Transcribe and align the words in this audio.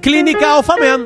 Clínica 0.00 0.46
Alfaman. 0.46 1.04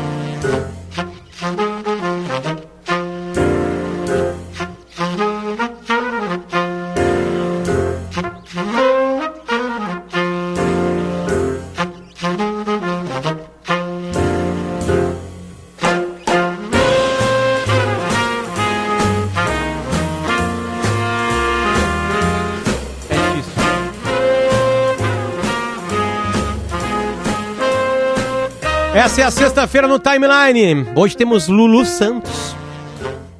Essa 29.18 29.24
é 29.24 29.28
a 29.30 29.32
sexta-feira 29.32 29.88
no 29.88 29.98
Timeline. 29.98 30.86
Hoje 30.94 31.18
temos 31.18 31.48
Lulu 31.48 31.84
Santos. 31.88 32.56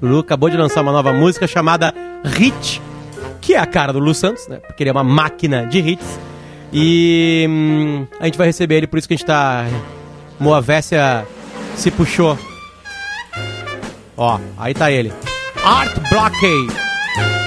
Lulu 0.02 0.22
acabou 0.22 0.50
de 0.50 0.58
lançar 0.58 0.82
uma 0.82 0.92
nova 0.92 1.14
música 1.14 1.46
chamada 1.46 1.94
Hit, 2.26 2.82
que 3.40 3.54
é 3.54 3.60
a 3.60 3.66
cara 3.68 3.94
do 3.94 4.00
Lulu 4.00 4.16
Santos, 4.16 4.48
né? 4.48 4.58
Porque 4.58 4.82
ele 4.82 4.90
é 4.90 4.92
uma 4.92 5.04
máquina 5.04 5.68
de 5.68 5.78
hits. 5.78 6.20
E 6.74 7.46
hum, 7.48 8.08
a 8.20 8.26
gente 8.26 8.40
vai 8.40 8.48
receber 8.48 8.78
ele, 8.78 8.88
por 8.88 8.98
isso 8.98 9.08
que 9.08 9.14
a 9.14 9.18
gente 9.18 9.28
tá. 9.28 9.68
Moavécia 10.40 11.28
se 11.76 11.92
puxou. 11.92 12.36
Ó, 14.18 14.40
aí 14.58 14.74
tá 14.74 14.90
ele. 14.90 15.14
Art 15.64 15.96
Blockade. 16.10 17.47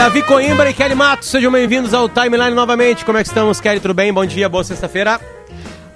Davi 0.00 0.22
Coimbra 0.22 0.70
e 0.70 0.72
Kelly 0.72 0.94
Matos, 0.94 1.28
sejam 1.28 1.52
bem-vindos 1.52 1.92
ao 1.92 2.08
Timeline 2.08 2.54
novamente. 2.54 3.04
Como 3.04 3.18
é 3.18 3.22
que 3.22 3.28
estamos, 3.28 3.60
Kelly? 3.60 3.80
Tudo 3.80 3.92
bem? 3.92 4.10
Bom 4.10 4.24
dia, 4.24 4.48
boa 4.48 4.64
sexta-feira. 4.64 5.20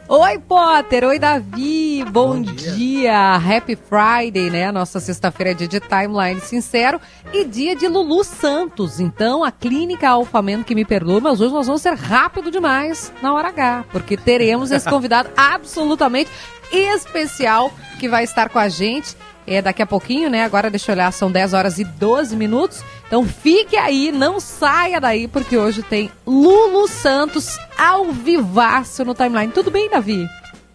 Oi, 0.07 0.39
Potter. 0.41 1.05
Oi, 1.05 1.19
Davi. 1.19 2.05
Bom, 2.11 2.43
dia. 2.43 3.37
Happy 3.37 3.75
Friday, 3.75 4.51
né? 4.51 4.71
Nossa 4.71 5.01
sexta-feira 5.01 5.53
é 5.53 5.55
dia 5.55 5.67
de 5.67 5.81
timeline 5.81 6.39
sincero 6.39 7.01
e 7.33 7.47
dia 7.47 7.75
de 7.75 7.89
Lulu 7.89 8.23
Santos. 8.25 9.01
Então, 9.01 9.43
a 9.43 9.51
clínica 9.51 10.11
Alfamen 10.11 10.63
que 10.63 10.75
me 10.75 10.85
perdoa, 10.85 11.21
mas 11.21 11.41
hoje 11.41 11.55
nós 11.55 11.67
vamos 11.67 11.81
ser 11.81 11.95
rápido 11.95 12.51
demais 12.51 13.11
na 13.23 13.33
hora 13.33 13.49
H, 13.49 13.87
porque 13.91 14.19
teremos 14.19 14.71
esse 14.71 14.85
convidado 14.91 15.31
absolutamente 15.35 16.31
especial 16.71 17.73
que 17.99 18.07
vai 18.07 18.25
estar 18.25 18.51
com 18.51 18.59
a 18.59 18.69
gente. 18.69 19.17
É 19.47 19.61
daqui 19.61 19.83
a 19.83 19.87
pouquinho, 19.87 20.31
né? 20.31 20.45
Agora 20.45 20.71
deixa 20.71 20.91
eu 20.91 20.95
olhar, 20.95 21.13
são 21.13 21.31
10 21.31 21.53
horas 21.53 21.79
e 21.79 21.85
12 21.85 22.35
minutos. 22.37 22.83
Então 23.07 23.27
fique 23.27 23.77
aí, 23.77 24.11
não 24.11 24.41
saia 24.41 25.01
daí, 25.01 25.29
porque 25.29 25.57
hoje 25.57 25.83
tem 25.83 26.11
Lulu 26.27 26.89
Santos 26.89 27.59
ao 27.77 28.11
vivaço 28.13 29.05
no 29.05 29.15
timeline. 29.15 29.53
Tudo 29.53 29.71
bem, 29.71 29.91
Davi? 29.91 30.27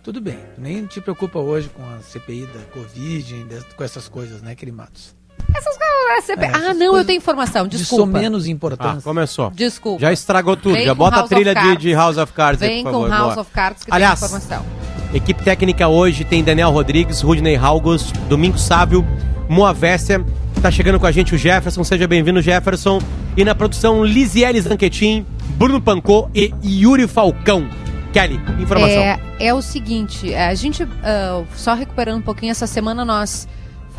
Tudo 0.03 0.21
bem, 0.21 0.39
nem 0.57 0.85
te 0.85 1.01
preocupa 1.01 1.39
hoje 1.39 1.69
com 1.69 1.83
a 1.83 1.99
CPI 2.01 2.47
da 2.47 2.61
Covid, 2.73 3.45
com 3.75 3.83
essas 3.83 4.07
coisas, 4.07 4.41
né, 4.41 4.55
Carimatos? 4.55 5.18
Essas 5.55 5.77
coisas. 5.77 6.25
você- 6.25 6.33
É, 6.33 6.45
ah, 6.45 6.57
essas 6.57 6.77
não, 6.77 6.85
eu 6.85 6.89
coisas 6.91 7.07
tenho 7.07 7.17
informação. 7.17 7.67
De 7.67 7.77
Desculpa. 7.77 8.03
sou 8.11 8.21
menos 8.21 8.45
Ah, 8.45 8.49
importância. 8.49 9.01
começou. 9.01 9.51
Desculpa. 9.51 10.01
Já 10.01 10.11
estragou 10.13 10.55
tudo. 10.55 10.73
Vem 10.75 10.85
Já 10.85 10.91
com 10.91 10.97
bota 10.97 11.15
a 11.15 11.19
House 11.19 11.29
trilha 11.29 11.53
de, 11.55 11.61
Cards. 11.61 11.81
de 11.81 11.93
House 11.93 12.17
of 12.17 12.33
Cards 12.33 12.61
aí, 12.61 12.69
Vem 12.69 12.83
por 12.83 12.91
com 12.93 13.01
favor. 13.01 13.09
House 13.09 13.33
Boa. 13.33 13.41
of 13.41 13.51
Cards 13.51 13.83
que 13.83 13.91
Aliás, 13.93 14.19
tem 14.19 14.27
informação. 14.27 14.65
Equipe 15.13 15.43
técnica 15.43 15.87
hoje 15.87 16.23
tem 16.23 16.43
Daniel 16.43 16.69
Rodrigues, 16.71 17.21
Rudney 17.21 17.55
Halgos, 17.55 18.11
Domingo 18.29 18.57
Sávio, 18.57 19.05
Moavécia. 19.47 20.23
Tá 20.61 20.69
chegando 20.69 20.99
com 20.99 21.05
a 21.07 21.11
gente 21.11 21.33
o 21.33 21.37
Jefferson. 21.37 21.83
Seja 21.83 22.07
bem-vindo, 22.07 22.41
Jefferson. 22.41 22.99
E 23.35 23.43
na 23.43 23.55
produção, 23.55 24.03
Lisiele 24.05 24.59
Zanquetin, 24.61 25.25
Bruno 25.57 25.81
Pancô 25.81 26.29
e 26.35 26.53
Yuri 26.63 27.07
Falcão. 27.07 27.67
Kelly, 28.11 28.39
informação. 28.59 28.97
É, 29.01 29.19
é 29.39 29.53
o 29.53 29.61
seguinte, 29.61 30.33
a 30.33 30.53
gente, 30.55 30.81
ah, 31.03 31.43
só 31.55 31.75
recuperando 31.75 32.17
um 32.17 32.21
pouquinho, 32.23 32.49
essa 32.49 32.65
semana 32.65 33.05
nós 33.05 33.47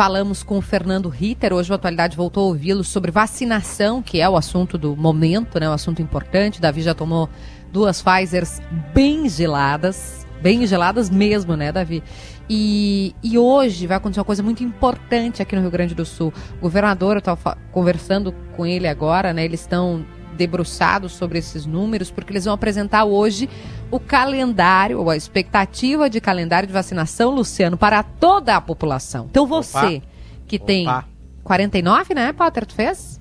falamos 0.00 0.42
com 0.42 0.56
o 0.56 0.62
Fernando 0.62 1.10
Ritter, 1.10 1.52
hoje 1.52 1.70
o 1.70 1.74
Atualidade 1.74 2.16
voltou 2.16 2.44
a 2.44 2.46
ouvi-lo 2.46 2.82
sobre 2.82 3.10
vacinação, 3.10 4.00
que 4.00 4.18
é 4.18 4.26
o 4.26 4.34
assunto 4.34 4.78
do 4.78 4.96
momento, 4.96 5.60
né, 5.60 5.68
o 5.68 5.74
assunto 5.74 6.00
importante. 6.00 6.58
Davi 6.58 6.80
já 6.80 6.94
tomou 6.94 7.28
duas 7.70 8.00
Pfizers 8.00 8.62
bem 8.94 9.28
geladas, 9.28 10.26
bem 10.40 10.66
geladas 10.66 11.10
mesmo, 11.10 11.54
né, 11.54 11.70
Davi? 11.70 12.02
E, 12.48 13.14
e 13.22 13.36
hoje 13.38 13.86
vai 13.86 13.98
acontecer 13.98 14.20
uma 14.20 14.24
coisa 14.24 14.42
muito 14.42 14.64
importante 14.64 15.42
aqui 15.42 15.54
no 15.54 15.60
Rio 15.60 15.70
Grande 15.70 15.94
do 15.94 16.06
Sul. 16.06 16.32
O 16.56 16.62
governador, 16.62 17.16
eu 17.16 17.18
estava 17.18 17.58
conversando 17.70 18.34
com 18.56 18.64
ele 18.64 18.88
agora, 18.88 19.34
né, 19.34 19.44
eles 19.44 19.60
estão 19.60 20.02
debruçados 20.40 21.12
sobre 21.12 21.38
esses 21.38 21.66
números, 21.66 22.10
porque 22.10 22.32
eles 22.32 22.46
vão 22.46 22.54
apresentar 22.54 23.04
hoje 23.04 23.46
o 23.90 24.00
calendário, 24.00 24.98
ou 24.98 25.10
a 25.10 25.16
expectativa 25.16 26.08
de 26.08 26.18
calendário 26.18 26.66
de 26.66 26.72
vacinação, 26.72 27.30
Luciano, 27.30 27.76
para 27.76 28.02
toda 28.02 28.56
a 28.56 28.60
população. 28.60 29.26
Então 29.30 29.46
você, 29.46 30.00
que 30.48 30.58
tem 30.58 30.88
Opa. 30.88 31.06
49, 31.44 32.14
né, 32.14 32.32
Potter, 32.32 32.64
tu 32.64 32.74
fez? 32.74 33.20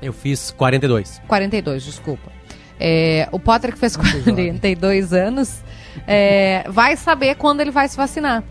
Eu 0.00 0.12
fiz 0.12 0.52
42. 0.52 1.20
42, 1.26 1.82
desculpa. 1.82 2.30
É, 2.78 3.28
o 3.32 3.40
Potter, 3.40 3.72
que 3.72 3.78
fez 3.78 3.96
42 3.96 5.12
anos, 5.12 5.64
é, 6.06 6.64
vai 6.68 6.96
saber 6.96 7.34
quando 7.34 7.60
ele 7.60 7.72
vai 7.72 7.88
se 7.88 7.96
vacinar. 7.96 8.44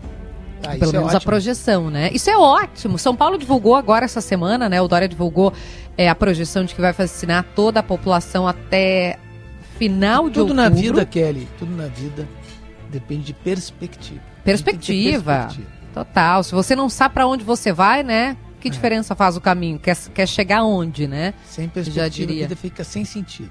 Ah, 0.64 0.70
Pelo 0.78 0.90
é 0.90 0.92
menos 0.92 1.12
a 1.12 1.16
ótimo. 1.16 1.30
projeção, 1.30 1.90
né? 1.90 2.10
Isso 2.12 2.30
é 2.30 2.36
ótimo. 2.36 2.98
São 2.98 3.14
Paulo 3.14 3.38
divulgou 3.38 3.74
agora 3.74 4.04
essa 4.04 4.20
semana, 4.20 4.68
né? 4.68 4.80
O 4.80 4.88
Dória 4.88 5.08
divulgou 5.08 5.52
é, 5.96 6.08
a 6.08 6.14
projeção 6.14 6.64
de 6.64 6.74
que 6.74 6.80
vai 6.80 6.92
vacinar 6.92 7.44
toda 7.54 7.80
a 7.80 7.82
população 7.82 8.48
até 8.48 9.18
final 9.78 10.28
de 10.28 10.34
Tudo 10.34 10.54
na 10.54 10.64
outubro. 10.64 10.82
vida, 10.82 11.04
Kelly, 11.04 11.48
tudo 11.58 11.76
na 11.76 11.86
vida 11.86 12.26
depende 12.90 13.24
de 13.24 13.34
perspectiva. 13.34 14.20
Perspectiva. 14.44 15.34
Perspectiva. 15.46 15.68
Total. 15.92 16.42
Se 16.42 16.52
você 16.52 16.74
não 16.74 16.88
sabe 16.88 17.14
pra 17.14 17.26
onde 17.26 17.44
você 17.44 17.72
vai, 17.72 18.02
né? 18.02 18.36
Que 18.60 18.70
diferença 18.70 19.14
faz 19.14 19.36
o 19.36 19.40
caminho? 19.40 19.78
Quer, 19.78 19.96
quer 20.14 20.26
chegar 20.26 20.64
onde, 20.64 21.06
né? 21.06 21.34
Sem 21.44 21.68
perspectiva, 21.68 22.10
diria. 22.10 22.44
a 22.44 22.48
vida 22.48 22.56
fica 22.56 22.82
sem 22.82 23.04
sentido. 23.04 23.50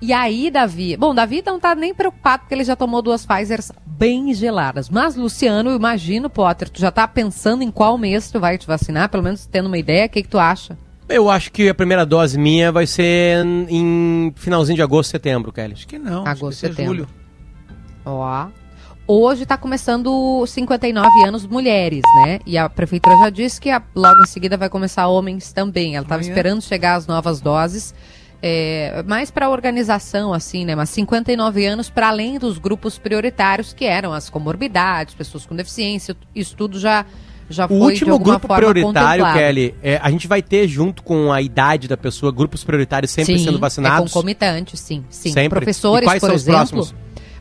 E 0.00 0.12
aí, 0.12 0.50
Davi. 0.50 0.96
Bom, 0.96 1.14
Davi 1.14 1.42
não 1.44 1.58
tá 1.58 1.74
nem 1.74 1.94
preocupado 1.94 2.40
porque 2.42 2.54
ele 2.54 2.64
já 2.64 2.76
tomou 2.76 3.00
duas 3.00 3.24
Pfizers 3.24 3.72
bem 3.86 4.32
geladas. 4.34 4.90
Mas, 4.90 5.16
Luciano, 5.16 5.70
eu 5.70 5.76
imagino, 5.76 6.28
Potter, 6.28 6.68
tu 6.68 6.80
já 6.80 6.90
tá 6.90 7.08
pensando 7.08 7.62
em 7.62 7.70
qual 7.70 7.96
mês 7.96 8.30
tu 8.30 8.38
vai 8.38 8.58
te 8.58 8.66
vacinar, 8.66 9.08
pelo 9.08 9.22
menos 9.22 9.46
tendo 9.46 9.66
uma 9.66 9.78
ideia. 9.78 10.06
O 10.06 10.08
que, 10.10 10.22
que 10.22 10.28
tu 10.28 10.38
acha? 10.38 10.76
Eu 11.08 11.30
acho 11.30 11.50
que 11.52 11.68
a 11.68 11.74
primeira 11.74 12.04
dose 12.04 12.36
minha 12.38 12.70
vai 12.72 12.86
ser 12.86 13.44
em 13.68 14.32
finalzinho 14.36 14.76
de 14.76 14.82
agosto, 14.82 15.10
setembro, 15.10 15.52
Kelly. 15.52 15.72
Acho 15.74 15.86
que 15.88 15.98
não. 15.98 16.26
Agosto, 16.26 16.48
acho 16.48 16.60
que 16.60 16.66
setembro. 16.68 16.94
julho. 16.96 17.08
Ó. 18.04 18.46
Hoje 19.08 19.44
está 19.44 19.56
começando 19.56 20.40
os 20.40 20.50
59 20.50 21.08
anos 21.24 21.46
mulheres, 21.46 22.02
né? 22.24 22.40
E 22.44 22.58
a 22.58 22.68
prefeitura 22.68 23.16
já 23.18 23.30
disse 23.30 23.60
que 23.60 23.70
a- 23.70 23.80
logo 23.94 24.20
em 24.22 24.26
seguida 24.26 24.56
vai 24.56 24.68
começar 24.68 25.06
homens 25.06 25.52
também. 25.52 25.94
Ela 25.94 26.04
estava 26.04 26.20
Amanhã. 26.20 26.28
esperando 26.32 26.60
chegar 26.60 26.96
as 26.96 27.06
novas 27.06 27.40
doses. 27.40 27.94
É, 28.42 29.02
mais 29.06 29.30
para 29.30 29.48
organização, 29.48 30.32
assim, 30.32 30.64
né? 30.64 30.74
Mas 30.74 30.90
59 30.90 31.64
anos 31.64 31.88
para 31.90 32.08
além 32.08 32.38
dos 32.38 32.58
grupos 32.58 32.98
prioritários, 32.98 33.72
que 33.72 33.84
eram 33.84 34.12
as 34.12 34.28
comorbidades, 34.28 35.14
pessoas 35.14 35.46
com 35.46 35.56
deficiência, 35.56 36.14
isso 36.34 36.54
tudo 36.54 36.78
já, 36.78 37.06
já 37.48 37.66
O 37.66 37.74
último 37.74 38.12
alguma 38.12 38.34
grupo 38.38 38.46
forma 38.48 38.72
prioritário. 38.72 39.24
Kelly, 39.32 39.74
é, 39.82 39.98
a 40.02 40.10
gente 40.10 40.28
vai 40.28 40.42
ter 40.42 40.68
junto 40.68 41.02
com 41.02 41.32
a 41.32 41.40
idade 41.40 41.88
da 41.88 41.96
pessoa, 41.96 42.30
grupos 42.30 42.62
prioritários 42.62 43.10
sempre 43.10 43.38
sim, 43.38 43.44
sendo 43.44 43.56
É 43.56 43.60
vacinados. 43.60 44.12
concomitante, 44.12 44.76
sim, 44.76 45.02
sim. 45.08 45.32
Sempre. 45.32 45.58
Professores, 45.60 46.02
E 46.06 46.06
quais 46.10 46.20
por 46.20 46.26
são 46.26 46.36
os 46.36 46.42
exemplo. 46.42 46.58
próximos? 46.58 46.94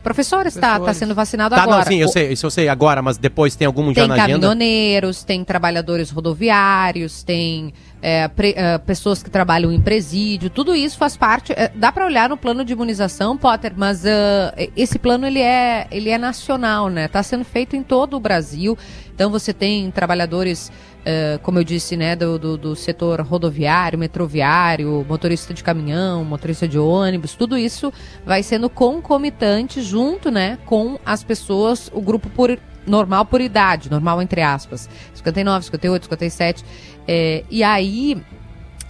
Professores 0.05 0.55
está 0.55 0.67
tá 0.67 0.75
Professores. 0.75 0.97
sendo 0.99 1.15
vacinado 1.15 1.55
Tá, 1.55 1.63
agora. 1.63 1.77
não, 1.79 1.83
sim, 1.87 1.97
eu 1.97 2.07
O- 2.07 2.11
sei, 2.11 2.31
isso 2.31 2.45
eu 2.45 2.51
sei 2.51 2.69
agora, 2.69 3.01
mas 3.01 3.17
depois 3.17 3.55
tem 3.55 3.65
algum 3.65 3.87
já 3.87 4.01
Tem 4.03 4.07
na 4.07 4.13
agenda? 4.13 4.33
caminhoneiros, 4.33 5.23
tem 5.23 5.43
trabalhadores 5.43 6.11
rodoviários, 6.11 7.23
tem 7.23 7.73
é, 8.03 8.27
pre- 8.27 8.53
é, 8.55 8.77
pessoas 8.77 9.23
que 9.23 9.31
trabalham 9.31 9.71
em 9.71 9.81
presídio, 9.81 10.51
tudo 10.51 10.75
isso 10.75 10.95
faz 10.95 11.17
parte. 11.17 11.53
é, 11.53 11.71
dá 11.73 11.91
para 11.91 12.05
olhar 12.05 12.29
no 12.29 12.37
plano 12.37 12.63
de 12.63 12.71
imunização, 12.73 13.35
Potter, 13.35 13.73
mas 13.75 14.05
ah, 14.05 14.53
esse 14.77 14.99
plano 14.99 15.25
ele 15.25 15.39
é, 15.41 15.87
ele 15.89 16.09
é 16.11 16.17
nacional, 16.19 16.87
né? 16.87 17.05
Está 17.05 17.23
sendo 17.23 17.43
feito 17.43 17.75
em 17.75 17.81
todo 17.81 18.15
o 18.15 18.19
Brasil. 18.19 18.77
Então 19.15 19.31
você 19.31 19.53
tem 19.53 19.89
trabalhadores, 19.91 20.69
eh, 21.05 21.39
como 21.41 21.57
eu 21.57 21.63
disse, 21.63 21.95
né, 21.95 22.17
do, 22.17 22.37
do, 22.37 22.57
do 22.57 22.75
setor 22.75 23.21
rodoviário, 23.21 23.97
metroviário, 23.97 25.05
motorista 25.07 25.53
de 25.53 25.63
caminhão, 25.63 26.25
motorista 26.25 26.67
de 26.67 26.77
ônibus, 26.77 27.33
tudo 27.33 27.57
isso 27.57 27.93
vai 28.25 28.43
sendo 28.43 28.69
concomitante 28.69 29.81
junto, 29.81 30.29
né, 30.29 30.59
com 30.65 30.99
as 31.05 31.23
pessoas, 31.23 31.89
o 31.93 32.01
grupo 32.01 32.29
por 32.29 32.59
normal 32.85 33.25
por 33.25 33.39
idade, 33.39 33.89
normal 33.89 34.21
entre 34.21 34.41
aspas, 34.41 34.89
59, 35.13 35.63
58, 35.65 36.03
57, 36.03 36.65
eh, 37.07 37.45
e 37.49 37.63
aí 37.63 38.21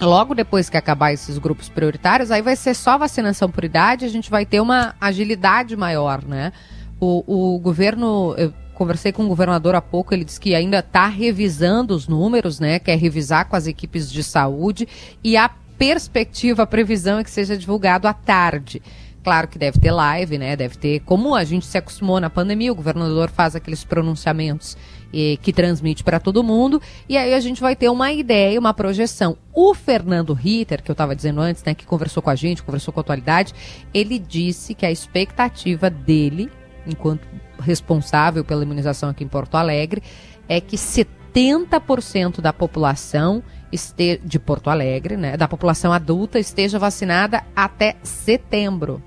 logo 0.02 0.34
depois 0.34 0.72
que 0.72 0.76
acabar 0.76 1.14
esses 1.14 1.38
grupos 1.38 1.70
prioritários, 1.70 2.32
aí 2.32 2.42
vai 2.42 2.56
ser 2.56 2.74
só 2.74 2.98
vacinação 2.98 3.50
por 3.50 3.64
idade, 3.64 4.06
a 4.06 4.10
gente 4.10 4.32
vai 4.32 4.44
ter 4.44 4.60
uma 4.60 4.96
agilidade 5.00 5.78
maior, 5.78 6.24
né? 6.26 6.52
O, 7.00 7.56
o 7.56 7.60
governo, 7.60 8.34
eu 8.38 8.54
conversei 8.76 9.12
com 9.12 9.24
o 9.24 9.28
governador 9.28 9.74
há 9.74 9.82
pouco, 9.82 10.14
ele 10.14 10.24
disse 10.24 10.40
que 10.40 10.54
ainda 10.54 10.80
está 10.80 11.08
revisando 11.08 11.96
os 11.96 12.08
números, 12.08 12.60
né? 12.60 12.78
Quer 12.78 12.98
revisar 12.98 13.48
com 13.48 13.56
as 13.56 13.66
equipes 13.66 14.12
de 14.12 14.24
saúde 14.24 14.88
e 15.24 15.36
a 15.36 15.50
perspectiva, 15.78 16.64
a 16.64 16.68
previsão 16.68 17.20
é 17.20 17.24
que 17.24 17.32
seja 17.32 17.58
divulgado 17.58 18.08
à 18.08 18.14
tarde. 18.14 18.82
Claro 19.24 19.48
que 19.48 19.58
deve 19.58 19.80
ter 19.80 19.92
live, 19.92 20.38
né? 20.38 20.56
Deve 20.56 20.78
ter, 20.78 21.00
como 21.00 21.34
a 21.34 21.44
gente 21.44 21.66
se 21.66 21.78
acostumou 21.78 22.20
na 22.20 22.30
pandemia, 22.30 22.72
o 22.72 22.76
governador 22.76 23.32
faz 23.32 23.56
aqueles 23.56 23.84
pronunciamentos 23.84 24.78
eh, 25.12 25.38
que 25.42 25.52
transmite 25.52 26.04
para 26.04 26.20
todo 26.20 26.44
mundo, 26.44 26.80
e 27.10 27.18
aí 27.18 27.34
a 27.34 27.40
gente 27.40 27.60
vai 27.60 27.76
ter 27.76 27.90
uma 27.90 28.12
ideia, 28.12 28.60
uma 28.60 28.74
projeção. 28.74 29.36
O 29.52 29.74
Fernando 29.74 30.32
Ritter, 30.34 30.84
que 30.84 30.92
eu 30.92 30.94
estava 30.94 31.16
dizendo 31.16 31.42
antes, 31.42 31.64
né, 31.64 31.74
que 31.74 31.88
conversou 31.88 32.22
com 32.22 32.30
a 32.30 32.36
gente, 32.36 32.62
conversou 32.62 32.94
com 32.94 33.00
a 33.00 33.02
atualidade, 33.02 33.52
ele 33.92 34.20
disse 34.20 34.76
que 34.76 34.86
a 34.86 34.92
expectativa 34.92 35.90
dele, 35.90 36.52
enquanto 36.88 37.28
responsável 37.60 38.44
pela 38.44 38.64
imunização 38.64 39.10
aqui 39.10 39.24
em 39.24 39.28
Porto 39.28 39.56
Alegre, 39.56 40.02
é 40.48 40.60
que 40.62 40.78
70% 40.78 42.42
da 42.42 42.54
população 42.54 43.44
este- 43.72 44.22
de 44.24 44.40
Porto 44.40 44.70
Alegre, 44.70 45.18
né, 45.18 45.36
da 45.36 45.48
população 45.48 45.92
adulta, 45.92 46.40
esteja 46.40 46.80
vacinada 46.80 47.44
até 47.56 47.96
setembro. 48.04 49.02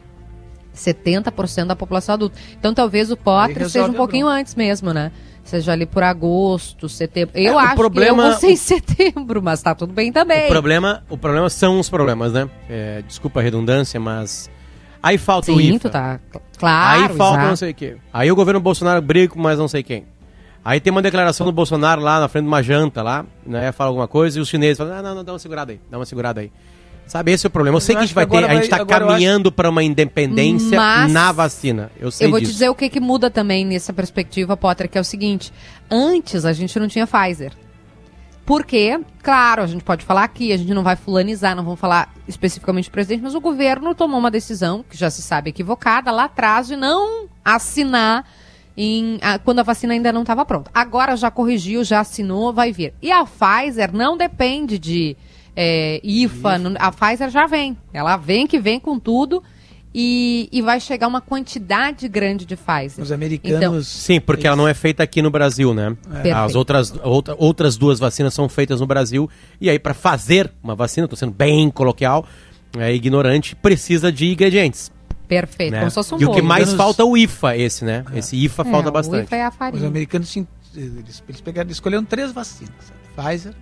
70% 0.73 1.69
da 1.69 1.77
população 1.77 2.15
adulta. 2.15 2.39
Então 2.59 2.73
talvez 2.75 3.11
o 3.11 3.17
Potter 3.17 3.69
seja 3.69 3.87
um 3.87 3.95
pouquinho 3.95 4.29
antes 4.29 4.55
mesmo, 4.55 4.93
né? 4.93 5.11
Seja 5.43 5.73
ali 5.73 5.87
por 5.87 6.03
agosto, 6.03 6.89
setembro. 6.89 7.37
Eu 7.37 7.59
É, 7.59 7.65
acho 7.65 7.75
problema- 7.77 8.23
que 8.23 8.29
eu 8.29 8.31
vou 8.33 8.39
ser 8.41 8.51
em 8.51 8.57
setembro, 8.57 9.43
mas 9.43 9.63
tá 9.63 9.75
tudo 9.75 9.93
bem 9.93 10.13
também. 10.13 10.45
O 10.47 10.49
problema, 10.51 11.03
o 11.09 11.17
problema 11.17 11.49
são 11.49 11.81
os 11.81 11.89
problemas, 11.89 12.33
né? 12.33 12.49
É, 12.69 13.03
desculpa 13.09 13.41
a 13.41 13.43
redundância, 13.43 13.99
mas 13.99 14.51
aí 15.03 15.19
falta 15.19 15.53
o 15.53 15.57
Sim, 15.57 15.75
IFA. 15.75 15.79
tu 15.81 15.91
tá. 15.93 16.21
Claro. 16.59 17.03
aí 17.03 17.09
falta 17.17 17.35
exato. 17.37 17.49
não 17.49 17.57
sei 17.57 17.71
o 17.71 17.75
quê. 17.75 17.97
Aí 18.13 18.31
o 18.33 18.35
governo 18.37 18.61
Bolsonaro 18.61 19.01
briga 19.01 19.33
com 19.33 19.41
mais 19.41 19.59
não 19.59 19.69
sei 19.69 19.83
quem. 19.83 20.05
Aí 20.65 20.81
tem 20.81 20.91
uma 20.91 21.01
declaração 21.01 21.47
do 21.47 21.53
Bolsonaro 21.53 22.01
lá 22.01 22.21
na 22.21 22.29
frente 22.29 22.43
de 22.45 22.49
uma 22.49 22.63
janta 22.63 23.03
lá, 23.03 23.25
né? 23.47 23.71
Fala 23.73 23.89
alguma 23.91 24.09
coisa 24.09 24.39
e 24.39 24.43
os 24.43 24.49
chineses 24.49 24.77
falam, 24.77 24.97
não, 24.97 25.03
não, 25.03 25.15
não, 25.17 25.25
dá 25.25 25.33
uma 25.33 25.39
segurada 25.39 25.73
aí, 25.73 25.81
dá 25.91 25.99
uma 25.99 26.05
segurada 26.05 26.41
aí. 26.41 26.51
Sabe, 27.07 27.33
esse 27.33 27.47
é 27.47 27.49
o 27.49 27.51
problema. 27.51 27.77
Eu 27.79 27.81
sei 27.81 27.95
Eu 27.95 27.97
que 27.97 28.01
a 28.01 28.05
acho 28.05 28.09
gente 28.09 28.15
vai 28.17 28.27
ter, 28.27 28.37
agora 28.37 28.53
a 28.53 28.55
gente 28.57 28.69
vai- 28.69 28.79
tá 28.79 28.83
eu 28.83 28.87
caminhando 28.87 29.51
para 29.51 29.71
uma 29.71 29.83
independência 29.83 30.77
Mas- 30.77 31.11
na 31.11 31.33
vacina. 31.33 31.91
Eu 31.99 32.11
sei 32.11 32.27
Eu 32.27 32.31
vou 32.31 32.39
disso. 32.39 32.53
te 32.53 32.55
dizer 32.55 32.69
o 32.69 32.75
que, 32.75 32.91
que 32.91 33.01
muda 33.01 33.31
também 33.31 33.65
nessa 33.65 33.95
perspectiva, 33.95 34.59
Potter, 34.59 34.91
que 34.91 34.99
é 34.99 35.01
o 35.01 35.05
seguinte: 35.05 35.51
antes 35.91 36.45
a 36.45 36.53
gente 36.53 36.79
não 36.79 36.87
tinha 36.87 37.07
Pfizer. 37.07 37.53
Porque, 38.49 38.99
claro, 39.23 39.61
a 39.63 39.67
gente 39.67 39.85
pode 39.85 40.07
falar 40.07 40.25
aqui, 40.25 40.55
a 40.55 40.57
gente 40.57 40.73
não 40.73 40.83
vai 40.83 40.97
fulanizar, 40.97 41.55
não 41.55 41.63
vamos 41.63 41.79
falar 41.79 42.15
especificamente 42.27 42.89
do 42.89 42.93
presidente, 42.93 43.23
mas 43.23 43.35
o 43.35 43.41
governo 43.43 43.95
tomou 43.95 44.19
uma 44.19 44.31
decisão, 44.31 44.83
que 44.89 44.97
já 44.97 45.11
se 45.11 45.21
sabe 45.21 45.51
equivocada, 45.51 46.11
lá 46.11 46.25
atrás, 46.25 46.67
de 46.67 46.75
não 46.75 47.29
assinar 47.45 48.25
em, 48.75 49.19
a- 49.21 49.39
quando 49.39 49.59
a 49.59 49.63
vacina 49.63 49.93
ainda 49.93 50.11
não 50.15 50.23
estava 50.23 50.47
pronta. 50.47 50.71
Agora 50.73 51.15
já 51.15 51.31
corrigiu, 51.31 51.85
já 51.85 52.01
assinou, 52.01 52.51
vai 52.51 52.73
vir. 52.73 52.95
E 53.03 53.13
a 53.13 53.23
Pfizer 53.23 53.93
não 53.95 54.17
depende 54.17 54.79
de 54.79 55.15
é, 55.55 56.01
IFA, 56.03 56.57
não- 56.57 56.75
a 56.79 56.91
Pfizer 56.91 57.29
já 57.29 57.47
vem. 57.47 57.77
Ela 57.93 58.17
vem 58.17 58.47
que 58.47 58.59
vem 58.59 58.81
com 58.81 58.99
tudo 58.99 59.45
e, 59.95 60.49
e 60.53 60.61
vai 60.63 60.79
chegar 60.81 61.09
uma 61.09 61.21
quantidade 61.21 62.07
grande 62.09 62.45
de 62.45 62.57
Pfizer. 62.57 63.03
Os 63.03 63.11
americanos. 63.11 63.89
Sim, 63.89 64.21
porque 64.21 64.47
ela 64.47 64.57
não 64.57 64.69
é 64.69 64.75
feita 64.75 65.03
aqui 65.03 65.23
no 65.23 65.31
Brasil, 65.31 65.73
né? 65.75 65.97
Perfeito. 66.11 66.37
As 66.37 66.55
outras, 66.55 66.93
outra- 67.03 67.35
outras 67.39 67.77
duas 67.77 67.99
vacinas 67.99 68.35
são 68.35 68.49
feitas 68.49 68.81
no 68.81 68.87
Brasil. 68.87 69.29
E 69.61 69.69
aí, 69.71 69.79
para 69.79 69.95
fazer 69.95 70.53
uma 70.63 70.75
vacina, 70.75 71.07
estou 71.07 71.17
sendo 71.17 71.33
bem 71.33 71.71
coloquial, 71.71 72.27
é, 72.79 72.93
ignorante, 72.95 73.57
precisa 73.57 74.13
de 74.13 74.27
ingredientes. 74.31 74.93
Perfeito. 75.27 75.73
né? 75.73 75.79
Como 75.81 75.91
se 75.91 75.95
fosse 75.95 76.15
um 76.15 76.19
E 76.21 76.25
o 76.25 76.29
que 76.31 76.37
bolo. 76.37 76.47
mais 76.49 76.73
falta 76.73 77.03
é 77.03 77.05
o 77.05 77.17
IFA, 77.17 77.57
esse, 77.57 77.85
né? 77.85 78.05
Esse 78.15 78.37
IFA 78.37 78.63
É, 78.63 78.71
falta 78.71 78.89
o 78.89 78.93
bastante. 78.93 79.25
IFA 79.27 79.37
é 79.37 79.45
a 79.45 79.49
Os 79.49 79.55
farinha. 79.57 79.87
americanos 79.89 80.29
sim, 80.29 80.47
eles, 80.75 81.23
eles 81.29 81.41
pegaram, 81.41 81.71
escolheram 81.71 82.05
três 82.05 82.33
vacinas: 82.33 82.73
a 83.17 83.23
Pfizer, 83.23 83.53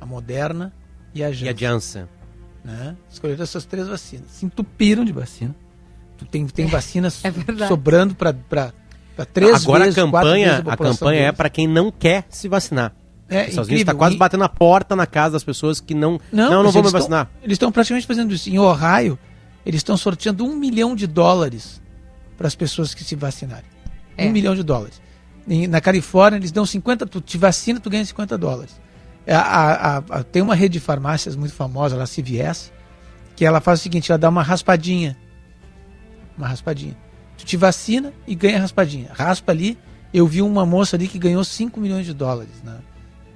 a 0.00 0.06
Moderna 0.06 0.72
e 1.14 1.22
a 1.22 1.30
E 1.30 1.48
a 1.48 1.54
Janssen. 1.54 2.06
Né? 2.66 2.96
Escolheram 3.08 3.44
essas 3.44 3.64
três 3.64 3.86
vacinas. 3.86 4.26
Se 4.32 4.44
entupiram 4.44 5.04
de 5.04 5.12
vacina. 5.12 5.54
Tu 6.18 6.24
tem, 6.24 6.44
tem 6.46 6.66
vacinas 6.66 7.22
é 7.24 7.68
sobrando 7.68 8.14
para 8.14 8.34
três 9.32 9.62
Agora 9.64 9.84
vezes, 9.84 9.96
a 9.98 10.02
campanha, 10.02 10.58
a 10.58 10.62
população 10.62 10.96
campanha 10.98 11.20
é 11.20 11.24
deles. 11.26 11.36
para 11.36 11.48
quem 11.48 11.68
não 11.68 11.92
quer 11.92 12.24
se 12.28 12.48
vacinar. 12.48 12.92
É 13.28 13.42
Os 13.42 13.48
Estados 13.50 13.68
Unidos 13.68 13.80
está 13.82 13.94
quase 13.94 14.14
E- 14.16 14.18
batendo 14.18 14.40
na 14.40 14.48
porta 14.48 14.96
na 14.96 15.06
casa 15.06 15.34
das 15.34 15.44
pessoas 15.44 15.80
que 15.80 15.94
não. 15.94 16.18
Não, 16.32 16.50
não, 16.50 16.64
mas 16.64 16.74
vou 16.74 16.82
me 16.82 16.90
tão- 16.90 16.98
vacinar. 17.00 17.30
eles 17.42 17.54
estão 17.54 17.70
praticamente 17.70 18.06
fazendo 18.06 18.32
isso. 18.34 18.48
Em 18.50 18.58
Ohio, 18.58 19.16
eles 19.64 19.78
estão 19.80 19.96
sorteando 19.96 20.44
um 20.44 20.56
milhão 20.56 20.94
de 20.96 21.06
dólares 21.06 21.80
para 22.36 22.46
as 22.48 22.54
pessoas 22.54 22.94
que 22.94 23.04
se 23.04 23.14
vacinarem. 23.14 23.64
É. 24.16 24.26
Um 24.26 24.30
milhão 24.32 24.54
de 24.56 24.62
dólares. 24.62 25.00
Em- 25.48 25.66
na 25.68 25.80
Califórnia, 25.80 26.38
eles 26.38 26.50
dão 26.50 26.64
50, 26.66 27.06
tu 27.06 27.20
te 27.20 27.36
vacina, 27.38 27.78
tu 27.78 27.88
ganha 27.90 28.04
50 28.04 28.36
dólares. 28.38 28.80
É, 29.26 29.34
a- 29.34 29.40
a- 29.40 30.18
a- 30.18 30.22
tem 30.22 30.40
uma 30.40 30.54
rede 30.54 30.74
de 30.74 30.80
farmácias 30.80 31.34
muito 31.34 31.52
famosa, 31.54 31.96
lá, 31.96 32.06
CVS, 32.06 32.72
que 33.34 33.44
ela 33.44 33.60
faz 33.60 33.80
o 33.80 33.82
seguinte, 33.82 34.10
ela 34.12 34.18
dá 34.18 34.28
uma 34.28 34.42
raspadinha. 34.42 35.16
Uma 36.36 36.48
raspadinha. 36.48 36.96
Tu 37.38 37.44
te 37.44 37.56
vacina 37.56 38.12
e 38.26 38.34
ganha 38.34 38.60
raspadinha. 38.60 39.08
Raspa 39.12 39.52
ali, 39.52 39.76
eu 40.12 40.26
vi 40.26 40.42
uma 40.42 40.64
moça 40.64 40.96
ali 40.96 41.08
que 41.08 41.18
ganhou 41.18 41.42
5 41.44 41.80
milhões 41.80 42.06
de 42.06 42.14
dólares 42.14 42.62
na, 42.64 42.78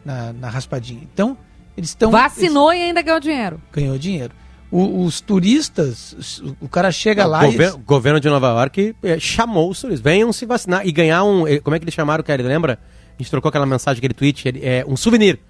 na, 0.04 0.32
na 0.32 0.48
raspadinha. 0.48 1.00
Então, 1.12 1.36
eles 1.76 1.90
estão... 1.90 2.10
Vacinou 2.10 2.72
e 2.72 2.82
ainda 2.82 3.02
ganhou 3.02 3.20
dinheiro. 3.20 3.60
ganhou 3.72 3.98
dinheiro. 3.98 4.32
O- 4.70 5.02
os 5.04 5.20
turistas, 5.20 6.42
o 6.60 6.68
cara 6.68 6.92
chega 6.92 7.26
lá 7.26 7.40
o 7.40 7.46
e. 7.46 7.52
gover- 7.52 7.76
governo 7.78 8.20
de 8.20 8.28
Nova 8.28 8.48
York 8.50 8.94
eh, 9.02 9.18
chamou 9.18 9.68
os 9.68 9.80
turistas. 9.80 10.00
Venham 10.00 10.32
se 10.32 10.46
vacinar 10.46 10.86
e 10.86 10.92
ganhar 10.92 11.24
um. 11.24 11.44
eh, 11.48 11.58
Como 11.58 11.74
é 11.74 11.78
que 11.80 11.84
eles 11.84 11.94
chamaram, 11.94 12.22
cara? 12.22 12.40
Lembra? 12.42 12.78
gente 13.18 13.30
trocou 13.30 13.48
aquela 13.50 13.66
mensagem, 13.66 13.98
aquele 13.98 14.14
tweet, 14.14 14.46
ele, 14.48 14.60
é 14.64 14.84
um 14.86 14.96
souvenir. 14.96 15.40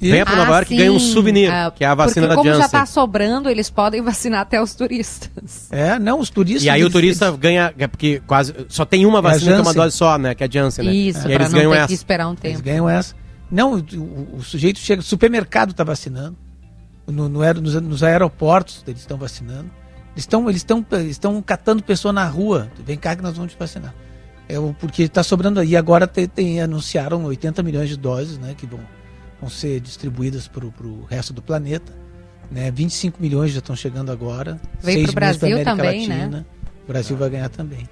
E- 0.00 0.10
Venha 0.10 0.26
para 0.26 0.36
Nova 0.36 0.52
York 0.52 0.74
e 0.74 0.76
ganha 0.76 0.92
um 0.92 0.98
souvenir, 0.98 1.50
Ah, 1.50 1.72
que 1.74 1.82
é 1.82 1.86
a 1.86 1.94
vacina 1.94 2.26
porque 2.26 2.28
da 2.28 2.36
como 2.36 2.50
já 2.50 2.56
Janssen. 2.64 2.80
tá 2.80 2.84
sobrando, 2.86 3.48
eles 3.48 3.70
podem 3.70 4.02
vacinar 4.02 4.40
até 4.40 4.60
os 4.60 4.74
turistas. 4.74 5.68
É, 5.70 5.98
não, 5.98 6.20
os 6.20 6.28
turistas. 6.28 6.64
E 6.64 6.68
aí 6.70 6.82
o 6.82 6.84
eles- 6.84 6.92
turista 6.92 7.30
ganha, 7.36 7.72
é 7.78 7.86
porque 7.86 8.20
quase 8.26 8.54
só 8.68 8.84
tem 8.84 9.06
uma 9.06 9.20
É 9.20 9.22
vacina 9.22 9.52
que 9.52 9.58
é 9.58 9.62
uma 9.62 9.72
dose 9.74 9.96
só, 9.96 10.18
né? 10.18 10.34
Que 10.34 10.44
é 10.44 10.46
a 10.46 10.50
Janssen, 10.50 10.84
né? 10.84 10.92
Isso, 10.92 11.22
pra 11.22 11.32
eles 11.32 11.50
não 11.50 11.58
ganham 11.58 11.72
ter 11.72 11.78
essa. 11.78 11.86
que 11.88 11.94
esperar 11.94 12.26
um 12.28 12.32
Eles 12.32 12.40
tempo. 12.42 12.62
ganham 12.62 12.88
essa. 12.88 13.14
Não, 13.50 13.72
o, 13.74 13.78
o- 13.78 14.36
o 14.38 14.42
sujeito 14.42 14.78
chega, 14.78 15.00
supermercado 15.00 15.70
está 15.70 15.82
vacinando, 15.84 16.36
no, 17.06 17.28
no 17.28 17.40
nos, 17.54 17.74
nos 17.80 18.02
aeroportos 18.02 18.82
eles 18.86 19.00
estão 19.00 19.16
vacinando. 19.16 19.70
Eles 20.14 20.24
estão 20.24 20.48
eles 20.48 20.60
estão 20.60 20.84
eles 20.92 21.10
estão 21.12 21.40
catando 21.40 21.82
pessoa 21.82 22.12
na 22.12 22.26
rua. 22.26 22.68
Vem 22.84 22.98
cá 22.98 23.14
que 23.16 23.22
nós 23.22 23.34
vamos 23.36 23.52
te 23.52 23.58
vacinar. 23.58 23.94
É 24.48 24.56
porque 24.78 25.04
está 25.04 25.22
sobrando 25.22 25.58
aí. 25.60 25.74
Agora 25.76 26.06
tem, 26.06 26.26
tem- 26.26 26.60
anunciaram 26.60 27.24
80 27.24 27.62
milhões 27.62 27.88
de 27.88 27.96
doses, 27.96 28.36
né, 28.38 28.54
que 28.56 28.66
vão, 28.66 28.80
vão 29.46 29.50
ser 29.50 29.80
distribuídas 29.80 30.48
para 30.48 30.64
o 30.64 31.04
resto 31.08 31.32
do 31.32 31.40
planeta. 31.40 31.92
Né, 32.50 32.70
25 32.70 33.20
milhões 33.20 33.50
já 33.50 33.58
estão 33.58 33.74
chegando 33.74 34.12
agora. 34.12 34.60
Veio 34.80 35.00
6 35.06 35.14
pro 35.14 35.20
milhões 35.20 35.36
pra 35.36 35.46
Brasil 35.46 35.64
também, 35.64 36.08
né? 36.08 36.16
Latina. 36.16 36.46
O 36.84 36.86
Brasil 36.86 37.16
vai 37.16 37.30
ganhar 37.30 37.48
também. 37.48 37.88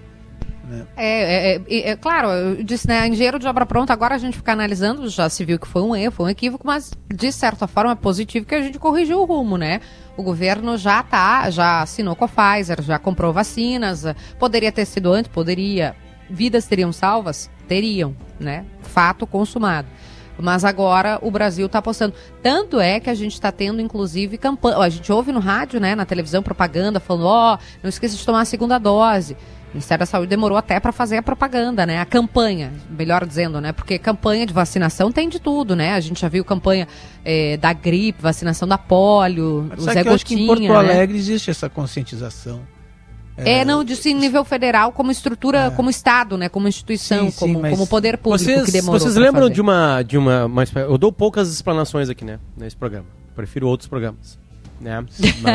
né? 0.69 0.87
É, 0.97 1.55
é, 1.55 1.57
é, 1.57 1.91
é, 1.91 1.97
claro, 1.97 2.29
eu 2.29 2.63
disse, 2.63 2.87
né, 2.87 3.07
engenheiro 3.09 3.39
de 3.41 3.49
obra 3.49 3.67
pronta, 3.67 3.93
agora 3.93 4.15
a 4.15 4.19
gente 4.19 4.37
fica 4.37 4.53
analisando, 4.53 5.09
já 5.09 5.29
se 5.29 5.45
viu 5.45 5.59
que 5.59 5.67
foi 5.67 5.83
um 5.83 5.95
erro, 5.95 6.13
foi 6.13 6.27
um 6.27 6.29
equívoco, 6.29 6.65
mas 6.65 6.93
de 7.13 7.33
certa 7.33 7.67
forma 7.67 7.93
é 7.93 7.97
positivo 7.97 8.47
que 8.47 8.55
a 8.55 8.63
gente 8.63 8.79
corrigiu 8.79 9.21
o 9.21 9.25
rumo, 9.25 9.57
né? 9.59 9.81
O 10.17 10.23
governo 10.23 10.79
já 10.79 11.03
tá, 11.03 11.51
já 11.51 11.83
assinou 11.83 12.15
com 12.15 12.25
a 12.25 12.29
Pfizer, 12.29 12.81
já 12.81 12.99
comprou 12.99 13.33
vacinas, 13.33 14.05
poderia 14.39 14.71
ter 14.71 14.87
sido 14.87 15.13
antes, 15.13 15.31
poderia. 15.33 15.97
Vidas 16.31 16.67
teriam 16.67 16.91
salvas? 16.91 17.51
Teriam, 17.69 18.17
né? 18.41 18.65
Fato 18.81 19.27
consumado. 19.27 19.89
Mas 20.39 20.65
agora 20.65 21.19
o 21.23 21.31
Brasil 21.31 21.67
está 21.67 21.79
apostando. 21.79 22.15
Tanto 22.43 22.81
é 22.81 22.99
que 22.99 23.09
a 23.09 23.15
gente 23.15 23.35
está 23.35 23.53
tendo, 23.53 23.81
inclusive, 23.81 24.37
campanha. 24.37 24.79
A 24.79 24.89
gente 24.89 25.11
ouve 25.13 25.33
no 25.33 25.41
rádio, 25.41 25.81
né, 25.81 25.95
na 25.95 26.05
televisão, 26.05 26.43
propaganda, 26.43 26.99
falando: 27.01 27.27
ó, 27.27 27.59
não 27.83 27.89
esqueça 27.89 28.17
de 28.17 28.25
tomar 28.25 28.41
a 28.41 28.45
segunda 28.45 28.79
dose. 28.79 29.37
O 29.73 29.75
Ministério 29.75 30.01
da 30.01 30.07
Saúde 30.07 30.29
demorou 30.29 30.57
até 30.57 30.79
para 30.79 30.93
fazer 30.93 31.17
a 31.17 31.23
propaganda, 31.23 31.85
né? 31.85 32.01
A 32.01 32.05
campanha, 32.05 32.73
melhor 32.89 33.27
dizendo, 33.27 33.61
né? 33.61 33.73
Porque 33.73 33.99
campanha 33.99 34.47
de 34.47 34.53
vacinação 34.53 35.11
tem 35.11 35.29
de 35.29 35.41
tudo, 35.41 35.75
né? 35.75 35.95
A 35.95 36.01
gente 36.01 36.21
já 36.21 36.29
viu 36.29 36.45
campanha 36.45 36.87
eh, 37.25 37.57
da 37.57 37.73
gripe, 37.73 38.23
vacinação 38.23 38.69
da 38.69 38.79
polio, 38.79 39.67
Mas 39.71 39.81
o 39.81 39.83
Zé 39.83 40.03
que 40.03 40.09
eu 40.09 40.15
acho 40.15 40.25
que 40.25 40.35
em 40.37 40.47
Gotinha, 40.47 40.69
Porto 40.69 40.87
né? 40.87 40.93
Alegre 40.95 41.19
existe 41.19 41.51
essa 41.51 41.69
conscientização. 41.69 42.61
É, 43.37 43.65
não, 43.65 43.83
disse 43.83 44.11
em 44.11 44.15
nível 44.15 44.45
federal, 44.45 44.93
como 44.93 45.11
estrutura, 45.11 45.71
como 45.73 45.91
Estado, 45.91 46.39
né? 46.39 46.49
Como 46.49 46.69
instituição, 46.69 47.27
Sim, 47.27 47.31
sim, 47.31 47.39
como, 47.55 47.69
como 47.69 47.87
poder 47.87 48.17
público 48.19 48.45
Vocês, 48.45 48.67
que 48.67 48.73
demorou 48.73 49.01
vocês 49.01 49.17
lembram 49.17 49.51
de 49.51 49.61
uma, 49.61 50.03
de 50.03 50.17
uma, 50.17 50.45
uma 50.47 50.63
Eu 50.77 50.97
dou 50.97 51.11
poucas 51.11 51.53
explanações 51.53 52.09
aqui, 52.09 52.25
né? 52.25 52.39
Nesse 52.57 52.77
programa. 52.77 53.07
Prefiro 53.35 53.67
outros 53.67 53.89
programas. 53.89 54.39
Né? 54.81 55.05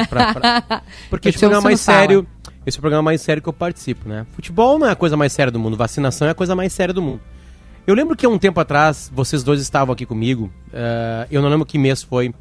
Pra- 0.09 0.33
pra- 0.33 0.81
Porque 1.09 1.29
esse 1.29 1.37
programa 1.39 1.61
é 1.61 1.63
mais 1.65 1.79
não 1.79 1.85
fala. 1.85 1.99
sério. 1.99 2.27
Esse 2.65 2.77
é 2.77 2.79
o 2.79 2.81
programa 2.81 3.03
mais 3.03 3.21
sério 3.21 3.41
que 3.41 3.47
eu 3.49 3.53
participo, 3.53 4.09
né? 4.09 4.25
Futebol 4.33 4.77
não 4.77 4.87
é 4.87 4.91
a 4.91 4.95
coisa 4.95 5.15
mais 5.15 5.31
séria 5.31 5.51
do 5.51 5.59
mundo, 5.59 5.77
vacinação 5.77 6.27
é 6.27 6.31
a 6.31 6.35
coisa 6.35 6.55
mais 6.55 6.73
séria 6.73 6.93
do 6.93 7.01
mundo. 7.01 7.21
Eu 7.87 7.95
lembro 7.95 8.15
que 8.15 8.25
há 8.25 8.29
um 8.29 8.37
tempo 8.37 8.59
atrás, 8.59 9.09
vocês 9.13 9.41
dois 9.41 9.61
estavam 9.61 9.93
aqui 9.93 10.05
comigo, 10.05 10.51
eh, 10.73 11.27
eu 11.31 11.41
não 11.41 11.49
lembro 11.49 11.65
que 11.65 11.77
mês 11.77 12.03
foi, 12.03 12.33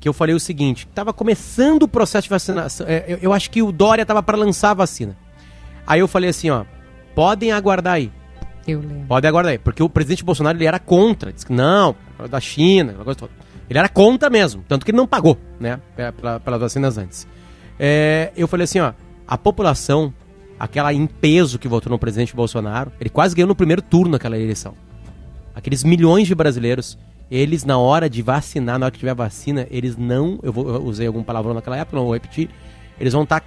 que 0.00 0.08
eu 0.08 0.12
falei 0.12 0.34
o 0.34 0.40
seguinte: 0.40 0.86
estava 0.88 1.12
começando 1.12 1.82
o 1.84 1.88
processo 1.88 2.24
de 2.24 2.30
vacinação. 2.30 2.86
eh, 2.88 3.04
eu, 3.08 3.18
eu 3.22 3.32
acho 3.32 3.50
que 3.50 3.62
o 3.62 3.72
Dória 3.72 4.02
estava 4.02 4.22
para 4.22 4.36
lançar 4.36 4.70
a 4.70 4.74
vacina. 4.74 5.16
Aí 5.86 6.00
eu 6.00 6.08
falei 6.08 6.30
assim: 6.30 6.50
ó, 6.50 6.64
podem 7.14 7.52
aguardar 7.52 7.94
aí. 7.94 8.10
Eu 8.66 8.80
lembro. 8.80 9.06
Pode 9.08 9.26
aguardar 9.26 9.52
aí. 9.52 9.58
Porque 9.58 9.82
o 9.82 9.88
presidente 9.88 10.22
Bolsonaro 10.24 10.56
ele 10.58 10.66
era 10.66 10.78
contra. 10.78 11.32
Disse 11.32 11.46
que 11.46 11.52
não, 11.52 11.96
da 12.30 12.38
China, 12.40 12.90
aquela 12.90 13.04
coisa 13.04 13.18
toda. 13.20 13.32
Ele 13.70 13.78
era 13.78 13.88
contra 13.88 14.28
mesmo. 14.30 14.62
Tanto 14.68 14.84
que 14.84 14.90
ele 14.90 14.98
não 14.98 15.06
pagou, 15.06 15.38
né? 15.58 15.80
pe- 15.96 16.12
pela- 16.12 16.38
pelas 16.40 16.60
vacinas 16.60 16.96
antes. 16.98 17.26
É, 17.78 18.30
eu 18.36 18.46
falei 18.48 18.64
assim, 18.64 18.80
ó. 18.80 18.92
A 19.26 19.36
população, 19.38 20.12
aquela 20.58 20.92
em 20.92 21.06
peso 21.06 21.58
que 21.58 21.68
votou 21.68 21.90
no 21.90 21.98
presidente 21.98 22.34
Bolsonaro, 22.34 22.90
ele 23.00 23.10
quase 23.10 23.34
ganhou 23.34 23.48
no 23.48 23.54
primeiro 23.54 23.82
turno 23.82 24.12
naquela 24.12 24.38
eleição. 24.38 24.74
Aqueles 25.54 25.82
milhões 25.84 26.26
de 26.26 26.34
brasileiros, 26.34 26.98
eles 27.30 27.64
na 27.64 27.78
hora 27.78 28.08
de 28.08 28.22
vacinar, 28.22 28.78
na 28.78 28.86
hora 28.86 28.92
que 28.92 28.98
tiver 28.98 29.14
vacina, 29.14 29.66
eles 29.70 29.96
não. 29.96 30.38
Eu, 30.42 30.52
vou, 30.52 30.68
eu 30.68 30.82
usei 30.82 31.06
algum 31.06 31.22
palavrão 31.22 31.54
naquela 31.54 31.76
época, 31.76 31.96
não 31.96 32.04
vou 32.04 32.14
repetir. 32.14 32.48
Eles 32.98 33.12
vão 33.12 33.22
estar 33.22 33.42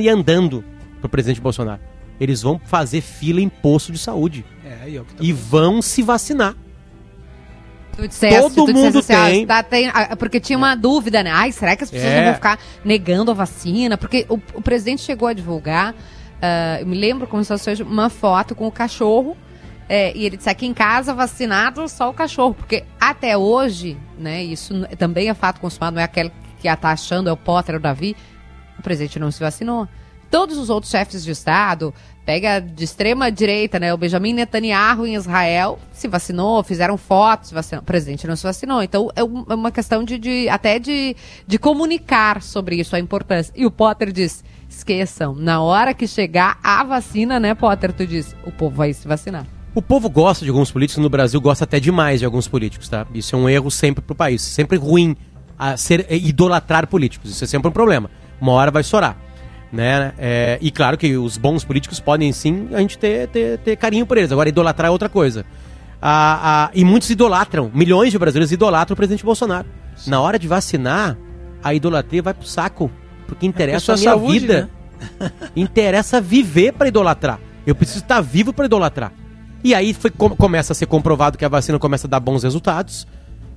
e 0.00 0.08
andando 0.08 0.64
pro 1.00 1.08
presidente 1.08 1.40
Bolsonaro. 1.40 1.80
Eles 2.20 2.42
vão 2.42 2.60
fazer 2.64 3.00
fila 3.00 3.40
em 3.40 3.48
posto 3.48 3.90
de 3.92 3.98
saúde 3.98 4.44
É, 4.64 4.84
aí, 4.84 4.98
ó, 4.98 5.04
que 5.04 5.14
tá 5.14 5.22
e 5.24 5.32
vão 5.32 5.80
se 5.80 6.02
vacinar. 6.02 6.54
Tu 7.96 8.06
disseste, 8.08 8.40
Todo 8.40 8.54
tu 8.54 8.66
disseste 8.66 8.84
mundo 8.86 8.98
assim, 8.98 9.12
ah, 9.14 9.26
tem. 9.30 9.46
tá- 9.46 9.62
tem- 9.62 9.88
ah, 9.88 10.16
porque 10.16 10.38
tinha 10.38 10.56
uma 10.58 10.74
dúvida, 10.74 11.22
né? 11.22 11.30
Ai, 11.30 11.50
será 11.52 11.74
que 11.76 11.84
as 11.84 11.90
pessoas 11.90 12.10
É. 12.12 12.16
não 12.18 12.24
vão 12.26 12.34
ficar 12.34 12.58
negando 12.84 13.30
a 13.30 13.34
vacina? 13.34 13.96
Porque 13.98 14.26
o, 14.28 14.34
o 14.54 14.62
presidente 14.62 15.02
chegou 15.02 15.26
a 15.28 15.32
divulgar, 15.32 15.94
ah, 16.42 16.78
eu 16.80 16.86
me 16.86 16.96
lembro 16.98 17.26
como 17.26 17.42
se 17.42 17.48
fosse 17.48 17.70
hoje, 17.70 17.82
uma 17.82 18.08
foto 18.10 18.54
com 18.54 18.66
o 18.66 18.72
cachorro. 18.72 19.36
É, 19.92 20.16
e 20.16 20.24
ele 20.24 20.36
disse 20.36 20.48
aqui 20.48 20.66
em 20.66 20.72
casa, 20.72 21.12
vacinado, 21.12 21.88
só 21.88 22.08
o 22.08 22.14
cachorro. 22.14 22.54
Porque 22.54 22.84
até 23.00 23.36
hoje, 23.36 23.98
né, 24.16 24.40
isso 24.44 24.86
também 24.96 25.28
é 25.28 25.34
fato 25.34 25.60
consumado, 25.60 25.96
não 25.96 26.00
é 26.00 26.04
aquele 26.04 26.30
que 26.60 26.76
tá 26.76 26.90
achando, 26.92 27.28
é 27.28 27.32
o 27.32 27.36
Potter, 27.36 27.74
o 27.74 27.80
Davi, 27.80 28.14
o 28.78 28.82
presidente 28.82 29.18
não 29.18 29.32
se 29.32 29.40
vacinou. 29.40 29.88
Todos 30.30 30.58
os 30.58 30.70
outros 30.70 30.92
chefes 30.92 31.24
de 31.24 31.32
Estado, 31.32 31.92
pega 32.24 32.60
de 32.60 32.84
extrema 32.84 33.32
direita, 33.32 33.80
né? 33.80 33.92
O 33.92 33.96
Benjamin 33.96 34.32
Netanyahu 34.32 35.04
em 35.08 35.16
Israel 35.16 35.76
se 35.90 36.06
vacinou, 36.06 36.62
fizeram 36.62 36.96
fotos, 36.96 37.50
vacinou. 37.50 37.82
o 37.82 37.84
presidente 37.84 38.28
não 38.28 38.36
se 38.36 38.44
vacinou. 38.44 38.80
Então 38.84 39.10
é 39.16 39.22
é 39.22 39.54
uma 39.56 39.72
questão 39.72 40.04
de, 40.04 40.16
de- 40.18 40.48
até 40.48 40.78
de, 40.78 41.16
de 41.48 41.58
comunicar 41.58 42.42
sobre 42.42 42.76
isso, 42.76 42.94
a 42.94 43.00
importância. 43.00 43.52
E 43.56 43.66
o 43.66 43.72
Potter 43.72 44.12
diz: 44.12 44.44
esqueçam, 44.68 45.34
na 45.34 45.60
hora 45.60 45.92
que 45.92 46.06
chegar 46.06 46.60
a 46.62 46.84
vacina, 46.84 47.40
né, 47.40 47.52
Potter, 47.56 47.92
tu 47.92 48.06
diz, 48.06 48.36
o 48.46 48.52
povo 48.52 48.76
vai 48.76 48.92
se 48.92 49.08
vacinar. 49.08 49.44
O 49.72 49.80
povo 49.80 50.10
gosta 50.10 50.44
de 50.44 50.50
alguns 50.50 50.70
políticos, 50.70 51.00
no 51.00 51.08
Brasil 51.08 51.40
gosta 51.40 51.64
até 51.64 51.78
demais 51.78 52.18
de 52.18 52.26
alguns 52.26 52.48
políticos, 52.48 52.88
tá? 52.88 53.06
Isso 53.14 53.36
é 53.36 53.38
um 53.38 53.48
erro 53.48 53.70
sempre 53.70 54.02
pro 54.02 54.16
país. 54.16 54.42
Sempre 54.42 54.76
ruim 54.76 55.16
a 55.56 55.76
ser, 55.76 56.06
é, 56.08 56.16
idolatrar 56.16 56.88
políticos. 56.88 57.30
Isso 57.30 57.44
é 57.44 57.46
sempre 57.46 57.68
um 57.68 57.72
problema. 57.72 58.10
Uma 58.40 58.52
hora 58.52 58.70
vai 58.70 58.82
chorar. 58.82 59.16
Né? 59.72 60.12
É, 60.18 60.58
e 60.60 60.72
claro 60.72 60.98
que 60.98 61.16
os 61.16 61.36
bons 61.36 61.62
políticos 61.62 62.00
podem 62.00 62.32
sim 62.32 62.68
a 62.72 62.80
gente 62.80 62.98
ter, 62.98 63.28
ter, 63.28 63.58
ter 63.58 63.76
carinho 63.76 64.04
por 64.04 64.18
eles. 64.18 64.32
Agora, 64.32 64.48
idolatrar 64.48 64.88
é 64.88 64.90
outra 64.90 65.08
coisa. 65.08 65.44
Ah, 66.02 66.40
ah, 66.42 66.70
e 66.74 66.84
muitos 66.84 67.08
idolatram, 67.10 67.70
milhões 67.72 68.10
de 68.10 68.18
brasileiros 68.18 68.50
idolatram 68.50 68.94
o 68.94 68.96
presidente 68.96 69.24
Bolsonaro. 69.24 69.68
Na 70.06 70.20
hora 70.20 70.38
de 70.38 70.48
vacinar, 70.48 71.16
a 71.62 71.74
idolatria 71.74 72.22
vai 72.22 72.34
pro 72.34 72.46
saco. 72.46 72.90
Porque 73.28 73.46
interessa 73.46 73.94
sua 73.94 73.94
a 73.94 73.98
minha 73.98 74.10
saúde, 74.10 74.38
vida. 74.40 74.70
Interessa 75.54 76.20
viver 76.20 76.72
para 76.72 76.88
idolatrar. 76.88 77.38
Eu 77.64 77.76
preciso 77.76 78.00
estar 78.00 78.20
vivo 78.20 78.52
para 78.52 78.64
idolatrar. 78.64 79.12
E 79.62 79.74
aí 79.74 79.92
foi, 79.92 80.10
com- 80.10 80.30
começa 80.30 80.72
a 80.72 80.76
ser 80.76 80.86
comprovado 80.86 81.36
que 81.36 81.44
a 81.44 81.48
vacina 81.48 81.78
começa 81.78 82.06
a 82.06 82.10
dar 82.10 82.20
bons 82.20 82.42
resultados, 82.42 83.06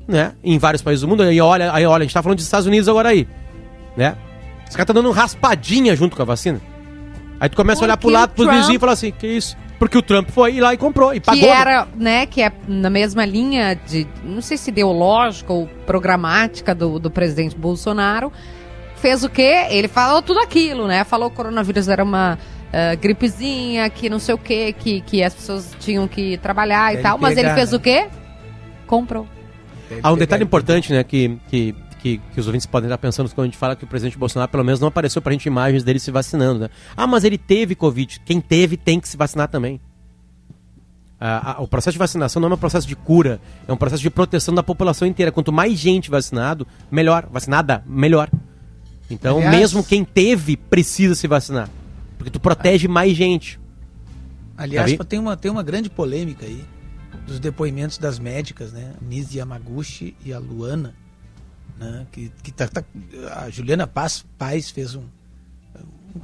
né? 0.07 0.33
Em 0.43 0.57
vários 0.57 0.81
países 0.81 1.01
do 1.01 1.07
mundo. 1.07 1.24
Aí 1.24 1.39
olha, 1.39 1.74
aí 1.74 1.86
olha, 1.86 2.01
a 2.01 2.05
gente 2.05 2.13
tá 2.13 2.22
falando 2.22 2.38
dos 2.38 2.45
Estados 2.45 2.67
Unidos 2.67 2.89
agora 2.89 3.10
aí, 3.10 3.27
né? 3.95 4.15
Os 4.69 4.75
caras 4.75 4.88
tá 4.88 4.93
dando 4.93 5.12
raspadinha 5.12 5.95
junto 5.95 6.15
com 6.15 6.22
a 6.22 6.25
vacina. 6.25 6.60
Aí 7.39 7.48
tu 7.50 7.55
começa 7.55 7.81
a 7.81 7.86
olhar 7.86 7.98
pro 7.98 8.07
Porque 8.07 8.13
lado, 8.19 8.31
o 8.31 8.33
pros 8.36 8.45
Trump- 8.48 8.57
vizinhos 8.60 8.77
e 8.77 8.79
falar 8.79 8.91
assim, 8.93 9.12
que 9.12 9.27
isso? 9.27 9.55
Porque 9.79 9.98
o 9.98 10.01
Trump 10.01 10.29
foi 10.29 10.60
lá 10.62 10.74
e 10.74 10.77
comprou 10.77 11.13
e 11.13 11.19
pagou. 11.19 11.41
que 11.41 11.48
né? 11.48 11.51
era, 11.53 11.88
né, 11.95 12.25
que 12.25 12.41
é 12.41 12.51
na 12.67 12.89
mesma 12.89 13.25
linha 13.25 13.75
de, 13.75 14.07
não 14.24 14.41
sei 14.41 14.55
se 14.55 14.72
ideológica 14.72 15.51
ou 15.51 15.67
programática 15.86 16.74
do, 16.74 17.00
do 17.00 17.12
presidente 17.12 17.55
Bolsonaro, 17.57 18.31
fez 18.95 19.24
o 19.25 19.29
quê? 19.29 19.65
Ele 19.69 19.89
falou 19.89 20.22
tudo 20.22 20.39
aquilo, 20.39 20.88
né? 20.88 21.03
Falou 21.03 21.29
que 21.29 21.33
o 21.33 21.38
coronavírus 21.38 21.89
era 21.89 22.01
uma 22.03 22.39
ah, 22.74 22.96
gripezinha, 22.96 23.88
que 23.92 24.10
não 24.10 24.18
sei 24.18 24.34
o 24.34 24.38
quê, 24.38 24.74
que, 24.74 25.01
que 25.01 25.24
as 25.24 25.36
pessoas 25.36 25.75
tinham 25.80 26.08
que 26.08 26.38
trabalhar 26.39 26.92
e 26.92 26.96
Deve 26.96 27.03
tal, 27.08 27.20
mas 27.20 27.38
ele 27.38 27.53
fez 27.53 27.72
né? 27.72 27.77
o 27.77 27.80
quê? 27.80 28.10
Comprou. 28.88 29.27
Há 30.01 30.12
um 30.12 30.18
detalhe 30.18 30.44
importante, 30.44 30.92
né, 30.92 31.03
que, 31.03 31.38
que, 31.48 31.75
que, 32.01 32.18
que 32.34 32.39
os 32.39 32.48
ouvintes 32.48 32.65
podem 32.65 32.88
estar 32.88 32.98
pensando 32.98 33.30
quando 33.30 33.46
a 33.46 33.48
gente 33.48 33.58
fala 33.60 33.75
que 33.75 33.84
o 33.84 33.88
presidente 33.88 34.18
Bolsonaro, 34.18 34.50
pelo 34.50 34.63
menos, 34.63 34.80
não 34.80 34.88
apareceu 34.88 35.22
pra 35.22 35.32
gente 35.34 35.46
imagens 35.46 35.84
dele 35.84 36.00
se 36.00 36.10
vacinando, 36.10 36.62
né? 36.62 36.70
Ah, 36.98 37.06
mas 37.06 37.24
ele 37.24 37.38
teve 37.38 37.75
Covid. 37.75 38.20
Quem 38.25 38.42
teve 38.42 38.75
tem 38.75 39.00
que 39.00 39.08
se 39.08 39.15
vacinar 39.15 39.50
também. 39.50 39.80
Ah, 41.22 41.56
ah, 41.58 41.62
o 41.62 41.68
processo 41.68 41.94
de 41.94 42.00
vacinação 42.00 42.42
não 42.42 42.50
é 42.50 42.53
um 42.56 42.58
processo 42.58 42.88
de 42.88 42.96
cura, 42.96 43.39
é 43.68 43.72
um 43.72 43.77
processo 43.77 44.01
de 44.01 44.10
proteção 44.10 44.53
da 44.53 44.63
população 44.63 45.08
inteira. 45.08 45.32
Quanto 45.32 45.53
mais 45.53 45.77
gente 45.77 46.10
vacinado, 46.10 46.65
melhor. 46.89 47.27
Vacinada, 47.32 47.84
melhor. 47.86 48.30
Então, 49.12 49.38
Aliás- 49.38 49.56
mesmo 49.56 49.84
quem 49.84 50.03
teve, 50.03 50.58
precisa 50.58 51.13
se 51.13 51.27
vacinar. 51.27 51.70
Porque 52.24 52.30
tu 52.32 52.39
protege 52.39 52.88
mais 52.88 53.13
gente. 53.18 53.60
Aliás, 54.56 54.92
Davi? 54.94 55.03
tem 55.10 55.20
uma, 55.20 55.36
tem 55.36 55.51
uma 55.51 55.62
grande 55.62 55.89
polêmica 55.89 56.46
aí 56.46 56.63
dos 57.27 57.38
depoimentos 57.38 57.98
das 57.98 58.18
médicas, 58.18 58.72
né? 58.72 58.94
Nise 59.01 59.39
Yamaguchi 59.39 60.15
e 60.24 60.32
a 60.32 60.39
Luana, 60.39 60.96
né? 61.77 62.08
Que, 62.13 62.32
que 62.42 62.50
tá, 62.53 62.65
tá- 62.70 62.84
a 63.36 63.50
Juliana 63.50 63.86
Paz, 63.86 64.25
Paz 64.38 64.70
fez 64.70 64.96
um, 64.96 65.03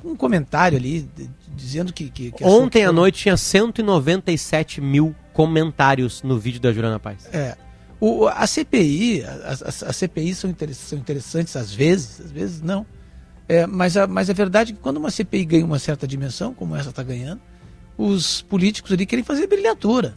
um 0.06 0.16
comentário 0.16 0.78
ali 0.78 1.10
dizendo 1.54 1.92
que, 1.92 2.10
que, 2.10 2.32
que 2.32 2.44
Ontem 2.46 2.84
à 2.84 2.86
foram- 2.88 2.94
noite 3.02 3.20
tinha 3.24 3.36
197 3.36 4.80
mil 4.80 5.14
comentários 5.34 6.24
no 6.24 6.40
vídeo 6.40 6.62
da 6.62 6.72
Juliana 6.72 6.98
Paz. 7.00 7.28
É. 7.34 7.58
O, 8.00 8.26
a 8.28 8.48
CPI, 8.48 9.24
as, 9.24 9.62
as, 9.62 9.84
as 9.84 9.96
CPIs 9.98 10.38
são, 10.38 10.50
interess, 10.50 10.78
são 10.80 10.98
interessantes 10.98 11.58
às 11.58 11.74
vezes, 11.74 12.22
às 12.22 12.32
vezes 12.32 12.62
não. 12.62 12.86
É, 13.50 13.66
mas, 13.66 13.98
a, 13.98 14.06
mas 14.06 14.30
é 14.30 14.34
verdade 14.34 14.74
que 14.74 14.80
quando 14.80 14.98
uma 14.98 15.10
CPI 15.10 15.44
ganha 15.44 15.66
uma 15.66 15.80
certa 15.80 16.08
dimensão, 16.08 16.54
como 16.54 16.76
essa 16.76 16.92
está 16.92 17.02
ganhando, 17.02 17.42
os 17.98 18.44
políticos 18.44 18.92
ali 18.92 19.08
querem 19.08 19.26
fazer 19.26 19.48
brilhatura. 19.48 20.16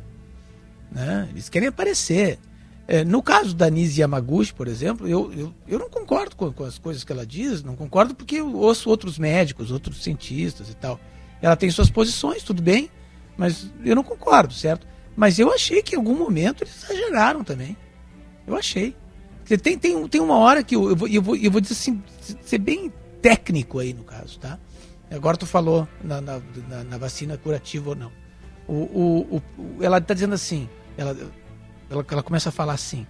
Né? 0.91 1.27
Eles 1.31 1.49
querem 1.49 1.69
aparecer. 1.69 2.39
É, 2.87 3.03
no 3.03 3.23
caso 3.23 3.55
da 3.57 3.71
Nise 3.71 4.03
Yamaguchi, 4.03 4.53
por 4.53 4.69
exemplo, 4.69 5.09
eu, 5.09 5.33
eu, 5.33 5.55
eu 5.67 5.79
não 5.79 5.89
concordo 5.89 6.37
com, 6.37 6.53
com, 6.53 6.65
as 6.65 6.77
coisas 6.79 7.05
que 7.05 7.11
ela 7.11 7.25
diz, 7.25 7.62
não 7.62 7.75
concordo 7.75 8.15
porque 8.15 8.37
eu 8.37 8.55
ouço 8.55 8.91
outros 8.91 9.19
médicos, 9.19 9.71
outros 9.71 10.03
cientistas 10.03 10.69
e 10.69 10.75
tal. 10.75 11.01
Ela 11.41 11.57
tem 11.57 11.71
suas 11.71 11.89
posições, 11.89 12.43
tudo 12.43 12.61
bem, 12.61 12.91
mas 13.35 13.73
eu 13.83 13.97
não 13.97 14.05
concordo, 14.05 14.53
certo? 14.53 14.87
Mas 15.17 15.39
eu 15.39 15.51
achei 15.51 15.83
que 15.83 15.95
em 15.95 15.99
algum 15.99 16.15
momento 16.15 16.65
eles 16.65 16.85
exageraram 16.85 17.43
também. 17.43 17.79
Eu 18.47 18.55
achei. 18.55 18.95
Tem, 19.62 19.79
tem, 19.79 20.07
tem 20.07 20.21
uma 20.21 20.37
hora 20.37 20.62
que 20.62 20.77
eu, 20.77 20.91
eu, 20.91 20.97
vou, 20.97 21.09
eu, 21.09 21.23
vou, 21.23 21.37
eu 21.37 21.51
vou 21.51 21.61
dizer 21.62 21.75
assim, 21.75 22.03
ser 22.43 22.59
bem 22.59 22.93
técnico 23.23 23.79
aí 23.79 23.95
no 23.95 24.05
caso, 24.05 24.38
tá? 24.38 24.59
Agora 25.11 25.37
tu 25.37 25.47
falou 25.47 25.88
na, 26.02 26.21
na, 26.21 26.41
na, 26.69 26.85
na 26.85 26.99
vacina 26.99 27.38
curativa 27.38 27.91
ou 27.91 27.97
não. 27.97 28.12
O, 28.67 28.75
o, 28.75 29.43
o 29.59 29.83
ela 29.83 29.99
está 29.99 30.12
dizendo 30.12 30.35
assim, 30.35 30.69
ela, 30.97 31.17
ela, 31.91 32.05
ela 32.11 32.23
começa 32.23 32.49
a 32.49 32.52
falar 32.52 32.73
assim, 32.73 33.07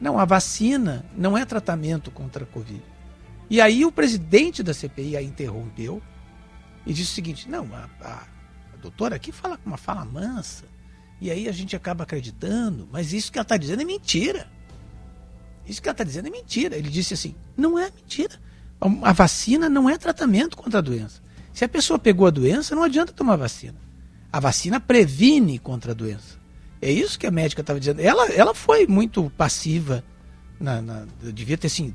não, 0.00 0.18
a 0.18 0.24
vacina 0.24 1.04
não 1.16 1.36
é 1.36 1.44
tratamento 1.44 2.10
contra 2.10 2.44
a 2.44 2.46
Covid. 2.46 2.82
E 3.48 3.60
aí 3.60 3.84
o 3.84 3.90
presidente 3.90 4.62
da 4.62 4.72
CPI 4.72 5.16
a 5.16 5.22
interrompeu 5.22 6.00
e 6.86 6.92
disse 6.92 7.12
o 7.12 7.14
seguinte, 7.14 7.48
não, 7.48 7.68
a, 7.74 7.88
a, 8.00 8.22
a 8.74 8.76
doutora 8.80 9.16
aqui 9.16 9.32
fala 9.32 9.56
com 9.56 9.68
uma 9.68 9.76
fala 9.76 10.04
mansa, 10.04 10.64
e 11.20 11.30
aí 11.30 11.48
a 11.48 11.52
gente 11.52 11.76
acaba 11.76 12.04
acreditando, 12.04 12.88
mas 12.90 13.12
isso 13.12 13.30
que 13.30 13.38
ela 13.38 13.44
está 13.44 13.56
dizendo 13.56 13.82
é 13.82 13.84
mentira. 13.84 14.50
Isso 15.66 15.82
que 15.82 15.88
ela 15.88 15.94
está 15.94 16.04
dizendo 16.04 16.28
é 16.28 16.30
mentira. 16.30 16.76
Ele 16.76 16.88
disse 16.88 17.12
assim: 17.12 17.34
não 17.56 17.78
é 17.78 17.90
mentira. 17.90 18.40
A 19.02 19.12
vacina 19.12 19.68
não 19.68 19.88
é 19.88 19.98
tratamento 19.98 20.56
contra 20.56 20.78
a 20.78 20.82
doença. 20.82 21.20
Se 21.52 21.64
a 21.64 21.68
pessoa 21.68 21.98
pegou 21.98 22.26
a 22.26 22.30
doença, 22.30 22.74
não 22.74 22.82
adianta 22.82 23.12
tomar 23.12 23.36
vacina. 23.36 23.76
A 24.32 24.40
vacina 24.40 24.80
previne 24.80 25.58
contra 25.58 25.92
a 25.92 25.94
doença. 25.94 26.38
É 26.80 26.90
isso 26.90 27.18
que 27.18 27.26
a 27.26 27.30
médica 27.30 27.60
estava 27.60 27.78
dizendo. 27.78 28.00
Ela, 28.00 28.26
ela 28.32 28.54
foi 28.54 28.86
muito 28.86 29.30
passiva. 29.36 30.02
Na, 30.58 30.80
na 30.80 31.06
devia 31.20 31.58
ter, 31.58 31.66
assim, 31.66 31.94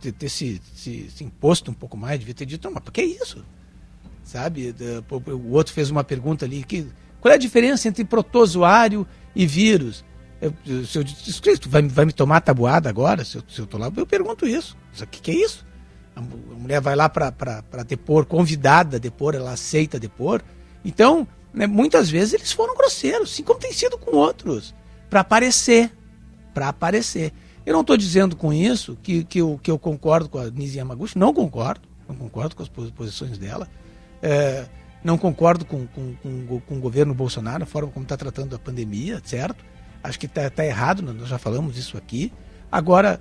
ter, 0.00 0.12
ter 0.12 0.28
se, 0.28 0.60
se, 0.74 1.10
se, 1.10 1.24
imposto 1.24 1.70
um 1.70 1.74
pouco 1.74 1.96
mais, 1.96 2.18
devia 2.18 2.34
ter 2.34 2.46
dito, 2.46 2.70
mas 2.70 2.82
que 2.92 3.02
isso? 3.02 3.44
Sabe? 4.24 4.74
O 5.30 5.52
outro 5.52 5.72
fez 5.72 5.90
uma 5.90 6.04
pergunta 6.04 6.44
ali, 6.44 6.62
que 6.62 6.86
qual 7.20 7.32
é 7.32 7.34
a 7.34 7.38
diferença 7.38 7.88
entre 7.88 8.04
protozoário 8.04 9.06
e 9.34 9.46
vírus? 9.46 10.04
Eu, 10.40 10.54
se 10.86 10.98
eu 10.98 11.04
disse, 11.04 11.40
vai, 11.66 11.82
vai 11.82 12.04
me 12.04 12.12
tomar 12.12 12.40
tabuada 12.40 12.88
agora, 12.88 13.24
se 13.24 13.36
eu, 13.36 13.42
se 13.48 13.64
tô 13.66 13.76
lá, 13.76 13.90
eu 13.94 14.06
pergunto 14.06 14.46
isso. 14.46 14.76
O 15.00 15.06
que, 15.06 15.20
que 15.20 15.30
é 15.30 15.34
isso? 15.34 15.66
A, 16.18 16.54
mulher 16.56 16.80
vai 16.80 16.96
lá 16.96 17.08
para 17.08 17.82
depor, 17.86 18.26
convidada 18.26 18.96
a 18.96 19.00
depor, 19.00 19.34
ela 19.34 19.52
aceita 19.52 19.98
depor. 19.98 20.42
Então, 20.84 21.26
né, 21.52 21.66
muitas 21.66 22.10
vezes 22.10 22.34
eles 22.34 22.52
foram 22.52 22.76
grosseiros, 22.76 23.32
assim 23.32 23.42
como 23.42 23.60
tem 23.60 23.72
sido 23.72 23.96
com 23.98 24.16
outros, 24.16 24.74
para 25.08 25.20
aparecer. 25.20 25.92
Para 26.52 26.68
aparecer. 26.68 27.32
Eu 27.64 27.72
não 27.72 27.82
estou 27.82 27.96
dizendo 27.96 28.34
com 28.34 28.52
isso 28.52 28.98
que, 29.02 29.24
que, 29.24 29.40
eu, 29.40 29.60
que 29.62 29.70
eu 29.70 29.78
concordo 29.78 30.28
com 30.28 30.38
a 30.38 30.50
Nisi 30.50 30.78
Yamaguchi, 30.78 31.18
não 31.18 31.32
concordo, 31.32 31.88
não 32.08 32.16
concordo 32.16 32.56
com 32.56 32.62
as 32.62 32.68
posições 32.68 33.38
dela. 33.38 33.68
É, 34.22 34.66
não 35.04 35.16
concordo 35.16 35.64
com, 35.64 35.86
com, 35.86 36.14
com, 36.16 36.60
com 36.60 36.76
o 36.76 36.80
governo 36.80 37.14
Bolsonaro, 37.14 37.62
a 37.62 37.66
forma 37.66 37.90
como 37.90 38.04
está 38.04 38.16
tratando 38.16 38.56
a 38.56 38.58
pandemia, 38.58 39.20
certo? 39.24 39.64
Acho 40.02 40.18
que 40.18 40.26
está 40.26 40.48
tá 40.50 40.64
errado, 40.64 41.02
nós 41.02 41.28
já 41.28 41.38
falamos 41.38 41.76
isso 41.76 41.96
aqui. 41.96 42.32
Agora, 42.70 43.20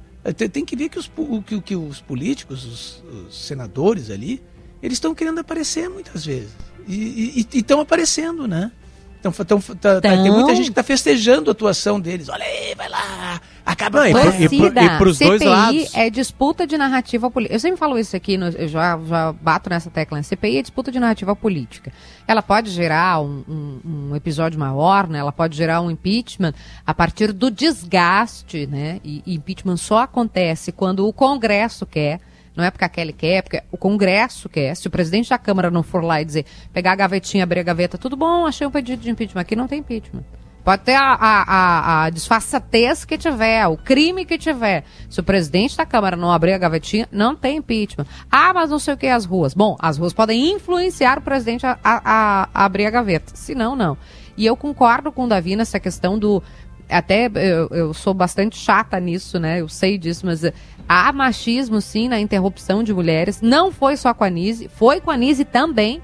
tem 0.51 0.65
que 0.65 0.75
ver 0.75 0.89
que 0.89 0.99
os, 0.99 1.09
que, 1.45 1.61
que 1.61 1.75
os 1.75 2.01
políticos, 2.01 2.65
os, 2.65 3.03
os 3.27 3.45
senadores 3.45 4.09
ali, 4.09 4.41
eles 4.81 4.97
estão 4.97 5.15
querendo 5.15 5.39
aparecer 5.39 5.89
muitas 5.89 6.25
vezes. 6.25 6.51
E 6.87 7.45
estão 7.53 7.81
aparecendo, 7.81 8.47
né? 8.47 8.71
Então, 9.19 9.33
então, 9.37 9.59
tá, 9.59 9.99
tá, 9.99 10.01
tem 10.01 10.31
muita 10.31 10.55
gente 10.55 10.65
que 10.65 10.71
está 10.71 10.83
festejando 10.83 11.49
a 11.49 11.53
atuação 11.53 11.99
deles. 11.99 12.29
Olha 12.29 12.45
aí, 12.45 12.75
vai 12.75 12.87
lá, 12.87 13.41
acaba 13.67 14.09
Não, 14.09 14.31
e, 14.31 14.45
e, 14.45 14.85
e 14.85 14.97
pros 14.97 15.19
dois 15.19 15.41
lados. 15.41 15.93
é 15.93 16.09
disputa 16.09 16.65
de 16.65 16.77
narrativa 16.77 17.29
política. 17.29 17.53
Eu 17.55 17.59
sempre 17.59 17.77
falo 17.77 17.99
isso 17.99 18.15
aqui, 18.15 18.37
no, 18.37 18.47
eu 18.47 18.67
já, 18.67 18.97
já 19.05 19.33
bato 19.33 19.69
nessa 19.69 19.89
tecla. 19.89 20.23
CPI 20.23 20.59
é 20.59 20.61
disputa 20.61 20.89
de 20.89 20.99
narrativa 20.99 21.35
política. 21.35 21.91
Ela 22.25 22.41
pode 22.41 22.71
gerar 22.71 23.19
um, 23.19 23.43
um, 23.47 23.79
um, 24.11 24.15
episódio 24.15 24.57
maior, 24.57 25.07
né? 25.09 25.19
ela 25.19 25.33
pode 25.33 25.57
gerar 25.57 25.81
um 25.81 25.91
impeachment 25.91 26.53
a 26.85 26.93
partir 26.93 27.33
do 27.33 27.51
desgaste, 27.51 28.65
né? 28.65 29.01
E, 29.03 29.21
e 29.25 29.35
impeachment 29.35 29.77
só 29.77 29.99
acontece 29.99 30.71
quando 30.71 31.05
o 31.05 31.11
Congresso 31.11 31.85
quer 31.85 32.19
não 32.55 32.63
é 32.63 32.71
porque 32.71 32.85
a 32.85 32.89
Kelly 32.89 33.13
quer, 33.13 33.33
é 33.33 33.41
porque 33.43 33.61
o 33.71 33.77
Congresso 33.77 34.49
quer. 34.49 34.75
Se 34.75 34.87
o 34.87 34.89
presidente 34.89 35.29
da 35.29 35.37
Câmara 35.37 35.69
não 35.69 35.83
for 35.83 36.03
lá 36.03 36.19
e 36.19 36.25
dizer, 36.25 36.43
pegar 36.73 36.93
a 36.93 36.95
gavetinha, 36.95 37.43
abrir 37.43 37.59
a 37.59 37.63
gaveta, 37.63 37.99
tudo 37.99 38.17
bom, 38.17 38.47
achei 38.47 38.65
um 38.65 38.71
pedido 38.71 38.99
de 38.99 39.11
impeachment. 39.11 39.41
Aqui 39.41 39.55
não 39.55 39.67
tem 39.67 39.77
impeachment. 39.77 40.23
Pode 40.67 40.81
ter 40.81 40.95
a, 40.95 41.13
a, 41.13 41.43
a, 41.43 42.03
a 42.03 42.09
disfarçatez 42.09 43.05
que 43.05 43.17
tiver, 43.17 43.65
o 43.67 43.77
crime 43.77 44.25
que 44.25 44.37
tiver. 44.37 44.83
Se 45.09 45.17
o 45.17 45.23
presidente 45.23 45.77
da 45.77 45.85
Câmara 45.85 46.17
não 46.17 46.29
abrir 46.29 46.51
a 46.51 46.57
gavetinha, 46.57 47.07
não 47.09 47.37
tem 47.37 47.59
impeachment. 47.59 48.05
Ah, 48.29 48.53
mas 48.53 48.69
não 48.69 48.77
sei 48.77 48.93
o 48.93 48.97
que 48.97 49.07
as 49.07 49.23
ruas. 49.23 49.53
Bom, 49.53 49.77
as 49.79 49.97
ruas 49.97 50.11
podem 50.11 50.51
influenciar 50.51 51.19
o 51.19 51.21
presidente 51.21 51.65
a, 51.65 51.79
a, 51.81 52.49
a 52.53 52.65
abrir 52.65 52.85
a 52.85 52.89
gaveta. 52.89 53.33
Se 53.33 53.55
não, 53.55 53.77
não. 53.77 53.97
E 54.35 54.45
eu 54.45 54.57
concordo 54.57 55.09
com 55.09 55.23
o 55.23 55.27
Davi 55.29 55.55
nessa 55.55 55.79
questão 55.79 56.19
do 56.19 56.43
até 56.89 57.31
eu, 57.33 57.69
eu, 57.71 57.93
sou 57.93 58.13
bastante 58.13 58.57
chata 58.57 58.99
nisso, 58.99 59.39
né? 59.39 59.61
Eu 59.61 59.69
sei 59.69 59.97
disso, 59.97 60.25
mas 60.25 60.41
há 60.85 61.13
machismo 61.13 61.79
sim 61.79 62.09
na 62.09 62.19
interrupção 62.19 62.83
de 62.83 62.93
mulheres. 62.93 63.39
Não 63.41 63.71
foi 63.71 63.95
só 63.95 64.13
com 64.13 64.25
a 64.25 64.29
Nise, 64.29 64.67
foi 64.67 64.99
com 64.99 65.11
a 65.11 65.15
Nise 65.15 65.45
também. 65.45 66.01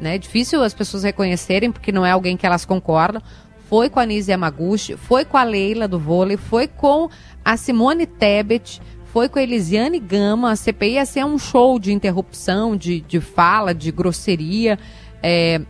Né? 0.00 0.18
Difícil 0.18 0.62
as 0.64 0.72
pessoas 0.74 1.04
reconhecerem, 1.04 1.70
porque 1.70 1.92
não 1.92 2.04
é 2.04 2.10
alguém 2.10 2.36
que 2.36 2.46
elas 2.46 2.64
concordam. 2.64 3.22
Foi 3.70 3.88
com 3.88 4.00
a 4.00 4.04
Nise 4.04 4.32
Yamaguchi, 4.32 4.96
foi 4.96 5.24
com 5.24 5.36
a 5.36 5.44
Leila 5.44 5.86
do 5.86 5.96
vôlei, 5.96 6.36
foi 6.36 6.66
com 6.66 7.08
a 7.44 7.56
Simone 7.56 8.04
Tebet, 8.04 8.82
foi 9.12 9.28
com 9.28 9.38
a 9.38 9.42
Elisiane 9.44 10.00
Gama. 10.00 10.50
A 10.50 10.56
CPI 10.56 10.94
ia 10.94 11.06
ser 11.06 11.24
um 11.24 11.38
show 11.38 11.78
de 11.78 11.92
interrupção, 11.92 12.76
de, 12.76 13.00
de 13.02 13.20
fala, 13.20 13.72
de 13.72 13.92
grosseria. 13.92 14.76
É, 15.22 15.60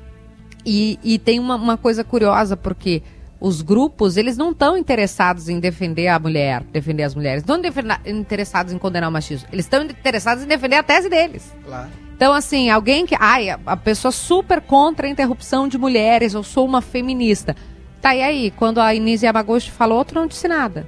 e, 0.64 0.98
e 1.04 1.18
tem 1.18 1.38
uma, 1.38 1.56
uma 1.56 1.76
coisa 1.76 2.02
curiosa, 2.02 2.56
porque 2.56 3.02
os 3.38 3.60
grupos, 3.60 4.16
eles 4.16 4.34
não 4.34 4.52
estão 4.52 4.78
interessados 4.78 5.50
em 5.50 5.60
defender 5.60 6.08
a 6.08 6.18
mulher, 6.18 6.62
defender 6.72 7.02
as 7.02 7.14
mulheres. 7.14 7.44
Não 7.44 7.60
estão 7.60 7.84
interessados 8.06 8.72
em 8.72 8.78
condenar 8.78 9.10
o 9.10 9.12
machismo. 9.12 9.46
Eles 9.52 9.66
estão 9.66 9.82
interessados 9.82 10.42
em 10.42 10.46
defender 10.46 10.76
a 10.76 10.82
tese 10.82 11.10
deles. 11.10 11.54
Claro. 11.66 11.90
Então, 12.16 12.32
assim, 12.32 12.70
alguém 12.70 13.04
que. 13.04 13.14
Ai, 13.20 13.50
a 13.50 13.76
pessoa 13.76 14.10
super 14.10 14.62
contra 14.62 15.06
a 15.06 15.10
interrupção 15.10 15.68
de 15.68 15.76
mulheres, 15.76 16.32
eu 16.32 16.42
sou 16.42 16.64
uma 16.64 16.80
feminista. 16.80 17.54
Tá, 18.00 18.14
e 18.14 18.22
aí? 18.22 18.50
Quando 18.52 18.80
a 18.80 18.94
Inês 18.94 19.22
Yamaguchi 19.22 19.70
falou, 19.70 20.04
tu 20.04 20.14
não 20.14 20.26
disse 20.26 20.48
nada. 20.48 20.86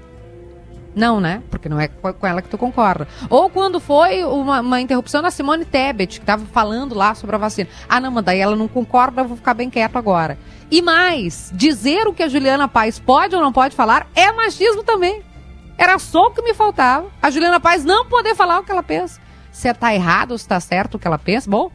Não, 0.94 1.20
né? 1.20 1.42
Porque 1.50 1.68
não 1.68 1.80
é 1.80 1.88
com 1.88 2.26
ela 2.26 2.42
que 2.42 2.48
tu 2.48 2.58
concorda. 2.58 3.08
Ou 3.30 3.48
quando 3.48 3.80
foi 3.80 4.22
uma, 4.24 4.60
uma 4.60 4.80
interrupção 4.80 5.22
da 5.22 5.30
Simone 5.30 5.64
Tebet, 5.64 6.18
que 6.18 6.22
estava 6.22 6.44
falando 6.46 6.94
lá 6.94 7.14
sobre 7.14 7.34
a 7.34 7.38
vacina. 7.38 7.68
Ah, 7.88 7.98
não, 7.98 8.10
mas 8.10 8.24
daí 8.24 8.40
ela 8.40 8.54
não 8.54 8.68
concorda, 8.68 9.22
eu 9.22 9.28
vou 9.28 9.36
ficar 9.36 9.54
bem 9.54 9.70
quieto 9.70 9.96
agora. 9.96 10.38
E 10.70 10.82
mais, 10.82 11.50
dizer 11.54 12.06
o 12.06 12.12
que 12.12 12.22
a 12.22 12.28
Juliana 12.28 12.68
Paz 12.68 12.98
pode 12.98 13.34
ou 13.34 13.42
não 13.42 13.52
pode 13.52 13.74
falar 13.74 14.06
é 14.14 14.30
machismo 14.32 14.82
também. 14.82 15.22
Era 15.78 15.98
só 15.98 16.26
o 16.26 16.30
que 16.30 16.42
me 16.42 16.54
faltava. 16.54 17.06
A 17.22 17.30
Juliana 17.30 17.58
Paz 17.58 17.84
não 17.84 18.06
poder 18.06 18.34
falar 18.34 18.60
o 18.60 18.64
que 18.64 18.70
ela 18.70 18.82
pensa. 18.82 19.20
Se 19.50 19.68
está 19.68 19.94
errado 19.94 20.32
ou 20.32 20.38
se 20.38 20.44
está 20.44 20.60
certo 20.60 20.94
o 20.94 20.98
que 20.98 21.06
ela 21.06 21.18
pensa, 21.18 21.48
bom, 21.48 21.70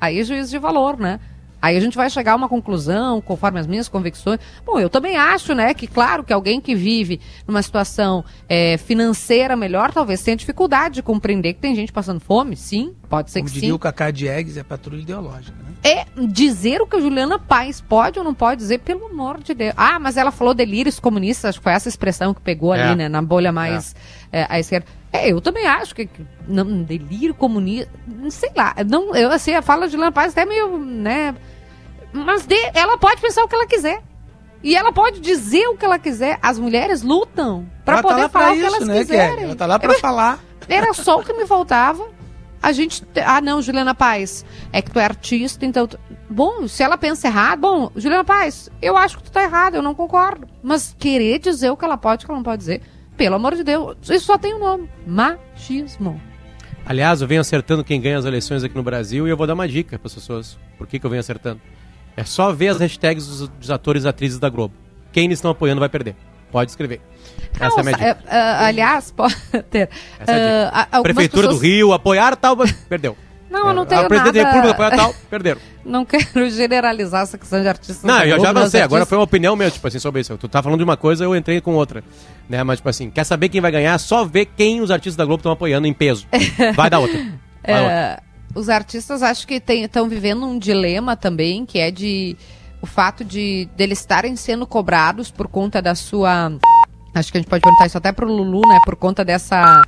aí 0.00 0.20
é 0.20 0.24
juízo 0.24 0.50
de 0.50 0.58
valor, 0.58 0.98
né? 0.98 1.18
Aí 1.62 1.76
a 1.76 1.80
gente 1.80 1.96
vai 1.96 2.10
chegar 2.10 2.32
a 2.32 2.36
uma 2.36 2.48
conclusão, 2.48 3.20
conforme 3.20 3.60
as 3.60 3.68
minhas 3.68 3.88
convicções. 3.88 4.40
Bom, 4.66 4.80
eu 4.80 4.90
também 4.90 5.16
acho, 5.16 5.54
né, 5.54 5.72
que 5.72 5.86
claro 5.86 6.24
que 6.24 6.32
alguém 6.32 6.60
que 6.60 6.74
vive 6.74 7.20
numa 7.46 7.62
situação 7.62 8.24
é, 8.48 8.76
financeira 8.76 9.54
melhor, 9.54 9.92
talvez 9.92 10.20
tenha 10.22 10.36
dificuldade 10.36 10.96
de 10.96 11.02
compreender 11.02 11.54
que 11.54 11.60
tem 11.60 11.76
gente 11.76 11.92
passando 11.92 12.18
fome. 12.18 12.56
Sim, 12.56 12.96
pode 13.08 13.30
ser 13.30 13.38
Como 13.38 13.48
que 13.48 13.54
diria 13.54 13.68
sim. 13.68 13.74
o 13.74 13.78
Cacá 13.78 14.10
Diegues, 14.10 14.56
é 14.56 14.64
patrulha 14.64 15.00
ideológica, 15.00 15.56
né? 15.62 15.70
É 15.84 16.04
dizer 16.26 16.80
o 16.80 16.86
que 16.86 16.96
a 16.96 17.00
Juliana 17.00 17.38
Paz 17.38 17.80
pode 17.80 18.18
ou 18.18 18.24
não 18.24 18.34
pode 18.34 18.60
dizer, 18.60 18.78
pelo 18.78 19.06
amor 19.06 19.40
de 19.40 19.54
Deus. 19.54 19.72
Ah, 19.76 20.00
mas 20.00 20.16
ela 20.16 20.32
falou 20.32 20.54
delírios 20.54 20.98
comunistas, 20.98 21.50
acho 21.50 21.58
que 21.58 21.64
foi 21.64 21.72
essa 21.72 21.88
expressão 21.88 22.34
que 22.34 22.40
pegou 22.40 22.74
é. 22.74 22.82
ali, 22.82 22.96
né, 22.96 23.08
na 23.08 23.22
bolha 23.22 23.52
mais 23.52 23.94
é. 24.32 24.40
É, 24.40 24.46
à 24.48 24.58
esquerda. 24.58 24.86
É, 25.12 25.30
eu 25.30 25.40
também 25.40 25.66
acho 25.66 25.94
que 25.94 26.08
não, 26.48 26.82
delírio 26.82 27.34
comunista, 27.34 27.90
sei 28.30 28.50
lá, 28.56 28.74
não, 28.88 29.14
eu 29.14 29.30
assim, 29.30 29.54
a 29.54 29.60
fala 29.60 29.86
de 29.86 29.92
Juliana 29.92 30.10
Paz 30.10 30.32
até 30.32 30.46
meio, 30.46 30.78
né, 30.78 31.34
mas 32.12 32.46
de, 32.46 32.56
ela 32.74 32.98
pode 32.98 33.20
pensar 33.20 33.42
o 33.44 33.48
que 33.48 33.54
ela 33.54 33.66
quiser. 33.66 34.02
E 34.62 34.76
ela 34.76 34.92
pode 34.92 35.20
dizer 35.20 35.66
o 35.68 35.76
que 35.76 35.84
ela 35.84 35.98
quiser. 35.98 36.38
As 36.40 36.58
mulheres 36.58 37.02
lutam 37.02 37.68
para 37.84 37.96
tá 37.96 38.02
poder 38.02 38.22
tá 38.22 38.28
falar 38.28 38.52
o 38.52 38.54
que 38.54 38.64
elas 38.64 38.86
né, 38.86 38.98
quiserem. 38.98 39.44
Ela 39.44 39.56
tá 39.56 39.66
lá 39.66 39.78
para 39.78 39.94
falar. 39.94 40.38
Era 40.68 40.94
só 40.94 41.18
o 41.18 41.24
que 41.24 41.32
me 41.32 41.46
faltava. 41.46 42.08
a 42.62 42.70
gente. 42.70 43.02
Ah, 43.26 43.40
não, 43.40 43.60
Juliana 43.60 43.94
Paz, 43.94 44.44
é 44.72 44.80
que 44.80 44.90
tu 44.90 45.00
é 45.00 45.04
artista, 45.04 45.66
então. 45.66 45.86
Tu... 45.86 45.98
Bom, 46.30 46.68
se 46.68 46.82
ela 46.82 46.96
pensa 46.96 47.26
errado, 47.26 47.58
bom, 47.60 47.90
Juliana 47.96 48.24
Paz, 48.24 48.70
eu 48.80 48.96
acho 48.96 49.18
que 49.18 49.24
tu 49.24 49.32
tá 49.32 49.42
errado, 49.42 49.74
eu 49.74 49.82
não 49.82 49.94
concordo. 49.94 50.46
Mas 50.62 50.94
querer 50.96 51.40
dizer 51.40 51.70
o 51.70 51.76
que 51.76 51.84
ela 51.84 51.96
pode, 51.96 52.24
o 52.24 52.26
que 52.26 52.30
ela 52.30 52.38
não 52.38 52.44
pode 52.44 52.58
dizer, 52.58 52.82
pelo 53.16 53.34
amor 53.34 53.56
de 53.56 53.64
Deus, 53.64 53.96
isso 54.08 54.26
só 54.26 54.38
tem 54.38 54.54
um 54.54 54.60
nome: 54.60 54.88
machismo. 55.04 56.20
Aliás, 56.86 57.20
eu 57.20 57.28
venho 57.28 57.40
acertando 57.40 57.84
quem 57.84 58.00
ganha 58.00 58.18
as 58.18 58.24
eleições 58.24 58.64
aqui 58.64 58.74
no 58.74 58.82
Brasil 58.82 59.26
e 59.26 59.30
eu 59.30 59.36
vou 59.36 59.46
dar 59.46 59.54
uma 59.54 59.68
dica 59.68 59.98
para 59.98 60.06
as 60.06 60.14
pessoas. 60.14 60.58
Por 60.78 60.86
que, 60.86 60.98
que 60.98 61.06
eu 61.06 61.10
venho 61.10 61.20
acertando? 61.20 61.60
É 62.16 62.24
só 62.24 62.52
ver 62.52 62.68
as 62.68 62.78
hashtags 62.78 63.26
dos, 63.26 63.48
dos 63.48 63.70
atores 63.70 64.04
e 64.04 64.08
atrizes 64.08 64.38
da 64.38 64.48
Globo. 64.48 64.74
Quem 65.12 65.24
eles 65.24 65.38
estão 65.38 65.50
apoiando 65.50 65.80
vai 65.80 65.88
perder. 65.88 66.14
Pode 66.50 66.70
escrever. 66.70 67.00
Essa 67.58 67.76
é 67.76 67.80
a 67.80 67.84
minha 67.84 67.96
é, 67.96 68.16
é, 68.28 68.40
aliás, 68.66 69.10
pode 69.16 69.34
ter. 69.70 69.88
Essa 70.18 70.32
é 70.32 70.70
ah, 70.72 71.02
Prefeitura 71.02 71.48
pessoas- 71.48 71.60
do 71.60 71.66
Rio, 71.66 71.92
apoiar 71.92 72.36
tal, 72.36 72.56
perdeu. 72.88 73.16
Não, 73.50 73.68
eu 73.68 73.74
não 73.74 73.82
É, 73.82 73.86
tenho 73.86 74.00
A 74.00 74.08
presidente 74.08 74.34
da 74.34 74.42
nada- 74.44 74.54
República 74.56 74.70
apoiar 74.86 74.96
tal, 74.96 75.14
perderam. 75.28 75.60
Não 75.84 76.04
quero 76.04 76.48
generalizar 76.48 77.22
essa 77.24 77.36
questão 77.36 77.60
de 77.60 77.66
artistas. 77.66 78.04
Não, 78.04 78.18
da 78.18 78.26
eu 78.26 78.38
já 78.40 78.50
avancei, 78.50 78.80
agora 78.80 79.04
foi 79.04 79.18
uma 79.18 79.24
opinião 79.24 79.56
minha, 79.56 79.68
tipo 79.68 79.86
assim, 79.86 79.98
sobre 79.98 80.20
isso. 80.20 80.38
Tu 80.38 80.48
tá 80.48 80.62
falando 80.62 80.78
de 80.78 80.84
uma 80.84 80.96
coisa, 80.96 81.24
eu 81.24 81.34
entrei 81.34 81.60
com 81.60 81.74
outra. 81.74 82.04
Né? 82.48 82.62
Mas, 82.62 82.78
tipo 82.78 82.88
assim, 82.88 83.10
quer 83.10 83.24
saber 83.24 83.48
quem 83.48 83.60
vai 83.60 83.72
ganhar? 83.72 83.98
Só 83.98 84.24
ver 84.24 84.46
quem 84.56 84.80
os 84.80 84.92
artistas 84.92 85.16
da 85.16 85.24
Globo 85.24 85.40
estão 85.40 85.50
apoiando 85.50 85.86
em 85.88 85.92
peso. 85.92 86.24
Vai 86.76 86.88
dar 86.88 87.00
outra. 87.00 87.18
Vai 87.66 87.80
outra. 87.82 88.22
Os 88.54 88.68
artistas 88.68 89.22
acho 89.22 89.46
que 89.46 89.62
estão 89.66 90.08
vivendo 90.08 90.44
um 90.44 90.58
dilema 90.58 91.16
também, 91.16 91.64
que 91.64 91.78
é 91.78 91.90
de 91.90 92.36
o 92.82 92.86
fato 92.86 93.24
de 93.24 93.68
deles 93.76 94.00
estarem 94.00 94.34
sendo 94.36 94.66
cobrados 94.66 95.30
por 95.30 95.48
conta 95.48 95.80
da 95.80 95.94
sua. 95.94 96.52
Acho 97.14 97.30
que 97.30 97.38
a 97.38 97.40
gente 97.40 97.48
pode 97.48 97.62
perguntar 97.62 97.86
isso 97.86 97.96
até 97.96 98.12
pro 98.12 98.26
Lulu, 98.26 98.68
né? 98.68 98.78
Por 98.84 98.96
conta 98.96 99.24
dessa, 99.24 99.82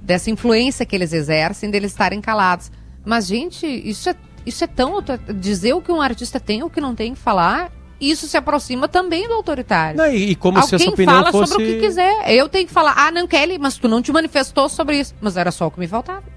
dessa 0.00 0.30
influência 0.30 0.84
que 0.84 0.94
eles 0.94 1.12
exercem, 1.12 1.70
deles 1.70 1.92
estarem 1.92 2.20
calados. 2.20 2.70
Mas, 3.04 3.26
gente, 3.26 3.66
isso 3.66 4.10
é, 4.10 4.14
isso 4.44 4.62
é 4.62 4.66
tão. 4.66 5.02
Dizer 5.34 5.72
o 5.72 5.80
que 5.80 5.90
um 5.90 6.02
artista 6.02 6.38
tem 6.38 6.62
ou 6.62 6.68
o 6.68 6.70
que 6.70 6.80
não 6.80 6.94
tem 6.94 7.14
que 7.14 7.20
falar, 7.20 7.72
isso 8.00 8.28
se 8.28 8.36
aproxima 8.36 8.86
também 8.88 9.26
do 9.26 9.34
autoritário. 9.34 9.96
Não, 9.96 10.06
e, 10.06 10.30
e 10.30 10.34
como 10.34 10.58
se 10.62 10.74
essa 10.74 10.76
Alguém 10.76 10.88
opinião 10.88 11.18
fala 11.18 11.32
fosse... 11.32 11.52
sobre 11.52 11.64
o 11.64 11.74
que 11.74 11.80
quiser. 11.80 12.30
Eu 12.30 12.48
tenho 12.48 12.66
que 12.66 12.72
falar, 12.72 12.94
ah, 12.96 13.10
não, 13.10 13.26
Kelly, 13.26 13.58
mas 13.58 13.78
tu 13.78 13.88
não 13.88 14.02
te 14.02 14.12
manifestou 14.12 14.68
sobre 14.68 15.00
isso. 15.00 15.14
Mas 15.20 15.36
era 15.36 15.50
só 15.50 15.66
o 15.66 15.70
que 15.70 15.80
me 15.80 15.88
faltava. 15.88 16.33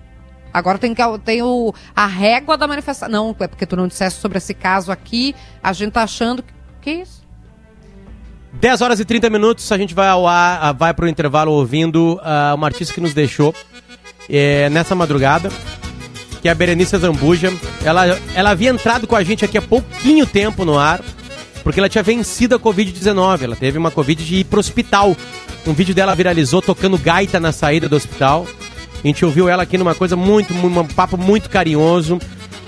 Agora 0.54 0.78
tem, 0.78 0.94
que, 0.94 1.02
tem 1.24 1.42
o, 1.42 1.74
a 1.96 2.06
régua 2.06 2.58
da 2.58 2.68
manifestação. 2.68 3.10
Não, 3.10 3.36
é 3.40 3.48
porque 3.48 3.66
tu 3.66 3.76
não 3.76 3.88
disseste 3.88 4.20
sobre 4.20 4.38
esse 4.38 4.54
caso 4.54 4.92
aqui, 4.92 5.36
a 5.62 5.74
gente 5.74 5.92
tá 5.92 6.04
achando 6.04 6.44
que. 6.44 6.58
Que 6.82 6.92
isso? 7.02 7.28
10 8.54 8.82
horas 8.82 9.00
e 9.00 9.06
30 9.06 9.30
minutos, 9.30 9.72
a 9.72 9.78
gente 9.78 9.94
vai 9.94 10.08
ao 10.08 10.26
ar, 10.26 10.60
ah, 10.62 10.72
vai 10.72 10.94
pro 10.94 11.08
intervalo 11.08 11.52
ouvindo 11.52 12.20
ah, 12.24 12.54
uma 12.56 12.68
artista 12.68 12.94
que 12.94 13.02
nos 13.02 13.14
deixou 13.14 13.54
eh, 14.30 14.70
nessa 14.70 14.96
madrugada, 14.96 15.52
que 16.42 16.48
é 16.48 16.52
a 16.52 16.56
Berenice 16.56 16.98
Zambuja. 16.98 17.52
Ela, 17.84 18.18
ela 18.34 18.50
havia 18.52 18.70
entrado 18.70 19.06
com 19.06 19.16
a 19.16 19.24
gente 19.24 19.46
aqui 19.46 19.58
há 19.58 19.62
pouquinho 19.62 20.26
tempo 20.26 20.66
no 20.66 20.78
ar, 20.80 21.02
porque 21.64 21.80
ela 21.80 21.90
tinha 21.90 22.04
vencido 22.04 22.56
a 22.56 22.60
Covid-19. 22.60 23.44
Ela 23.44 23.56
teve 23.56 23.78
uma 23.78 23.92
Covid 23.92 24.24
de 24.24 24.38
ir 24.38 24.44
pro 24.46 24.60
hospital. 24.60 25.16
Um 25.66 25.74
vídeo 25.74 25.94
dela 25.94 26.16
viralizou 26.16 26.62
tocando 26.62 26.98
gaita 26.98 27.40
na 27.40 27.52
saída 27.52 27.90
do 27.90 27.96
hospital. 27.96 28.48
A 29.08 29.10
gente 29.10 29.24
ouviu 29.24 29.48
ela 29.48 29.64
aqui 29.64 29.78
numa 29.78 29.96
coisa 29.96 30.18
muito, 30.18 30.54
mu- 30.54 30.82
um 30.82 30.86
papo 30.86 31.18
muito 31.18 31.50
carinhoso. 31.50 32.20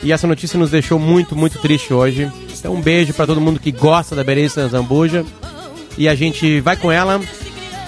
E 0.02 0.14
essa 0.14 0.26
notícia 0.26 0.58
nos 0.58 0.72
deixou 0.72 0.98
muito, 0.98 1.36
muito 1.36 1.60
triste 1.60 1.94
hoje. 1.94 2.32
Então 2.58 2.74
um 2.74 2.82
beijo 2.82 3.14
pra 3.14 3.28
todo 3.28 3.42
mundo 3.42 3.60
que 3.60 3.72
gosta 3.74 4.16
da 4.16 4.24
Berenice 4.24 4.66
Zambuja. 4.70 5.26
E 5.98 6.08
a 6.08 6.16
gente 6.16 6.62
vai 6.62 6.78
com 6.78 6.90
ela. 6.90 7.20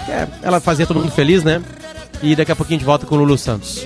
é- 0.09 0.27
ela 0.43 0.59
fazia 0.59 0.85
todo 0.85 0.99
mundo 0.99 1.11
feliz, 1.13 1.43
né? 1.45 1.61
E 2.21 2.35
daqui 2.35 2.51
a 2.51 2.55
pouquinho 2.57 2.75
a 2.75 2.79
gente 2.79 2.85
volta 2.85 3.05
com 3.05 3.15
o 3.15 3.17
Lulu 3.19 3.37
Santos. 3.37 3.85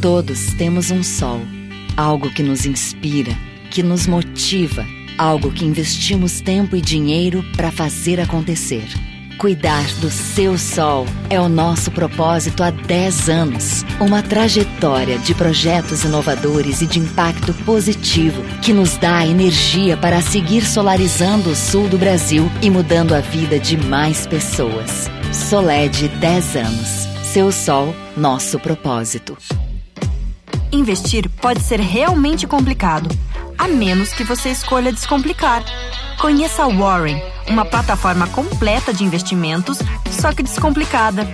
Todos 0.00 0.54
temos 0.54 0.92
um 0.92 1.02
sol, 1.02 1.40
algo 1.96 2.30
que 2.30 2.40
nos 2.40 2.64
inspira, 2.64 3.36
que 3.68 3.82
nos 3.82 4.06
motiva, 4.06 4.86
algo 5.18 5.50
que 5.50 5.64
investimos 5.64 6.40
tempo 6.40 6.76
e 6.76 6.80
dinheiro 6.80 7.44
para 7.56 7.72
fazer 7.72 8.20
acontecer. 8.20 8.86
Cuidar 9.38 9.84
do 10.00 10.08
seu 10.08 10.56
sol 10.56 11.04
é 11.28 11.40
o 11.40 11.48
nosso 11.48 11.90
propósito 11.90 12.62
há 12.62 12.70
10 12.70 13.28
anos. 13.28 13.84
Uma 13.98 14.22
trajetória 14.22 15.18
de 15.18 15.34
projetos 15.34 16.04
inovadores 16.04 16.80
e 16.80 16.86
de 16.86 17.00
impacto 17.00 17.52
positivo 17.64 18.44
que 18.62 18.72
nos 18.72 18.96
dá 18.98 19.26
energia 19.26 19.96
para 19.96 20.20
seguir 20.20 20.64
solarizando 20.64 21.50
o 21.50 21.56
sul 21.56 21.88
do 21.88 21.98
Brasil 21.98 22.48
e 22.62 22.70
mudando 22.70 23.16
a 23.16 23.20
vida 23.20 23.58
de 23.58 23.76
mais 23.76 24.28
pessoas. 24.28 25.10
Soled 25.32 26.08
10 26.08 26.56
anos. 26.56 27.08
Seu 27.32 27.50
sol, 27.50 27.94
nosso 28.16 28.60
propósito. 28.60 29.36
Investir 30.70 31.30
pode 31.40 31.62
ser 31.62 31.80
realmente 31.80 32.46
complicado, 32.46 33.08
a 33.56 33.66
menos 33.66 34.12
que 34.12 34.22
você 34.22 34.50
escolha 34.50 34.92
descomplicar. 34.92 35.64
Conheça 36.20 36.64
a 36.64 36.66
Warren, 36.66 37.22
uma 37.46 37.64
plataforma 37.64 38.26
completa 38.26 38.92
de 38.92 39.02
investimentos, 39.02 39.78
só 40.10 40.32
que 40.32 40.42
descomplicada. 40.42 41.26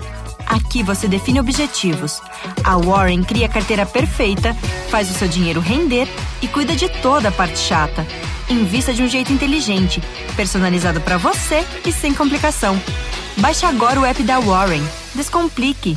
Aqui 0.47 0.83
você 0.83 1.09
define 1.09 1.41
objetivos. 1.41 2.21
A 2.63 2.77
Warren 2.77 3.25
cria 3.25 3.47
a 3.47 3.49
carteira 3.49 3.85
perfeita, 3.85 4.55
faz 4.89 5.11
o 5.11 5.15
seu 5.15 5.27
dinheiro 5.27 5.61
render 5.61 6.09
e 6.41 6.47
cuida 6.47 6.77
de 6.77 6.89
toda 7.01 7.29
a 7.29 7.33
parte 7.33 7.59
chata. 7.59 8.07
Invista 8.49 8.93
de 8.93 9.03
um 9.03 9.09
jeito 9.09 9.33
inteligente, 9.33 10.01
personalizado 10.37 11.01
para 11.01 11.17
você 11.17 11.65
e 11.85 11.91
sem 11.91 12.15
complicação. 12.15 12.81
Baixe 13.39 13.67
agora 13.67 13.99
o 13.99 14.05
app 14.05 14.23
da 14.23 14.39
Warren. 14.39 14.83
Descomplique. 15.15 15.97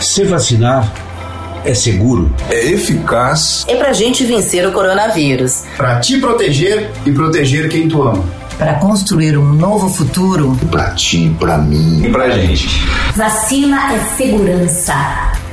Se 0.00 0.24
vacinar 0.24 0.92
é 1.64 1.72
seguro, 1.72 2.30
é 2.50 2.72
eficaz. 2.72 3.64
É 3.66 3.74
pra 3.76 3.92
gente 3.92 4.24
vencer 4.24 4.66
o 4.68 4.72
coronavírus. 4.72 5.64
Pra 5.76 5.98
te 5.98 6.18
proteger 6.18 6.90
e 7.06 7.12
proteger 7.12 7.68
quem 7.68 7.88
tu 7.88 8.02
ama. 8.02 8.22
Para 8.58 8.74
construir 8.74 9.36
um 9.36 9.52
novo 9.52 9.88
futuro. 9.88 10.56
Pra 10.70 10.90
ti, 10.90 11.34
pra 11.40 11.58
mim 11.58 12.04
e 12.04 12.10
pra 12.10 12.30
gente. 12.30 12.68
Vacina 13.16 13.94
é 13.94 13.98
segurança. 14.16 14.94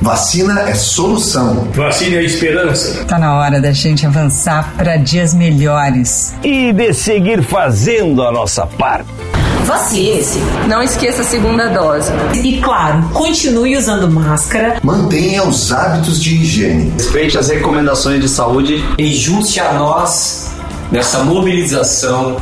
Vacina 0.00 0.68
é 0.68 0.74
solução. 0.74 1.68
Vacina 1.74 2.16
é 2.16 2.24
esperança. 2.24 3.04
Tá 3.04 3.18
na 3.18 3.36
hora 3.36 3.60
da 3.60 3.72
gente 3.72 4.06
avançar 4.06 4.74
para 4.76 4.96
dias 4.96 5.34
melhores. 5.34 6.34
E 6.44 6.72
de 6.72 6.92
seguir 6.92 7.42
fazendo 7.42 8.22
a 8.22 8.30
nossa 8.30 8.66
parte. 8.66 9.31
Vacine-se. 9.64 10.38
Não 10.68 10.82
esqueça 10.82 11.22
a 11.22 11.24
segunda 11.24 11.68
dose. 11.68 12.10
E 12.34 12.60
claro, 12.60 13.02
continue 13.12 13.76
usando 13.76 14.10
máscara. 14.10 14.78
Mantenha 14.82 15.44
os 15.44 15.72
hábitos 15.72 16.20
de 16.20 16.34
higiene. 16.34 16.92
Respeite 16.96 17.38
as 17.38 17.48
recomendações 17.48 18.20
de 18.20 18.28
saúde. 18.28 18.84
E 18.98 19.12
junte 19.12 19.60
a 19.60 19.72
nós 19.72 20.50
nessa 20.90 21.20
mobilização 21.20 22.36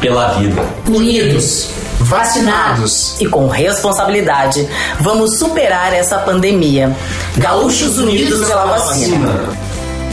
pela 0.00 0.34
vida. 0.34 0.62
Unidos, 0.88 1.70
vacinados 2.00 3.20
e 3.20 3.26
com 3.26 3.46
responsabilidade, 3.46 4.68
vamos 5.00 5.38
superar 5.38 5.92
essa 5.94 6.18
pandemia. 6.18 6.94
Gaúchos 7.36 7.98
Unidos 7.98 8.46
pela 8.46 8.66
vacina. 8.66 9.48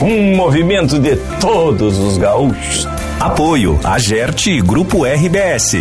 Um 0.02 0.36
movimento 0.36 0.98
de 1.00 1.18
todos 1.42 1.98
os 1.98 2.18
gaúchos. 2.18 2.88
Apoio 3.20 3.78
Agerte 3.84 4.50
e 4.50 4.62
Grupo 4.62 5.04
RBS. 5.04 5.74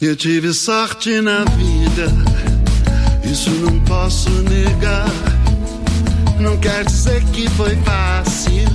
Eu 0.00 0.14
tive 0.14 0.54
sorte 0.54 1.20
na 1.20 1.44
vida, 1.44 2.06
isso 3.24 3.50
não 3.50 3.80
posso 3.80 4.30
negar. 4.42 5.10
Não 6.38 6.56
quer 6.58 6.84
dizer 6.84 7.20
que 7.32 7.50
foi 7.50 7.74
fácil, 7.78 8.68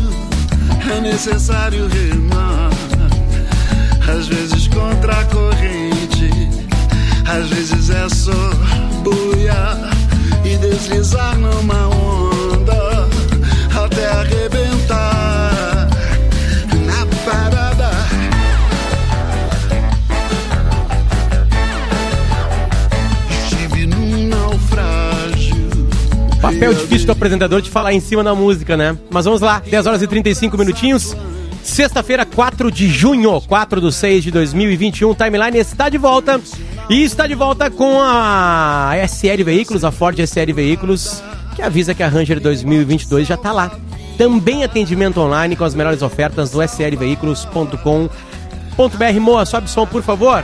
é 0.93 0.99
necessário 0.99 1.87
remar. 1.87 2.71
Às 4.13 4.27
vezes 4.27 4.67
contra 4.67 5.13
a 5.13 5.25
corrente, 5.25 6.29
às 7.25 7.47
vezes 7.47 7.89
é 7.89 8.09
só 8.09 8.49
boiar 9.01 9.91
e 10.43 10.57
deslizar 10.57 11.37
numa 11.37 11.87
onda 11.87 12.34
até 13.95 14.07
arrebentar 14.07 15.87
na 16.85 17.05
parada. 17.23 17.89
Estive 23.29 23.87
num 23.87 24.27
naufrágio. 24.27 25.55
Papel 26.41 26.73
difícil 26.73 27.05
do 27.05 27.13
apresentador 27.13 27.61
de 27.61 27.69
falar 27.69 27.93
em 27.93 28.01
cima 28.01 28.21
da 28.21 28.35
música, 28.35 28.75
né? 28.75 28.97
Mas 29.09 29.23
vamos 29.23 29.39
lá, 29.39 29.61
10 29.65 29.85
horas 29.85 30.01
e 30.01 30.07
35 30.07 30.57
minutinhos. 30.57 31.15
Sexta-feira, 31.63 32.25
4 32.25 32.69
de 32.69 32.89
junho, 32.89 33.41
4 33.41 33.81
de 33.81 33.91
6 33.91 34.25
de 34.25 34.31
2021, 34.31 35.15
Timeline 35.15 35.57
está 35.57 35.89
de 35.89 35.97
volta. 35.97 36.39
E 36.87 37.03
está 37.03 37.25
de 37.25 37.33
volta 37.33 37.71
com 37.71 37.99
a 37.99 38.91
SL 39.07 39.43
Veículos, 39.43 39.83
a 39.83 39.91
Ford 39.91 40.19
SL 40.19 40.53
Veículos, 40.53 41.23
que 41.55 41.61
avisa 41.61 41.95
que 41.95 42.03
a 42.03 42.07
Ranger 42.07 42.39
2022 42.39 43.27
já 43.27 43.35
está 43.35 43.51
lá. 43.51 43.71
Também 44.17 44.63
atendimento 44.63 45.19
online 45.19 45.55
com 45.55 45.63
as 45.63 45.73
melhores 45.73 46.01
ofertas 46.01 46.51
do 46.51 46.61
slveículos.com.br. 46.61 49.19
Moa, 49.21 49.45
sobe 49.45 49.69
som, 49.69 49.87
por 49.87 50.03
favor. 50.03 50.43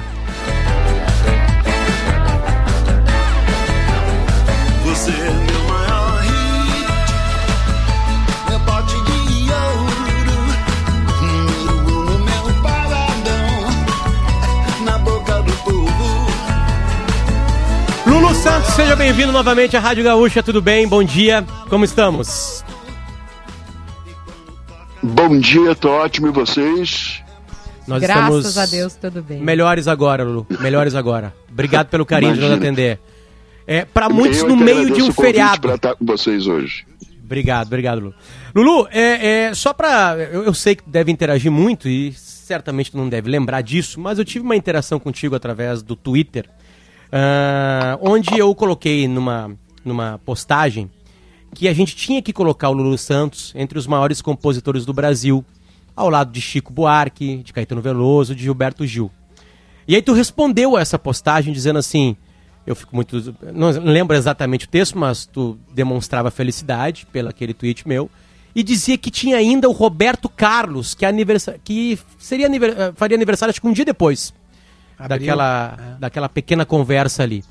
Lulu 18.22 18.36
Santos, 18.36 18.74
seja 18.76 18.96
bem-vindo 18.96 19.32
novamente 19.32 19.76
à 19.76 19.80
Rádio 19.80 20.04
Gaúcha, 20.04 20.44
tudo 20.44 20.62
bem? 20.62 20.88
Bom 20.88 21.04
dia, 21.04 21.44
como 21.68 21.84
estamos? 21.84 22.64
Bom 25.02 25.40
dia, 25.40 25.74
tô 25.74 25.90
ótimo 25.90 26.28
e 26.28 26.30
vocês? 26.32 27.24
Nós 27.88 28.00
Graças 28.00 28.46
estamos 28.46 28.58
a 28.60 28.66
Deus, 28.68 28.96
tudo 28.96 29.24
bem. 29.24 29.42
melhores 29.42 29.88
agora, 29.88 30.24
Lulu, 30.24 30.46
melhores 30.60 30.94
agora. 30.94 31.34
Obrigado 31.52 31.88
pelo 31.88 32.06
carinho 32.06 32.36
de 32.36 32.42
nos 32.42 32.50
Imagina. 32.50 32.68
atender. 32.68 33.00
É, 33.66 33.86
para 33.86 34.08
muitos 34.08 34.38
Eu 34.38 34.50
no 34.50 34.56
meio 34.56 34.94
de 34.94 35.02
um 35.02 35.12
feriado. 35.12 35.62
Pra 35.70 35.76
estar 35.76 35.96
com 35.96 36.06
vocês 36.06 36.46
hoje. 36.46 36.86
Obrigado, 37.26 37.66
obrigado, 37.66 38.02
Lulu. 38.02 38.14
Lulu, 38.54 38.88
é, 38.92 39.48
é, 39.48 39.54
só 39.56 39.74
pra. 39.74 40.16
Eu, 40.32 40.44
eu 40.44 40.54
sei 40.54 40.76
que 40.76 40.84
deve 40.86 41.12
interagir 41.12 41.52
muito 41.52 41.90
e 41.90 42.14
certamente 42.14 42.92
tu 42.92 42.98
não 42.98 43.10
deve 43.10 43.32
lembrar 43.32 43.62
disso, 43.62 44.00
mas 44.00 44.20
eu 44.20 44.26
tive 44.26 44.46
uma 44.46 44.56
interação 44.56 45.00
contigo 45.00 45.34
através 45.36 45.82
do 45.82 45.96
Twitter, 45.96 46.48
ah, 47.12 47.98
onde 48.02 48.38
eu 48.38 48.54
coloquei 48.56 49.08
numa, 49.08 49.52
numa 49.84 50.20
postagem 50.26 50.90
que 51.54 51.68
a 51.68 51.74
gente 51.74 51.96
tinha 51.96 52.22
que 52.22 52.32
colocar 52.32 52.70
o 52.70 52.74
Lulu 52.74 52.98
Santos 52.98 53.52
entre 53.56 53.78
os 53.78 53.86
maiores 53.86 54.22
compositores 54.22 54.86
do 54.86 54.94
Brasil, 54.94 55.44
ao 55.96 56.10
lado 56.10 56.32
de 56.32 56.40
Chico 56.40 56.72
Buarque, 56.72 57.38
de 57.44 57.52
Caetano 57.52 57.82
Veloso, 57.82 58.34
de 58.34 58.44
Gilberto 58.44 58.86
Gil. 58.86 59.12
E 59.88 59.96
aí 59.96 60.02
tu 60.02 60.14
respondeu 60.14 60.78
a 60.78 60.82
essa 60.82 60.98
postagem 60.98 61.54
dizendo 61.54 61.80
assim, 61.80 62.16
eu 62.66 62.76
fico 62.76 62.96
muito, 62.96 63.36
não 63.54 63.70
lembro 63.70 64.16
exatamente 64.16 64.66
o 64.66 64.70
texto, 64.70 64.98
mas 64.98 65.26
tu 65.26 65.58
demonstrava 65.74 66.32
felicidade 66.32 67.06
pelo 67.12 67.28
aquele 67.28 67.54
tweet 67.54 67.86
meu 67.86 68.10
e 68.56 68.64
dizia 68.64 68.98
que 68.98 69.12
tinha 69.12 69.38
ainda 69.38 69.68
o 69.68 69.74
Roberto 69.74 70.30
Carlos, 70.30 70.94
que, 70.94 71.04
é 71.04 71.08
aniversa 71.10 71.60
que 71.64 72.00
seria 72.18 72.46
aniver- 72.46 72.94
faria 72.96 73.18
aniversário 73.18 73.50
acho 73.50 73.60
que 73.60 73.68
um 73.68 73.74
dia 73.74 73.86
depois 73.86 74.34
Abril, 75.06 75.20
daquela, 75.20 75.78
é. 75.80 76.00
daquela 76.00 76.30
pequena 76.30 76.66
conversa 76.66 77.24
ali. 77.24 77.44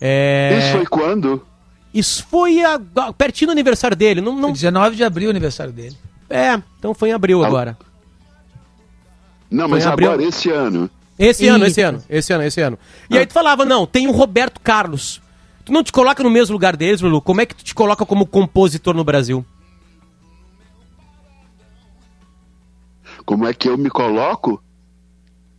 É, 0.00 0.58
Isso 0.58 0.72
foi 0.76 0.86
quando? 0.86 1.46
isso 1.92 2.26
foi 2.28 2.62
a- 2.64 2.80
a- 2.96 3.12
pertinho 3.12 3.48
do 3.48 3.52
aniversário 3.52 3.96
dele. 3.96 4.20
Não, 4.20 4.34
não, 4.34 4.42
Foi 4.48 4.52
19 4.52 4.96
de 4.96 5.04
abril 5.04 5.28
o 5.28 5.30
aniversário 5.30 5.72
dele. 5.72 5.96
é, 6.28 6.60
então 6.78 6.92
foi 6.94 7.10
em 7.10 7.12
abril 7.12 7.44
Ah, 7.44 7.46
agora. 7.46 7.78
Não, 9.50 9.68
mas 9.68 9.86
abril? 9.86 10.10
agora, 10.10 10.26
esse 10.26 10.50
ano. 10.50 10.90
Esse 11.16 11.46
ano, 11.46 11.64
esse 11.64 11.80
ano, 11.80 12.02
esse 12.10 12.32
ano, 12.32 12.42
esse 12.42 12.60
ano. 12.60 12.76
E 13.08 13.16
aí 13.16 13.24
tu 13.24 13.32
falava, 13.32 13.64
não, 13.64 13.86
tem 13.86 14.08
o 14.08 14.10
Roberto 14.10 14.60
Carlos. 14.60 15.22
Tu 15.64 15.72
não 15.72 15.84
te 15.84 15.92
coloca 15.92 16.20
no 16.24 16.28
mesmo 16.30 16.52
lugar 16.54 16.76
deles, 16.76 17.00
Lulu? 17.00 17.22
Como 17.22 17.40
é 17.40 17.46
que 17.46 17.54
tu 17.54 17.62
te 17.62 17.72
coloca 17.74 18.04
como 18.04 18.26
compositor 18.26 18.94
no 18.94 19.04
Brasil? 19.04 19.46
Como 23.24 23.46
é 23.46 23.54
que 23.54 23.68
eu 23.68 23.78
me 23.78 23.88
coloco? 23.90 24.62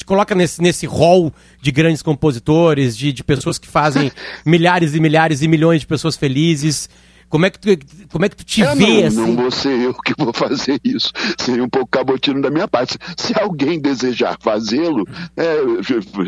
Te 0.05 0.07
coloca 0.07 0.35
nesse, 0.35 0.61
nesse 0.61 0.85
hall 0.85 1.33
de 1.59 1.71
grandes 1.71 2.03
compositores, 2.03 2.95
de, 2.95 3.11
de 3.11 3.23
pessoas 3.23 3.57
que 3.57 3.67
fazem 3.67 4.11
milhares 4.45 4.93
e 4.93 4.99
milhares 4.99 5.41
e 5.41 5.47
milhões 5.47 5.81
de 5.81 5.87
pessoas 5.87 6.15
felizes. 6.15 6.87
Como 7.27 7.43
é 7.43 7.49
que 7.49 7.59
tu, 7.59 7.69
como 8.11 8.23
é 8.23 8.29
que 8.29 8.35
tu 8.35 8.43
te 8.43 8.61
É, 8.61 8.75
vê 8.75 8.85
não, 9.01 9.07
assim? 9.07 9.17
não 9.17 9.35
vou 9.35 9.49
ser 9.49 9.81
eu 9.81 9.95
que 9.95 10.13
vou 10.15 10.31
fazer 10.31 10.79
isso. 10.83 11.11
Seria 11.39 11.63
um 11.63 11.67
pouco 11.69 11.87
cabotino 11.87 12.39
da 12.39 12.51
minha 12.51 12.67
parte. 12.67 12.99
Se 13.17 13.33
alguém 13.37 13.81
desejar 13.81 14.37
fazê-lo, 14.39 15.07
é, 15.35 15.57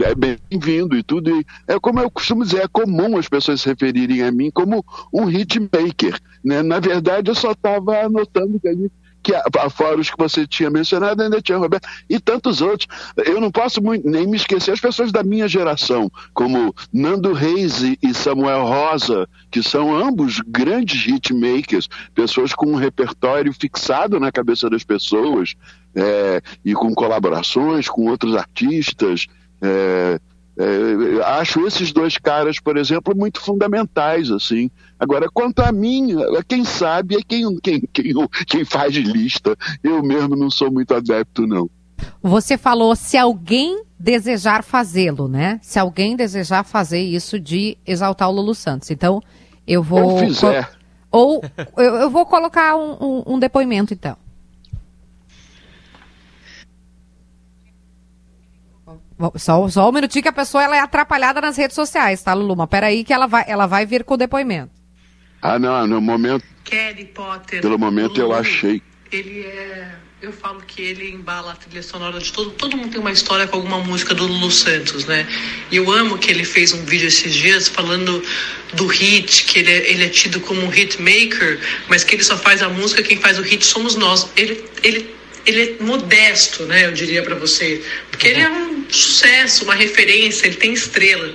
é 0.10 0.16
bem-vindo 0.16 0.98
e 0.98 1.04
tudo. 1.04 1.30
E 1.30 1.46
é 1.68 1.80
como 1.80 2.00
eu 2.00 2.10
costumo 2.10 2.44
dizer, 2.44 2.64
é 2.64 2.68
comum 2.68 3.16
as 3.16 3.30
pessoas 3.30 3.62
se 3.62 3.70
referirem 3.70 4.24
a 4.24 4.32
mim 4.32 4.50
como 4.50 4.84
um 5.14 5.30
hitmaker. 5.30 6.20
Né? 6.44 6.64
Na 6.64 6.80
verdade, 6.80 7.30
eu 7.30 7.36
só 7.36 7.52
estava 7.52 8.00
anotando 8.04 8.60
que 8.60 8.68
ali 8.68 8.92
que 9.24 9.34
fora 9.72 10.00
os 10.00 10.10
que 10.10 10.18
você 10.18 10.48
tinha 10.48 10.70
mencionado, 10.70 11.22
ainda 11.22 11.42
tinha 11.42 11.58
Roberto, 11.58 11.88
e 12.10 12.20
tantos 12.20 12.62
outros. 12.62 12.88
Eu 13.18 13.42
não 13.42 13.52
posso 13.52 13.82
muito- 13.82 14.08
nem 14.10 14.26
me 14.26 14.38
esquecer 14.38 14.72
as 14.72 14.80
pessoas 14.80 15.12
da 15.12 15.24
minha 15.24 15.48
geração, 15.48 16.10
como 16.34 16.74
Nando 16.94 17.34
Reis 17.34 17.84
e, 17.84 17.98
e 18.02 18.14
Samuel 18.14 18.66
Rosa, 18.66 19.28
que 19.52 19.62
são 19.62 19.96
ambos 19.96 20.42
grandes 20.48 21.06
hitmakers, 21.08 21.90
pessoas 22.16 22.54
com 22.54 22.68
um 22.68 22.76
repertório 22.76 23.52
fixado 23.54 24.20
na 24.20 24.32
cabeça 24.32 24.70
das 24.70 24.84
pessoas, 24.84 25.56
é, 25.96 26.42
e 26.64 26.74
com 26.74 26.94
colaborações 26.94 27.90
com 27.90 28.06
outros 28.08 28.36
artistas. 28.36 29.28
é, 29.62 30.20
é, 30.58 31.24
acho 31.40 31.66
esses 31.68 31.92
dois 31.92 32.18
caras, 32.18 32.60
por 32.60 32.78
exemplo, 32.78 33.16
muito 33.16 33.40
fundamentais, 33.40 34.32
assim. 34.32 34.70
Agora, 35.00 35.28
quanto 35.32 35.60
a 35.62 35.72
mim, 35.72 36.16
quem 36.48 36.64
sabe 36.66 37.16
é 37.16 37.20
quem, 37.28 37.58
quem, 37.60 37.82
quem, 37.94 38.14
quem 38.48 38.66
faz 38.66 38.96
lista. 38.96 39.56
Eu 39.84 40.02
mesmo 40.04 40.36
não 40.36 40.50
sou 40.50 40.72
muito 40.72 40.94
adepto, 40.94 41.46
não. 41.46 41.70
Você 42.22 42.58
falou 42.58 42.96
se 42.96 43.18
alguém 43.18 43.84
desejar 44.00 44.64
fazê-lo, 44.64 45.28
né? 45.28 45.60
Se 45.62 45.80
alguém 45.80 46.16
desejar 46.16 46.64
fazer 46.64 47.02
isso 47.02 47.40
de 47.40 47.78
exaltar 47.86 48.30
o 48.30 48.32
Lulu 48.32 48.54
Santos. 48.56 48.90
Então, 48.92 49.22
eu 49.68 49.82
vou. 49.84 50.02
Ou. 50.48 50.66
Ou 51.10 51.44
eu, 51.78 51.96
eu 51.96 52.10
vou 52.10 52.26
colocar 52.26 52.76
um, 52.76 52.98
um- 53.00 53.24
um 53.36 53.40
depoimento, 53.40 53.94
então. 53.94 54.18
Só, 59.36 59.68
só 59.68 59.90
um 59.90 59.92
minutinho 59.92 60.22
que 60.22 60.30
a 60.30 60.34
pessoa 60.34 60.64
ela 60.64 60.76
é 60.76 60.80
atrapalhada 60.80 61.42
nas 61.42 61.58
redes 61.58 61.76
sociais, 61.76 62.22
tá, 62.22 62.34
Lulu? 62.34 62.56
Mas 62.56 62.70
peraí 62.70 63.04
que 63.04 63.12
ela 63.12 63.26
vai, 63.28 63.44
ela 63.48 63.66
vai 63.66 63.86
vir 63.86 64.04
com 64.04 64.14
o 64.14 64.18
depoimento. 64.18 64.72
Ah, 65.42 65.58
não, 65.58 65.88
no 65.88 66.02
momento, 66.02 66.44
Kelly 66.64 67.06
Potter. 67.06 67.62
pelo 67.62 67.80
momento 67.80 68.20
eu 68.20 68.28
Lulu, 68.28 68.40
achei. 68.40 68.82
Ele 69.12 69.42
é. 69.42 69.92
Eu 70.20 70.34
falo 70.34 70.62
que 70.66 70.82
ele 70.82 71.12
embala 71.12 71.52
a 71.52 71.56
trilha 71.56 71.84
sonora 71.84 72.20
de 72.20 72.34
todo. 72.34 72.50
Todo 72.52 72.76
mundo 72.76 72.90
tem 72.90 73.00
uma 73.00 73.12
história 73.12 73.48
com 73.48 73.56
alguma 73.58 73.78
música 73.78 74.16
do 74.16 74.26
Lulu 74.26 74.50
Santos, 74.50 75.06
né? 75.06 75.28
E 75.72 75.76
eu 75.76 75.92
amo 75.92 76.18
que 76.18 76.32
ele 76.32 76.44
fez 76.44 76.74
um 76.74 76.84
vídeo 76.86 77.08
esses 77.08 77.36
dias 77.36 77.68
falando 77.68 78.24
do 78.74 78.88
hit, 78.88 79.46
que 79.46 79.60
ele 79.60 79.72
é, 79.72 79.92
ele 79.92 80.06
é 80.06 80.10
tido 80.10 80.40
como 80.40 80.60
um 80.60 80.74
hitmaker, 80.74 81.60
mas 81.88 82.04
que 82.04 82.16
ele 82.16 82.24
só 82.24 82.36
faz 82.36 82.64
a 82.64 82.70
música, 82.70 83.04
quem 83.04 83.18
faz 83.18 83.38
o 83.38 83.44
hit 83.44 83.64
somos 83.64 83.96
nós. 83.96 84.28
Ele, 84.36 84.66
ele, 84.82 85.16
ele 85.48 85.62
é 85.80 85.84
modesto, 85.84 86.64
né? 86.66 86.86
Eu 86.86 86.92
diria 86.92 87.24
pra 87.24 87.36
você. 87.36 87.82
Porque 88.12 88.28
ele 88.28 88.42
é 88.42 88.50
um 88.50 88.86
sucesso, 88.90 89.64
uma 89.64 89.74
referência, 89.76 90.46
ele 90.46 90.58
tem 90.58 90.74
estrela. 90.74 91.34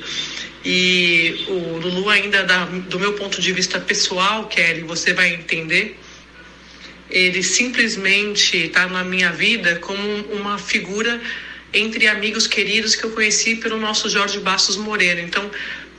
E 0.64 1.44
o 1.48 1.79
Lulu 1.79 2.09
ainda, 2.09 2.44
da- 2.44 2.66
do 2.66 3.01
meu 3.01 3.14
ponto 3.14 3.40
de 3.40 3.53
vista 3.53 3.81
pessoal, 3.81 4.46
Kelly, 4.46 4.83
você 4.83 5.12
vai 5.12 5.35
entender, 5.35 5.98
ele 7.11 7.42
simplesmente 7.42 8.57
está 8.66 8.87
na 8.87 9.03
minha 9.03 9.33
vida 9.33 9.77
como 9.77 10.01
uma 10.33 10.59
figura 10.59 11.20
entre 11.72 12.07
amigos 12.07 12.46
queridos 12.46 12.94
que 12.94 13.05
eu 13.05 13.11
conheci 13.11 13.57
pelo 13.57 13.79
nosso 13.79 14.09
Jorge 14.09 14.38
Bastos 14.38 14.77
Moreira. 14.77 15.20
Então, 15.20 15.51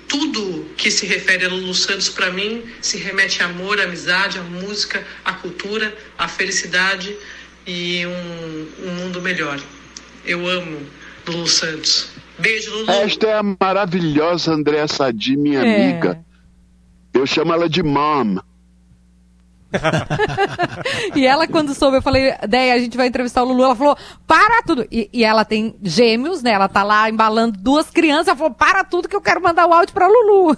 tudo 0.07 0.71
que 0.77 0.91
se 0.91 1.05
refere 1.05 1.45
a 1.45 1.49
Lulu 1.49 1.73
Santos 1.73 2.09
para 2.09 2.29
mim 2.29 2.63
se 2.81 2.97
remete 2.97 3.41
a 3.41 3.47
amor, 3.47 3.79
a 3.79 3.83
amizade, 3.83 4.37
a 4.37 4.43
música, 4.43 5.05
a 5.25 5.33
cultura, 5.33 5.95
a 6.17 6.27
felicidade 6.27 7.15
e 7.65 8.05
um, 8.05 8.87
um 8.87 8.95
mundo 8.95 9.21
melhor. 9.21 9.59
Eu 10.25 10.47
amo 10.47 10.79
Lulu 11.27 11.47
Santos. 11.47 12.09
Beijo, 12.39 12.71
Lulu. 12.71 12.91
Esta 12.91 13.27
é 13.27 13.37
a 13.37 13.43
maravilhosa 13.43 14.53
Andréa 14.53 14.87
Sadi, 14.87 15.35
minha 15.37 15.59
É. 15.61 15.91
amiga. 15.91 16.23
Eu 17.13 17.25
chamo 17.27 17.53
ela 17.53 17.69
de 17.69 17.83
mom. 17.83 18.37
E 21.15 21.25
ela, 21.25 21.47
quando 21.47 21.73
soube, 21.73 21.97
eu 21.97 22.01
falei, 22.01 22.33
Deia, 22.47 22.73
a 22.75 22.79
gente 22.79 22.95
vai 22.97 23.07
entrevistar 23.07 23.43
o 23.43 23.47
Lulu. 23.47 23.63
Ela 23.63 23.75
falou, 23.75 23.97
para 24.27 24.61
tudo. 24.63 24.85
E, 24.91 25.09
e 25.11 25.23
ela 25.23 25.43
tem 25.45 25.75
gêmeos, 25.81 26.41
né? 26.43 26.51
Ela 26.51 26.67
tá 26.67 26.83
lá 26.83 27.09
embalando 27.09 27.57
duas 27.59 27.89
crianças. 27.89 28.27
Ela 28.29 28.37
falou, 28.37 28.53
para 28.53 28.83
tudo 28.83 29.07
que 29.07 29.15
eu 29.15 29.21
quero 29.21 29.41
mandar 29.41 29.65
o 29.67 29.73
áudio 29.73 29.93
pra 29.93 30.07
Lulu. 30.07 30.57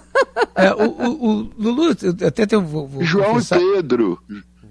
É, 0.56 0.74
o, 0.74 0.90
o- 0.90 1.24
o 1.24 1.52
Lulu, 1.58 1.96
eu 2.22 2.28
até 2.28 2.46
tenho. 2.46 2.62
Vou, 2.62 2.88
vou 2.88 3.04
João 3.04 3.34
confessar- 3.36 3.60
e 3.62 3.74
Pedro. 3.76 4.20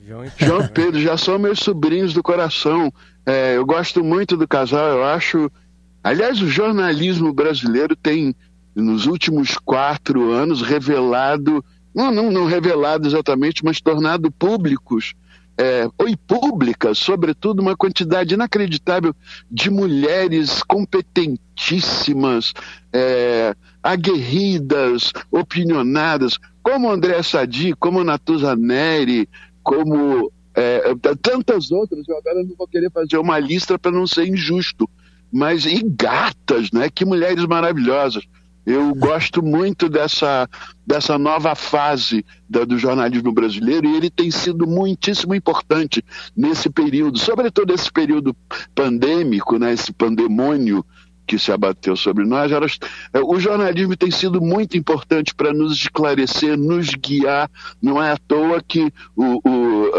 João 0.06 0.24
e 0.62 0.68
Pedro 0.68 1.00
já 1.00 1.16
são 1.16 1.38
meus 1.38 1.60
sobrinhos 1.60 2.12
do 2.12 2.22
coração. 2.22 2.92
É, 3.24 3.56
eu 3.56 3.64
gosto 3.64 4.04
muito 4.04 4.36
do 4.36 4.46
casal, 4.46 4.86
eu 4.88 5.04
acho. 5.04 5.50
Aliás, 6.02 6.42
o 6.42 6.46
jornalismo 6.48 7.32
brasileiro 7.32 7.96
tem, 7.96 8.34
nos 8.74 9.06
últimos 9.06 9.56
quatro 9.56 10.30
anos, 10.30 10.60
revelado, 10.60 11.64
não, 11.94 12.12
não, 12.12 12.30
não 12.30 12.44
revelado 12.44 13.08
exatamente, 13.08 13.64
mas 13.64 13.80
tornado 13.80 14.30
públicos, 14.30 15.14
é, 15.56 15.88
e 16.06 16.16
públicas, 16.16 16.98
sobretudo, 16.98 17.60
uma 17.60 17.74
quantidade 17.74 18.34
inacreditável 18.34 19.14
de 19.50 19.70
mulheres 19.70 20.62
competentíssimas, 20.64 22.52
é, 22.92 23.54
aguerridas, 23.82 25.12
opinionadas, 25.30 26.38
como 26.62 26.90
André 26.90 27.22
Sadi, 27.22 27.72
como 27.74 28.04
Natuza 28.04 28.54
Neri, 28.56 29.28
como 29.64 30.30
é, 30.54 30.94
tantas 31.20 31.72
outras. 31.72 32.06
Eu 32.08 32.16
agora 32.18 32.44
não 32.44 32.54
vou 32.56 32.68
querer 32.68 32.90
fazer 32.92 33.18
uma 33.18 33.38
lista 33.40 33.76
para 33.76 33.90
não 33.90 34.06
ser 34.06 34.28
injusto, 34.28 34.88
mas 35.32 35.64
e 35.66 35.82
gatas, 35.82 36.70
né? 36.70 36.88
Que 36.88 37.04
mulheres 37.04 37.44
maravilhosas. 37.46 38.22
Eu 38.66 38.94
gosto 38.94 39.42
muito 39.42 39.90
dessa, 39.90 40.48
dessa 40.86 41.18
nova 41.18 41.54
fase 41.54 42.24
da- 42.48 42.64
do 42.64 42.78
jornalismo 42.78 43.30
brasileiro 43.30 43.86
e 43.86 43.94
ele 43.94 44.08
tem 44.08 44.30
sido 44.30 44.66
muitíssimo 44.66 45.34
importante 45.34 46.02
nesse 46.34 46.70
período, 46.70 47.18
sobretudo 47.18 47.74
esse 47.74 47.92
período 47.92 48.34
pandêmico, 48.74 49.58
né, 49.58 49.74
esse 49.74 49.92
pandemônio 49.92 50.82
que 51.26 51.38
se 51.38 51.50
abateu 51.52 51.96
sobre 51.96 52.24
nós. 52.24 52.50
Elas, 52.52 52.78
é, 53.12 53.20
o 53.20 53.38
jornalismo 53.38 53.96
tem 53.96 54.10
sido 54.10 54.40
muito 54.40 54.76
importante 54.76 55.34
para 55.34 55.52
nos 55.52 55.72
esclarecer, 55.72 56.56
nos 56.56 56.90
guiar. 56.94 57.50
Não 57.80 58.02
é 58.02 58.12
à 58.12 58.16
toa 58.16 58.62
que 58.62 58.92
o, 59.16 59.40
o, 59.48 59.90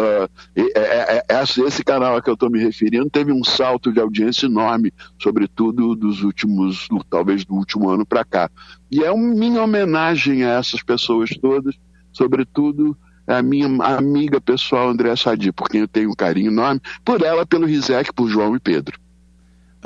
é- 0.56 1.24
esse, 1.66 1.84
canal 1.84 2.16
a 2.16 2.22
que 2.22 2.30
eu 2.30 2.34
estou 2.34 2.50
me 2.50 2.60
referindo 2.60 3.10
teve 3.10 3.32
um 3.32 3.44
salto 3.44 3.92
de 3.92 4.00
audiência 4.00 4.46
enorme, 4.46 4.94
sobretudo 5.22 5.96
dos 5.96 6.24
últimos, 6.24 6.88
talvez 7.10 7.46
do 7.46 7.54
último 7.54 7.90
ano 7.90 8.06
para 8.06 8.24
cá. 8.24 8.50
E 8.92 9.04
é 9.04 9.12
uma 9.12 9.34
minha 9.34 9.62
homenagem 9.62 10.44
a 10.44 10.60
essas 10.60 10.82
pessoas 10.82 11.30
todas, 11.42 11.76
sobretudo 12.12 12.98
a 13.28 13.42
minha 13.42 13.68
amiga 13.84 14.40
pessoal 14.40 14.90
André 14.90 15.16
Sadi, 15.16 15.52
por 15.52 15.68
quem 15.70 15.82
eu 15.82 15.88
tenho 15.88 16.12
um 16.12 16.16
carinho 16.16 16.52
enorme, 16.52 16.80
por 17.04 17.22
ela, 17.22 17.46
pelo 17.46 17.66
Rizek, 17.66 18.14
por 18.14 18.30
João 18.30 18.56
e 18.56 18.60
Pedro. 18.60 19.00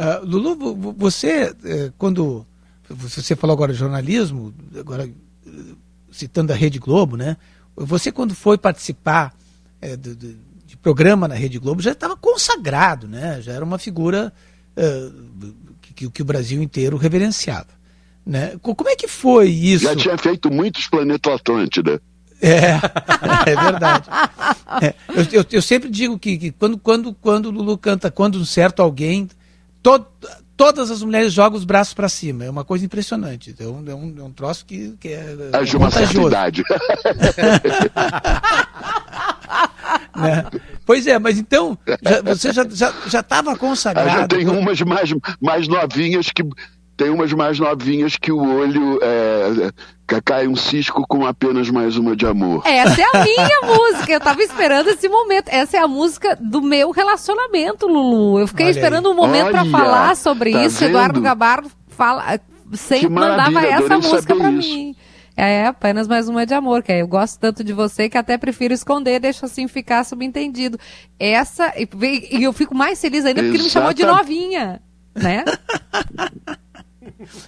Ah, 0.01 0.21
Lulu, 0.23 0.55
vo- 0.55 0.75
vo- 0.75 0.95
você, 0.97 1.53
eh, 1.65 1.91
quando 1.97 2.45
você 2.89 3.35
falou 3.35 3.53
agora 3.53 3.73
de 3.73 3.79
jornalismo, 3.79 4.53
agora 4.79 5.05
eh, 5.05 5.49
citando 6.12 6.53
a 6.53 6.55
Rede 6.55 6.79
Globo, 6.79 7.17
né? 7.17 7.35
Você 7.75 8.12
quando 8.12 8.33
foi 8.33 8.57
participar 8.57 9.33
eh, 9.81 9.97
do- 9.97 10.15
do- 10.15 10.38
de 10.65 10.77
programa 10.77 11.27
na 11.27 11.35
Rede 11.35 11.59
Globo 11.59 11.81
já 11.81 11.91
estava 11.91 12.15
consagrado, 12.15 13.07
né? 13.07 13.41
Já 13.41 13.51
era 13.53 13.65
uma 13.65 13.77
figura 13.77 14.31
eh, 14.77 15.09
que, 15.95 16.09
que- 16.09 16.21
o 16.21 16.25
Brasil 16.25 16.63
inteiro 16.63 16.95
reverenciava, 16.95 17.67
né? 18.25 18.55
Co- 18.62 18.73
Como 18.75 18.89
é 18.89 18.95
que 18.95 19.07
foi 19.07 19.49
isso? 19.49 19.83
Já 19.83 19.95
tinha 19.95 20.17
feito 20.17 20.49
muitos 20.49 20.88
Planeta 20.88 21.33
Atlântida. 21.35 22.01
É, 22.41 22.71
é 23.51 23.55
verdade. 23.55 24.07
É, 24.81 24.93
eu, 25.13 25.39
eu- 25.41 25.45
eu 25.51 25.62
sempre 25.62 25.89
digo 25.89 26.17
que, 26.17 26.38
que 26.38 26.51
quando, 26.51 26.77
quando, 26.77 27.13
quando 27.15 27.47
o 27.47 27.51
Lulu 27.51 27.77
canta 27.77 28.09
Quando 28.09 28.39
um 28.39 28.45
certo 28.45 28.81
alguém, 28.81 29.27
to- 29.82 30.06
todas 30.58 30.92
as 30.92 31.02
mulheres 31.04 31.32
jogam 31.34 31.58
os 31.58 31.63
braços 31.65 31.94
para 31.94 32.10
cima. 32.10 32.44
É 32.46 32.50
uma 32.50 32.63
coisa 32.65 32.86
impressionante. 32.86 33.56
É 33.60 33.63
um, 33.65 33.84
é 33.89 33.96
um, 33.96 34.15
é 34.20 34.24
um 34.24 34.32
troço 34.32 34.65
que, 34.65 34.96
que 35.00 35.08
é, 35.10 35.36
É 35.54 35.63
de 35.63 35.78
uma 35.78 35.89
certa 35.89 36.22
idade. 36.22 36.63
né? 40.15 40.46
Pois 40.86 41.08
é, 41.08 41.18
mas 41.20 41.38
então, 41.38 41.78
já- 42.04 42.22
você 42.22 42.52
já 42.54 42.63
estava 42.63 43.52
já, 43.52 43.54
já 43.54 43.58
consagrado. 43.58 44.10
já 44.10 44.28
tem 44.28 44.48
umas 44.48 44.82
mais, 44.82 45.13
mais 45.42 45.68
novinhas 45.68 46.30
que. 46.30 46.44
Tem 46.99 47.09
umas 47.09 47.31
mais 47.31 47.57
novinhas 47.57 48.17
que 48.17 48.29
o 48.29 48.38
olho 48.57 48.99
é, 49.01 49.71
ca- 50.05 50.21
cai 50.21 50.47
um 50.49 50.55
cisco 50.57 51.05
com 51.07 51.25
apenas 51.25 51.69
mais 51.69 51.95
uma 51.95 52.13
de 52.13 52.25
amor. 52.25 52.62
Essa 52.65 53.01
é 53.01 53.05
a 53.05 53.23
minha 53.23 53.62
música. 53.73 54.12
Eu 54.12 54.19
tava 54.19 54.43
esperando 54.43 54.89
esse 54.89 55.07
momento. 55.07 55.47
Essa 55.47 55.77
é 55.77 55.79
a 55.79 55.88
música 55.88 56.38
do 56.41 56.62
meu 56.62 56.91
relacionamento, 56.91 57.88
Lulu. 57.88 58.41
Eu 58.41 58.47
fiquei 58.47 58.65
Olha 58.65 58.73
aí. 58.73 58.77
esperando 58.77 59.09
um 59.09 59.15
momento 59.15 59.49
pra 59.49 59.62
Olha, 59.62 59.71
falar 59.71 60.15
sobre 60.17 60.51
tá 60.51 60.65
isso. 60.65 60.83
Eduardo 60.83 61.13
vendo? 61.13 61.23
Gabardo 61.23 61.71
fala, 61.88 62.38
sempre 62.73 63.07
Que 63.07 63.13
mandava 63.13 63.62
essa 63.65 63.97
música 63.97 64.33
isso. 64.33 64.51
mim. 64.51 64.95
É 65.38 65.67
apenas 65.67 66.05
mais 66.05 66.27
uma 66.27 66.45
de 66.45 66.53
amor, 66.53 66.83
que 66.83 66.91
é, 66.91 67.01
eu 67.01 67.07
gosto 67.07 67.39
tanto 67.39 67.63
de 67.63 67.71
você 67.71 68.09
que 68.09 68.17
até 68.17 68.38
prefiro 68.38 68.73
esconder, 68.73 69.21
deixa 69.21 69.45
assim 69.45 69.69
ficar 69.69 70.03
subentendido. 70.03 70.77
Essa, 71.17 71.71
e 71.77 71.88
e 72.39 72.43
eu 72.43 72.51
fico 72.51 72.75
mais 72.75 72.99
feliz 72.99 73.23
ainda 73.25 73.41
porque 73.41 73.55
ele 73.55 73.63
me 73.63 73.69
chamou 73.69 73.93
de 73.93 74.05
novinha, 74.05 74.81
né? 75.15 75.45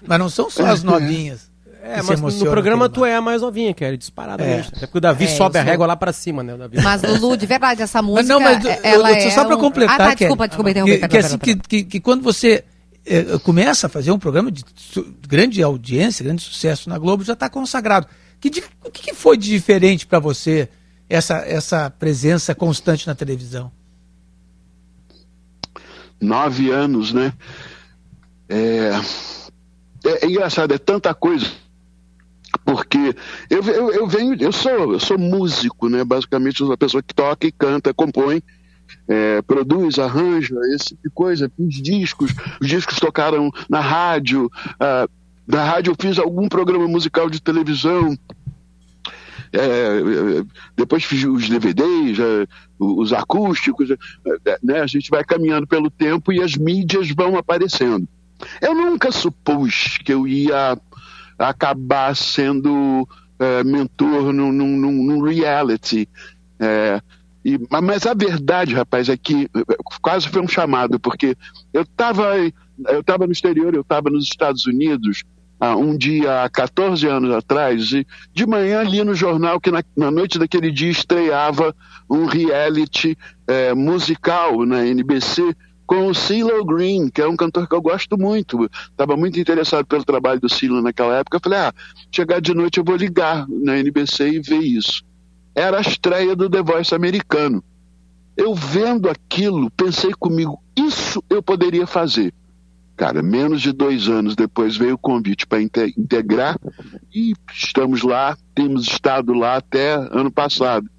Mas 0.05 0.19
não 0.19 0.29
são 0.29 0.49
só 0.49 0.65
as 0.65 0.83
novinhas. 0.83 1.49
É, 1.83 1.95
que 1.95 2.03
se 2.03 2.15
mas 2.21 2.35
no 2.39 2.45
programa 2.45 2.87
tu 2.87 3.03
é 3.03 3.15
a 3.15 3.21
mais 3.21 3.41
novinha, 3.41 3.73
Kelly, 3.73 3.97
disparadamente. 3.97 4.69
É. 4.71 4.77
Até 4.77 4.85
porque 4.85 4.99
o 4.99 5.01
Davi 5.01 5.23
É, 5.25 5.27
sobe 5.29 5.57
a 5.57 5.61
eu 5.61 5.65
régua 5.65 5.87
lá 5.87 5.95
pra 5.95 6.13
cima, 6.13 6.43
né? 6.43 6.53
o 6.53 6.57
Davi. 6.57 6.79
Mas 6.79 7.01
Lulu, 7.01 7.35
de 7.35 7.45
verdade, 7.47 7.81
essa 7.81 8.03
música, 8.03 8.21
Mas 8.21 8.27
não, 8.29 8.39
mas 8.39 8.63
eu- 8.63 8.71
ela 8.83 9.09
eu- 9.11 9.15
é 9.15 9.29
só 9.31 9.43
para 9.45 9.55
um- 9.55 9.59
completar, 9.59 9.95
Ah, 9.95 9.97
tá, 9.97 10.05
Kelly, 10.15 10.17
desculpa, 10.17 10.47
desculpa, 10.47 10.69
interromper, 10.69 10.99
que, 10.99 11.07
que, 11.07 11.17
assim, 11.17 11.37
que, 11.39 11.55
que- 11.55 11.83
que 11.83 11.99
quando 11.99 12.21
você 12.21 12.63
eh, 13.03 13.25
começa 13.43 13.87
a 13.87 13.89
fazer 13.89 14.11
um 14.11 14.19
programa 14.19 14.51
de 14.51 14.63
su- 14.75 15.11
grande 15.27 15.63
audiência, 15.63 16.23
grande 16.23 16.43
sucesso 16.43 16.87
na 16.87 16.99
Globo, 16.99 17.23
já 17.23 17.33
está 17.33 17.49
consagrado. 17.49 18.05
Que, 18.39 18.47
di- 18.47 18.63
o 18.85 18.91
que, 18.91 19.01
que 19.01 19.13
foi 19.15 19.35
de 19.35 19.49
diferente 19.49 20.05
para 20.05 20.19
você 20.19 20.69
essa, 21.09 21.37
essa 21.37 21.89
presença 21.89 22.53
constante 22.53 23.07
na 23.07 23.15
televisão? 23.15 23.71
Nove 26.21 26.69
anos, 26.71 27.11
né? 27.11 27.33
É, 28.47 28.91
é, 30.05 30.25
é 30.25 30.29
engraçado, 30.29 30.73
é 30.73 30.77
tanta 30.77 31.13
coisa. 31.13 31.47
Porque 32.65 33.15
eu, 33.49 33.63
eu, 33.63 33.91
eu 33.91 34.07
venho, 34.07 34.35
eu 34.39 34.51
sou, 34.51 34.93
eu 34.93 34.99
sou 34.99 35.17
músico, 35.17 35.89
né? 35.89 36.03
Basicamente, 36.03 36.63
uma 36.63 36.77
pessoa 36.77 37.01
que 37.01 37.13
toca 37.13 37.47
e 37.47 37.51
canta, 37.51 37.93
compõe, 37.93 38.43
é, 39.07 39.41
produz, 39.41 39.97
arranja, 39.99 40.55
esse 40.75 40.89
tipo 40.89 41.03
de 41.03 41.09
coisa. 41.09 41.51
Fiz 41.55 41.81
discos, 41.81 42.33
os 42.59 42.67
discos 42.67 42.99
tocaram 42.99 43.49
na 43.69 43.79
rádio. 43.79 44.51
ah, 44.79 45.07
na 45.47 45.63
rádio 45.63 45.91
eu 45.91 45.95
fiz 45.99 46.19
algum 46.19 46.47
programa 46.47 46.87
musical 46.87 47.29
de 47.29 47.41
televisão. 47.41 48.17
É, 49.53 49.59
é, 49.59 50.43
depois 50.77 51.03
fiz 51.03 51.25
os 51.25 51.49
DVDs, 51.49 52.19
é, 52.19 52.47
os 52.79 53.11
acústicos, 53.11 53.91
é, 53.91 53.97
né? 54.63 54.81
A 54.81 54.87
gente 54.87 55.09
vai 55.09 55.23
caminhando 55.23 55.67
pelo 55.67 55.89
tempo 55.89 56.31
e 56.31 56.41
as 56.41 56.55
mídias 56.55 57.09
vão 57.11 57.37
aparecendo. 57.37 58.07
Eu 58.61 58.73
nunca 58.73 59.11
supus 59.11 59.97
que 60.03 60.13
eu 60.13 60.27
ia 60.27 60.77
acabar 61.37 62.15
sendo 62.15 63.07
é, 63.39 63.63
mentor 63.63 64.31
num, 64.31 64.51
num, 64.51 64.77
num- 64.77 65.21
reality. 65.23 66.07
É, 66.59 67.01
e- 67.43 67.59
ma- 67.69 67.81
mas 67.81 68.05
a 68.05 68.13
verdade, 68.13 68.75
rapaz, 68.75 69.09
é 69.09 69.17
que 69.17 69.45
é, 69.45 69.75
quase 70.01 70.29
foi 70.29 70.41
um 70.41 70.47
chamado, 70.47 70.99
porque 70.99 71.35
eu 71.73 71.81
estava 71.81 72.35
eu 72.87 73.03
tava 73.03 73.25
no 73.25 73.31
exterior, 73.31 73.73
eu 73.73 73.81
estava 73.81 74.09
nos 74.09 74.23
Estados 74.25 74.65
Unidos 74.65 75.23
ah, 75.59 75.75
um 75.75 75.95
dia 75.95 76.43
há 76.43 76.49
14 76.49 77.05
anos 77.07 77.31
atrás, 77.35 77.91
e 77.91 78.05
de 78.33 78.47
manhã 78.47 78.81
li 78.81 79.03
no 79.03 79.13
jornal 79.13 79.59
que 79.59 79.69
na, 79.69 79.83
na 79.95 80.09
noite 80.09 80.39
daquele 80.39 80.71
dia 80.71 80.89
estreava 80.89 81.75
um 82.09 82.25
reality 82.25 83.15
eh, 83.47 83.73
musical 83.75 84.65
na 84.65 84.83
NBC 84.87 85.55
com 85.91 86.07
o 86.07 86.15
CeeLo 86.15 86.63
Green, 86.63 87.09
que 87.09 87.21
é 87.21 87.27
um 87.27 87.35
cantor 87.35 87.67
que 87.67 87.75
eu 87.75 87.81
gosto 87.81 88.17
muito. 88.17 88.63
Estava 88.89 89.17
muito 89.17 89.37
interessado 89.37 89.85
pelo 89.85 90.05
trabalho 90.05 90.39
do 90.39 90.47
CeeLo 90.47 90.81
naquela 90.81 91.17
época. 91.17 91.35
Eu 91.35 91.41
falei, 91.43 91.59
ah, 91.59 91.73
chegar 92.09 92.39
de 92.39 92.53
noite 92.53 92.77
eu 92.77 92.83
vou 92.85 92.95
ligar 92.95 93.45
na 93.49 93.77
NBC 93.77 94.29
e 94.29 94.39
ver 94.39 94.61
isso. 94.61 95.03
Era 95.53 95.79
a 95.79 95.81
estreia 95.81 96.33
do 96.33 96.49
The 96.49 96.61
Voice 96.61 96.95
americano. 96.95 97.61
Eu 98.37 98.55
vendo 98.55 99.09
aquilo, 99.09 99.69
pensei 99.71 100.13
comigo, 100.13 100.63
isso 100.77 101.21
eu 101.29 101.43
poderia 101.43 101.85
fazer. 101.85 102.33
Cara, 102.95 103.21
menos 103.21 103.61
de 103.61 103.73
dois 103.73 104.07
anos 104.07 104.33
depois 104.33 104.77
veio 104.77 104.93
o 104.93 104.97
convite 104.97 105.45
para 105.45 105.59
integrar 105.61 106.57
e 107.13 107.33
estamos 107.53 108.01
lá, 108.01 108.37
temos 108.55 108.83
estado 108.87 109.33
lá 109.33 109.57
até 109.57 109.95
ano 109.95 110.31
passado. 110.31 110.89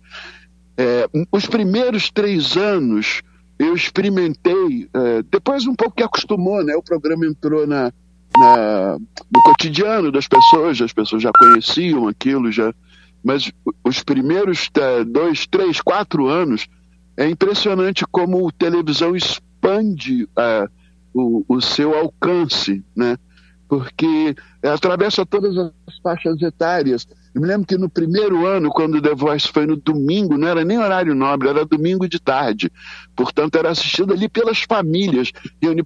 É, 0.76 1.09
os 1.32 1.47
primeiros 1.47 2.11
três 2.11 2.59
anos 2.59 3.22
eu 3.62 3.74
experimentei, 3.74 4.88
é, 4.92 5.22
depois 5.30 5.66
um 5.66 5.74
pouco 5.74 5.96
que 5.96 6.02
acostumou, 6.02 6.64
né? 6.64 6.74
O 6.74 6.82
programa 6.82 7.26
entrou 7.26 7.66
na, 7.66 7.92
na- 8.38 8.98
no 8.98 9.42
cotidiano 9.44 10.10
das 10.10 10.26
pessoas, 10.28 10.80
as 10.80 10.92
pessoas 10.92 11.22
já 11.22 11.30
conheciam 11.38 12.08
aquilo, 12.08 12.50
já. 12.50 12.74
Mas 13.24 13.50
os 13.84 14.02
primeiros 14.02 14.68
é, 14.74 15.04
dois, 15.04 15.46
três, 15.46 15.80
quatro 15.80 16.26
anos 16.26 16.66
é 17.16 17.28
impressionante 17.28 18.04
como 18.10 18.48
a 18.48 18.52
televisão 18.52 19.14
expande 19.14 20.28
é, 20.36 20.66
o, 21.14 21.44
o 21.48 21.60
seu 21.60 21.94
alcance, 21.96 22.82
né? 22.96 23.16
Porque 23.68 24.34
atravessa 24.62 25.24
todas 25.24 25.56
as 25.56 25.72
faixas 26.02 26.40
etárias. 26.42 27.06
Eu 27.35 27.41
me 27.41 27.47
lembro 27.47 27.66
que 27.66 27.78
no 27.78 27.89
primeiro 27.89 28.47
ano, 28.47 28.68
quando 28.68 28.97
o 28.97 29.01
The 29.03 29.14
Voice 29.14 29.49
foi 29.49 29.64
no 29.66 29.76
domingo, 29.76 30.37
não 30.37 30.47
era 30.49 30.64
nem 30.64 30.78
horário 30.78 31.14
nobre, 31.14 31.49
era 31.49 31.64
domingo 31.64 32.07
de 32.07 32.20
tarde. 32.20 32.70
Portanto, 33.16 33.57
era 33.57 33.70
assistido 33.70 34.12
ali 34.12 34.28
pelas 34.28 34.61
famílias, 34.62 35.33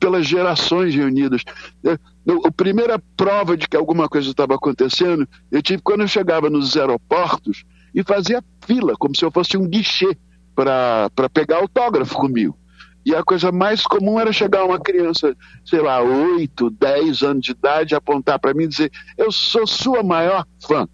pelas 0.00 0.26
gerações 0.26 0.94
reunidas. 0.94 1.42
Eu- 1.84 1.98
eu- 2.26 2.42
A 2.44 2.50
primeira 2.50 2.98
prova 3.16 3.56
de 3.56 3.68
que 3.68 3.76
alguma 3.76 4.08
coisa 4.08 4.28
estava 4.28 4.54
acontecendo, 4.56 5.28
eu 5.50 5.62
tive 5.62 5.80
quando 5.82 6.00
eu 6.00 6.08
chegava 6.08 6.50
nos 6.50 6.76
aeroportos 6.76 7.64
e 7.94 8.02
fazia 8.02 8.42
fila, 8.66 8.94
como 8.98 9.14
se 9.14 9.24
eu 9.24 9.30
fosse 9.30 9.56
um 9.56 9.68
guichê 9.68 10.16
para 10.54 11.10
pegar 11.32 11.58
autógrafo 11.58 12.16
comigo. 12.16 12.58
E 13.04 13.14
a 13.14 13.22
coisa 13.22 13.52
mais 13.52 13.82
comum 13.82 14.18
era 14.18 14.32
chegar 14.32 14.64
uma 14.64 14.80
criança, 14.80 15.36
sei 15.64 15.80
lá, 15.80 16.00
8, 16.02 16.70
10 16.70 17.22
anos 17.22 17.44
de 17.44 17.52
idade, 17.52 17.94
apontar 17.94 18.36
para 18.40 18.52
mim 18.52 18.64
e 18.64 18.68
dizer: 18.68 18.90
Eu 19.16 19.30
sou 19.30 19.64
sua 19.64 20.02
maior 20.02 20.44
fã. 20.66 20.88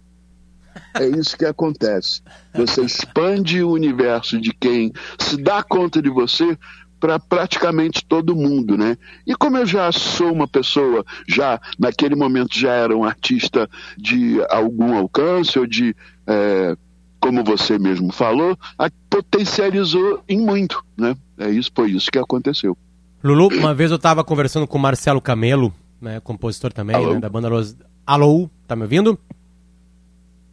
É 0.95 1.05
isso 1.07 1.37
que 1.37 1.45
acontece. 1.45 2.21
Você 2.53 2.81
expande 2.83 3.63
o 3.63 3.71
universo 3.71 4.39
de 4.39 4.53
quem 4.53 4.91
se 5.19 5.37
dá 5.37 5.61
conta 5.63 6.01
de 6.01 6.09
você 6.09 6.57
para 6.99 7.19
praticamente 7.19 8.05
todo 8.07 8.35
mundo, 8.35 8.77
né? 8.77 8.97
E 9.27 9.35
como 9.35 9.57
eu 9.57 9.65
já 9.65 9.91
sou 9.91 10.31
uma 10.31 10.47
pessoa, 10.47 11.03
já 11.27 11.59
naquele 11.77 12.15
momento 12.15 12.57
já 12.57 12.71
era 12.73 12.95
um 12.95 13.03
artista 13.03 13.69
de 13.97 14.41
algum 14.49 14.97
alcance 14.97 15.59
ou 15.59 15.67
de, 15.67 15.93
é, 16.25 16.77
como 17.19 17.43
você 17.43 17.77
mesmo 17.77 18.11
falou, 18.13 18.57
a- 18.79 18.89
potencializou 19.09 20.23
em 20.29 20.39
muito, 20.39 20.83
né? 20.97 21.15
É 21.37 21.49
isso, 21.49 21.69
foi 21.75 21.91
isso 21.91 22.09
que 22.09 22.17
aconteceu. 22.17 22.77
Lulu, 23.23 23.49
uma 23.57 23.73
vez 23.73 23.91
eu 23.91 23.99
tava 23.99 24.23
conversando 24.23 24.67
com 24.67 24.77
o 24.77 24.81
Marcelo 24.81 25.19
Camelo, 25.21 25.73
né, 26.01 26.19
compositor 26.21 26.71
também, 26.73 26.95
né, 27.15 27.19
da 27.19 27.29
banda 27.29 27.49
Los... 27.49 27.75
Alô, 28.05 28.49
tá 28.67 28.75
me 28.75 28.83
ouvindo? 28.83 29.17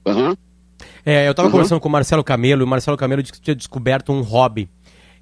Aham. 0.07 0.37
É, 1.05 1.29
eu 1.29 1.35
tava 1.35 1.47
Uhum. 1.49 1.53
conversando 1.53 1.81
com 1.81 1.89
o 1.89 1.93
Marcelo 1.93 2.25
Camelo, 2.25 2.63
e 2.63 2.65
o 2.65 2.69
Marcelo 2.69 2.97
Camelo 2.97 3.23
disse 3.23 3.33
que 3.35 3.41
tinha 3.41 3.55
descoberto 3.55 4.13
um 4.13 4.23
hobby. 4.23 4.69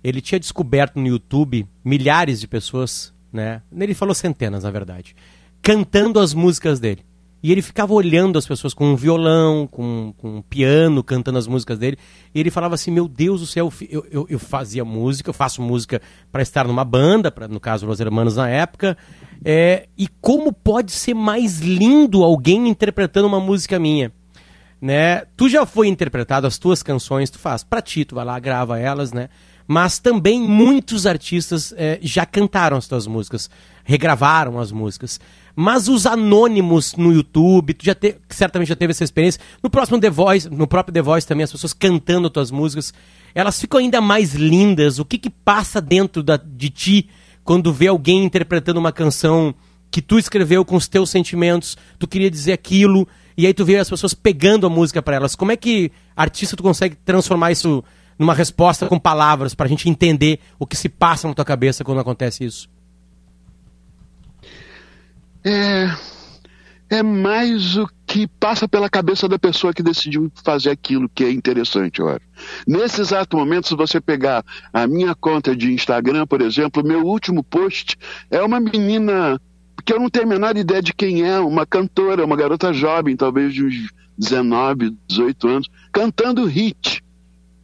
Ele 0.03 0.20
tinha 0.20 0.39
descoberto 0.39 0.99
no 1.01 1.07
YouTube 1.07 1.66
milhares 1.85 2.41
de 2.41 2.47
pessoas, 2.47 3.12
né? 3.33 3.62
Ele 3.76 3.95
falou 3.95 4.14
centenas, 4.14 4.62
na 4.64 4.70
verdade, 4.70 5.14
cantando 5.61 6.20
as 6.20 6.33
músicas 6.35 6.79
dele. 6.79 7.05
E 7.41 7.53
ele 7.53 7.62
ficava 7.62 7.93
olhando 7.95 8.37
as 8.37 8.45
pessoas 8.47 8.74
com 8.74 8.85
um 8.85 8.97
violão, 8.97 9.64
com, 9.68 10.12
com 10.18 10.39
um 10.39 10.43
piano, 10.43 11.05
cantando 11.05 11.39
as 11.39 11.47
músicas 11.47 11.79
dele. 11.79 11.97
E 12.35 12.41
ele 12.41 12.51
falava 12.51 12.74
assim: 12.74 12.91
Meu 12.91 13.07
Deus 13.07 13.41
do 13.41 13.47
céu, 13.47 13.72
eu, 13.89 14.05
eu, 14.11 14.26
eu 14.29 14.39
fazia 14.41 14.85
música, 14.85 15.31
eu 15.31 15.35
faço 15.35 15.62
música 15.62 16.03
para 16.33 16.43
estar 16.43 16.66
numa 16.66 16.85
banda, 16.85 17.31
pra, 17.31 17.47
no 17.47 17.61
caso 17.61 17.87
Los 17.87 18.01
Hermanos 18.01 18.35
na 18.37 18.49
época. 18.49 18.99
É, 19.45 19.87
e 19.97 20.09
como 20.20 20.53
pode 20.53 20.91
ser 20.91 21.14
mais 21.14 21.61
lindo 21.61 22.24
alguém 22.24 22.68
interpretando 22.68 23.26
uma 23.26 23.39
música 23.39 23.79
minha? 23.79 24.12
Né? 24.81 25.22
Tu 25.37 25.49
já 25.49 25.66
foi 25.66 25.89
interpretado 25.89 26.47
as 26.47 26.59
tuas 26.59 26.83
canções, 26.83 27.31
tu 27.31 27.39
faz 27.39 27.62
pra 27.64 27.83
ti, 27.83 28.05
tu 28.05 28.14
vai 28.14 28.24
lá, 28.24 28.39
grava 28.39 28.79
elas, 28.79 29.12
né? 29.12 29.29
Mas 29.66 29.99
também 29.99 30.41
muitos 30.41 31.07
artistas 31.07 31.74
eh, 31.76 31.99
já 32.01 32.24
cantaram 32.24 32.76
as 32.76 32.89
tuas 32.89 33.07
músicas, 33.07 33.51
regravaram 33.85 34.59
as 34.59 34.72
músicas. 34.72 35.20
Mas 35.55 35.89
os 35.89 36.07
anônimos 36.07 36.95
no 36.95 37.12
YouTube, 37.12 37.74
tu 37.74 37.85
já 37.85 37.95
te, 37.95 38.16
certamente 38.31 38.68
já 38.68 38.76
teve 38.76 38.93
essa 38.93 39.05
experiência. 39.05 39.41
No 39.62 39.68
próximo 39.68 39.99
The 39.99 40.09
Voice, 40.09 40.49
no 40.49 40.66
próprio 40.66 40.95
The 40.95 41.03
Voice 41.03 41.26
também, 41.26 41.45
as 41.45 41.53
pessoas 41.53 41.74
cantando 41.74 42.29
as 42.29 42.33
tuas 42.33 42.51
músicas, 42.51 42.95
elas 43.35 43.61
ficam 43.61 43.81
ainda 43.81 44.01
mais 44.01 44.35
lindas. 44.35 44.99
O 44.99 45.05
que 45.05 45.18
que 45.18 45.29
passa 45.29 45.81
dentro 45.81 46.22
da, 46.22 46.37
de 46.37 46.70
ti 46.70 47.11
quando 47.45 47.72
vê 47.72 47.89
alguém 47.89 48.24
interpretando 48.24 48.79
uma 48.79 48.93
canção 48.93 49.55
que 49.91 50.01
tu 50.01 50.18
escreveu 50.18 50.64
com 50.64 50.76
os 50.76 50.87
teus 50.87 51.11
sentimentos, 51.11 51.76
tu 51.99 52.07
queria 52.07 52.31
dizer 52.31 52.53
aquilo, 52.53 53.09
e 53.39 53.47
aí 53.47 53.55
tu 53.55 53.64
vê 53.64 53.76
as 53.76 53.89
pessoas 53.89 54.12
pegando 54.12 54.66
a 54.66 54.70
música 54.70 55.01
para 55.01 55.14
elas. 55.14 55.36
Como 55.36 55.53
é 55.53 55.57
que 55.57 55.93
artista 56.16 56.57
tu 56.57 56.62
consegue 56.64 56.97
transformar 56.97 57.53
isso 57.53 57.84
numa 58.18 58.34
resposta 58.34 58.84
com 58.89 58.99
palavras 58.99 59.55
pra 59.55 59.68
gente 59.68 59.89
entender 59.89 60.41
o 60.59 60.66
que 60.66 60.76
se 60.76 60.89
passa 60.89 61.28
na 61.28 61.34
tua 61.34 61.45
cabeça 61.45 61.84
quando 61.84 62.01
acontece 62.01 62.45
isso? 62.45 62.68
É, 65.45 65.89
é 66.91 67.01
mais 67.01 67.76
o 67.76 67.89
que 68.05 68.26
passa 68.26 68.66
pela 68.66 68.91
cabeça 68.91 69.28
da 69.28 69.39
pessoa 69.39 69.72
que 69.72 69.84
decidiu 69.84 70.32
fazer 70.43 70.70
aquilo 70.70 71.09
que 71.09 71.22
é 71.22 71.30
interessante, 71.30 72.03
acho. 72.03 72.26
Nesse 72.66 73.01
exato 73.01 73.36
momento, 73.36 73.68
se 73.68 73.76
você 73.76 74.01
pegar 74.01 74.45
a 74.72 74.84
minha 74.89 75.14
conta 75.14 75.55
de 75.55 75.72
Instagram, 75.72 76.26
por 76.26 76.41
exemplo, 76.41 76.82
meu 76.82 77.05
último 77.05 77.45
post 77.45 77.97
é 78.32 78.43
uma 78.43 78.59
menina 78.59 79.41
que 79.89 79.95
eu 79.95 79.99
não 79.99 80.11
tenho 80.11 80.26
a 80.26 80.28
menor 80.28 80.55
ideia 80.55 80.82
de 80.82 80.93
quem 80.93 81.22
é, 81.22 81.41
uma 81.41 81.64
cantora, 81.64 82.22
uma 82.22 82.36
garota 82.36 82.74
jovem, 82.74 83.16
talvez 83.16 83.55
de 83.55 83.64
uns 83.64 83.91
19, 84.18 84.95
18 85.09 85.49
anos, 85.49 85.70
cantando 85.91 86.45
hit. 86.45 87.03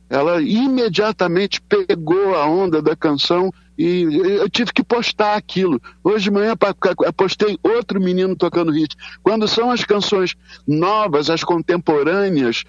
Ela 0.08 0.40
imediatamente 0.40 1.60
pegou 1.60 2.34
a 2.34 2.46
onda 2.46 2.80
da 2.80 2.96
canção 2.96 3.52
e 3.76 4.04
eu 4.14 4.48
tive 4.48 4.72
que 4.72 4.82
postar 4.82 5.36
aquilo. 5.36 5.78
Hoje 6.02 6.24
de 6.24 6.30
manhã 6.30 6.54
postei 7.14 7.58
outro 7.62 8.00
menino 8.00 8.34
tocando 8.34 8.72
hit. 8.72 8.96
Quando 9.22 9.46
são 9.46 9.70
as 9.70 9.84
canções 9.84 10.34
novas, 10.66 11.28
as 11.28 11.44
contemporâneas, 11.44 12.64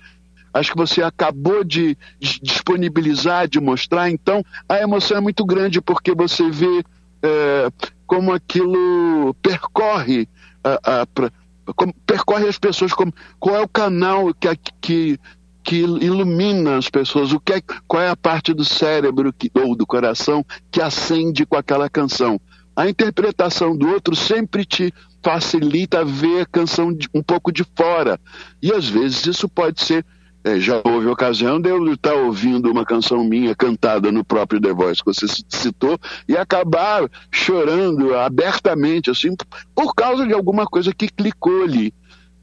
as 0.53 0.69
que 0.69 0.75
você 0.75 1.01
acabou 1.01 1.63
de 1.63 1.97
de 2.19 2.41
disponibilizar, 2.41 3.47
de 3.47 3.61
mostrar, 3.61 4.09
então 4.09 4.43
a 4.67 4.81
emoção 4.81 5.15
é 5.15 5.21
muito 5.21 5.45
grande 5.45 5.79
porque 5.79 6.13
você 6.13 6.49
vê 6.51 6.83
é, 7.23 7.71
como 8.05 8.33
aquilo 8.33 9.33
percorre 9.41 10.27
a, 10.63 11.01
a- 11.01 11.05
pra- 11.07 11.31
como 11.75 11.93
percorre 12.05 12.47
as 12.47 12.59
pessoas, 12.59 12.93
como, 12.93 13.11
qual 13.39 13.55
é 13.55 13.61
o 13.61 13.67
canal 13.67 14.31
que, 14.35 14.55
que, 14.81 15.19
que 15.63 15.77
ilumina 15.77 16.77
as 16.77 16.89
pessoas, 16.89 17.31
o 17.33 17.39
que 17.39 17.53
é, 17.53 17.61
qual 17.87 18.03
é 18.03 18.09
a 18.09 18.15
parte 18.15 18.53
do 18.53 18.63
cérebro 18.63 19.33
que, 19.33 19.49
ou 19.53 19.75
do 19.75 19.85
coração 19.85 20.45
que 20.69 20.79
acende 20.81 21.43
com 21.45 21.57
aquela 21.57 21.89
canção. 21.89 22.39
A 22.75 22.87
interpretação 22.89 23.75
do 23.75 23.87
outro 23.89 24.15
sempre 24.15 24.63
te 24.65 24.93
facilita 25.23 26.05
ver 26.05 26.41
a 26.41 26.45
canção 26.45 26.93
de- 26.93 27.09
um 27.15 27.23
pouco 27.23 27.51
de 27.51 27.65
fora. 27.75 28.19
E 28.61 28.71
às 28.71 28.87
vezes 28.87 29.25
isso 29.25 29.49
pode 29.49 29.81
ser. 29.83 30.05
Eh, 30.45 30.59
já 30.59 30.79
houve 30.85 31.07
ocasião 31.07 31.59
de 31.59 31.69
eu 31.69 31.93
estar 31.93 32.13
ouvindo 32.13 32.71
uma 32.71 32.85
canção 32.85 33.23
minha 33.23 33.55
cantada 33.55 34.11
no 34.11 34.23
próprio 34.23 34.61
The 34.61 34.71
Voice, 34.71 35.03
que 35.03 35.11
você 35.11 35.25
citou, 35.49 35.99
e 36.29 36.37
acabar 36.37 37.09
chorando 37.31 38.15
abertamente, 38.15 39.09
assim, 39.09 39.35
por 39.73 39.93
causa 39.95 40.25
de 40.25 40.33
alguma 40.33 40.65
coisa 40.65 40.93
que 40.93 41.09
clicou 41.09 41.63
ali. 41.63 41.91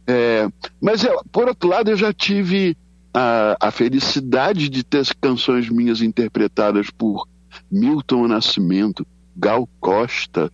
É, 0.07 0.48
mas, 0.80 1.05
eu, 1.05 1.22
por 1.30 1.46
outro 1.46 1.68
lado, 1.68 1.90
eu 1.90 1.96
já 1.96 2.12
tive 2.12 2.76
a, 3.14 3.57
a 3.61 3.70
felicidade 3.70 4.68
de 4.68 4.82
ter 4.82 5.07
canções 5.20 5.68
minhas 5.68 6.03
interpretadas 6.03 6.90
por 6.90 7.28
Milton 7.70 8.26
Nascimento, 8.26 9.07
Gal 9.36 9.68
Costa, 9.78 10.50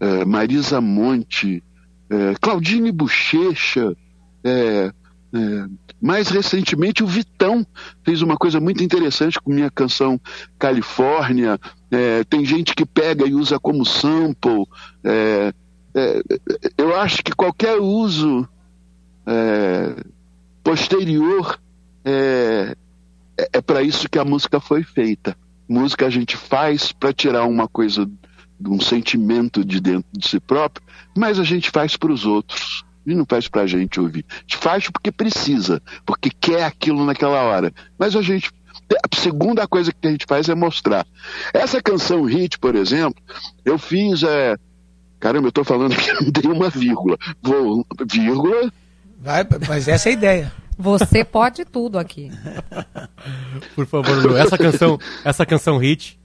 eh, 0.00 0.24
Marisa 0.24 0.80
Monte, 0.80 1.62
eh, 2.10 2.34
Claudine 2.40 2.92
Bochecha, 2.92 3.96
eh, 4.44 4.92
eh, 5.34 5.66
mais 6.00 6.28
recentemente 6.28 7.02
o 7.02 7.06
Vitão 7.06 7.66
fez 8.04 8.22
uma 8.22 8.36
coisa 8.36 8.60
muito 8.60 8.82
interessante 8.82 9.40
com 9.40 9.52
minha 9.52 9.70
canção 9.70 10.20
Califórnia. 10.58 11.58
Eh, 11.90 12.24
tem 12.24 12.44
gente 12.44 12.74
que 12.74 12.84
pega 12.84 13.26
e 13.26 13.34
usa 13.34 13.58
como 13.58 13.84
sample. 13.84 14.66
Eh, 15.04 15.52
eh, 15.94 16.22
eu 16.76 16.94
acho 16.96 17.22
que 17.22 17.32
qualquer 17.32 17.80
uso 17.80 18.48
eh, 19.26 19.96
posterior 20.62 21.58
é, 22.04 22.76
é, 23.36 23.48
é 23.54 23.60
para 23.60 23.82
isso 23.82 24.08
que 24.08 24.18
a 24.18 24.24
música 24.24 24.60
foi 24.60 24.82
feita. 24.82 25.36
Música 25.68 26.06
a 26.06 26.10
gente 26.10 26.36
faz 26.36 26.92
para 26.92 27.12
tirar 27.12 27.44
uma 27.44 27.68
coisa 27.68 28.08
um 28.64 28.80
sentimento 28.80 29.64
de 29.64 29.80
dentro 29.80 30.08
de 30.12 30.28
si 30.28 30.38
próprio, 30.38 30.86
mas 31.16 31.38
a 31.38 31.44
gente 31.44 31.70
faz 31.70 31.96
para 31.96 32.12
os 32.12 32.24
outros. 32.24 32.84
E 33.06 33.14
não 33.14 33.24
faz 33.28 33.48
pra 33.48 33.66
gente 33.66 34.00
ouvir. 34.00 34.24
A 34.30 34.34
gente 34.40 34.56
faz 34.56 34.88
porque 34.88 35.10
precisa, 35.10 35.82
porque 36.06 36.30
quer 36.30 36.64
aquilo 36.64 37.04
naquela 37.04 37.42
hora. 37.42 37.72
Mas 37.98 38.14
a 38.14 38.22
gente. 38.22 38.50
A 38.92 39.16
segunda 39.16 39.66
coisa 39.66 39.92
que 39.92 40.06
a 40.06 40.10
gente 40.10 40.24
faz 40.28 40.48
é 40.48 40.54
mostrar. 40.54 41.06
Essa 41.52 41.80
canção 41.82 42.22
Hit, 42.24 42.58
por 42.58 42.74
exemplo, 42.74 43.22
eu 43.64 43.78
fiz. 43.78 44.22
É... 44.22 44.56
Caramba, 45.18 45.48
eu 45.48 45.52
tô 45.52 45.62
falando 45.64 45.94
que 45.96 46.12
não 46.24 46.30
tem 46.32 46.50
uma 46.50 46.68
vírgula. 46.68 47.16
Vou. 47.42 47.86
Vírgula. 48.10 48.72
Vai, 49.20 49.46
mas 49.68 49.86
essa 49.88 50.08
é 50.08 50.10
a 50.10 50.14
ideia. 50.14 50.52
Você 50.78 51.24
pode 51.24 51.64
tudo 51.64 51.98
aqui. 51.98 52.30
Por 53.76 53.86
favor, 53.86 54.16
Lu, 54.26 54.36
essa 54.36 54.58
canção, 54.58 54.98
essa 55.24 55.46
canção 55.46 55.78
hit. 55.78 56.18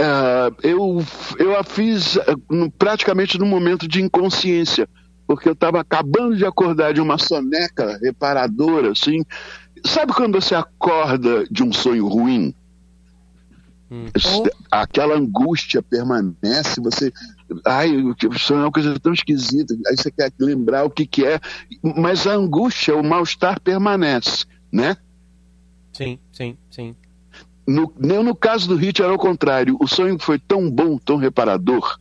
Ah, 0.00 0.50
eu, 0.62 1.04
eu 1.38 1.58
a 1.58 1.62
fiz 1.62 2.18
no- 2.50 2.70
praticamente 2.70 3.38
no 3.38 3.46
momento 3.46 3.86
de 3.86 4.00
inconsciência, 4.02 4.88
porque 5.26 5.48
eu 5.48 5.52
estava 5.52 5.80
acabando 5.80 6.36
de 6.36 6.44
acordar 6.44 6.92
de 6.92 7.00
uma 7.00 7.18
soneca 7.18 7.98
reparadora, 8.02 8.92
assim. 8.92 9.22
Sabe 9.84 10.12
quando 10.12 10.40
você 10.40 10.54
acorda 10.54 11.44
de 11.50 11.62
um 11.62 11.72
sonho 11.72 12.06
ruim? 12.06 12.54
Esse- 14.14 14.50
Aquela 14.70 15.16
angústia 15.16 15.82
permanece, 15.82 16.80
você. 16.80 17.12
Ai, 17.66 17.94
o 17.94 18.14
sonho 18.38 18.60
é 18.60 18.64
uma 18.64 18.72
coisa 18.72 18.98
tão 18.98 19.12
esquisita, 19.12 19.74
aí 19.86 19.96
você 19.96 20.10
quer 20.10 20.32
lembrar 20.38 20.84
o 20.84 20.90
que, 20.90 21.06
que 21.06 21.26
é, 21.26 21.38
mas 21.82 22.26
a 22.26 22.32
angústia, 22.32 22.96
o 22.96 23.02
mal-estar 23.04 23.60
permanece, 23.60 24.46
né? 24.72 24.96
Sim, 25.92 26.18
sim, 26.32 26.56
sim. 26.70 26.96
No, 27.66 27.92
no, 27.98 28.22
no 28.22 28.34
caso 28.34 28.66
do 28.66 28.76
Hit 28.76 29.02
era 29.02 29.12
o 29.12 29.18
contrário. 29.18 29.76
O 29.78 29.86
sonho 29.86 30.18
foi 30.18 30.38
tão 30.38 30.70
bom, 30.70 30.96
tão 30.98 31.16
reparador. 31.16 31.98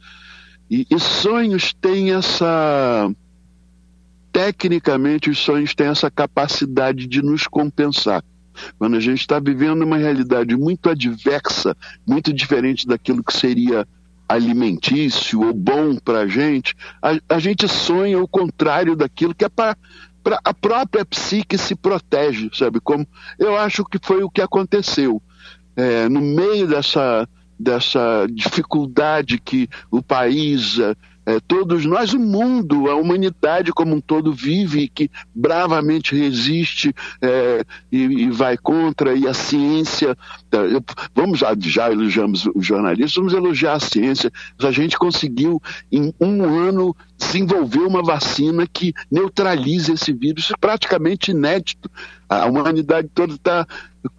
E, 0.72 0.88
e 0.90 0.98
sonhos 0.98 1.74
têm 1.74 2.14
essa. 2.14 3.14
Tecnicamente, 4.32 5.30
os 5.30 5.38
sonhos 5.38 5.76
têm 5.76 5.88
essa 5.88 6.10
capacidade 6.10 7.06
de 7.06 7.22
nos 7.22 7.46
compensar. 7.46 8.24
Quando 8.80 8.96
a 8.96 9.00
gente 9.02 9.20
está 9.20 9.38
vivendo 9.38 9.84
uma 9.84 9.98
realidade 9.98 10.56
muito 10.56 10.90
adversa, 10.90 11.76
muito 12.08 12.32
diferente 12.32 12.88
daquilo 12.88 13.22
que 13.22 13.34
seria 13.34 13.86
alimentício 14.30 15.42
ou 15.42 15.54
bom 15.54 15.98
para 15.98 16.20
a 16.20 16.28
gente, 16.28 16.74
a 17.28 17.40
gente 17.40 17.68
sonha 17.68 18.22
o 18.22 18.28
contrário 18.28 18.96
daquilo 18.96 19.36
que 19.36 19.44
é 19.44 19.50
para 19.50 19.76
a 20.46 20.54
própria 20.54 21.04
psique 21.04 21.58
se 21.58 21.76
protege, 21.76 22.50
sabe? 22.54 22.80
Como 22.80 23.06
eu 23.38 23.58
acho 23.58 23.84
que 23.84 24.00
foi 24.02 24.24
o 24.24 24.30
que 24.30 24.42
aconteceu 24.42 25.22
é, 25.76 26.08
no 26.08 26.22
meio 26.22 26.66
dessa, 26.66 27.28
dessa 27.62 28.28
dificuldade 28.30 29.40
que 29.40 29.70
o 29.90 30.02
país, 30.02 30.78
é, 31.24 31.40
todos 31.48 31.86
nós, 31.86 32.14
o 32.14 32.20
mundo, 32.20 32.90
a 32.90 32.96
humanidade 32.96 33.72
como 33.72 33.96
um 33.96 34.02
todo 34.02 34.34
vive, 34.34 34.82
e 34.82 34.90
que 34.90 35.12
bravamente 35.34 36.16
resiste 36.16 36.94
é, 37.22 37.64
e, 37.92 37.98
e 38.00 38.32
vai 38.32 38.58
contra, 38.58 39.14
e 39.14 39.28
a 39.28 39.34
ciência. 39.34 40.18
tá, 40.50 40.60
vamos 41.14 41.40
já, 41.40 41.56
já 41.60 41.92
elogiamos 41.92 42.48
os 42.56 42.66
jornalistas, 42.66 43.16
vamos 43.16 43.34
elogiar 43.34 43.74
a 43.74 43.80
ciência. 43.80 44.32
A 44.60 44.72
gente 44.72 44.98
conseguiu, 44.98 45.62
em 45.92 46.12
um 46.20 46.44
ano, 46.44 46.96
desenvolver 47.18 47.82
uma 47.82 48.02
vacina 48.02 48.66
que 48.66 48.94
neutralize 49.12 49.92
esse 49.92 50.12
vírus, 50.12 50.50
é 50.50 50.58
praticamente 50.60 51.32
inédito. 51.32 51.90
A 52.28 52.48
humanidade 52.48 53.10
toda 53.14 53.36
está 53.36 53.68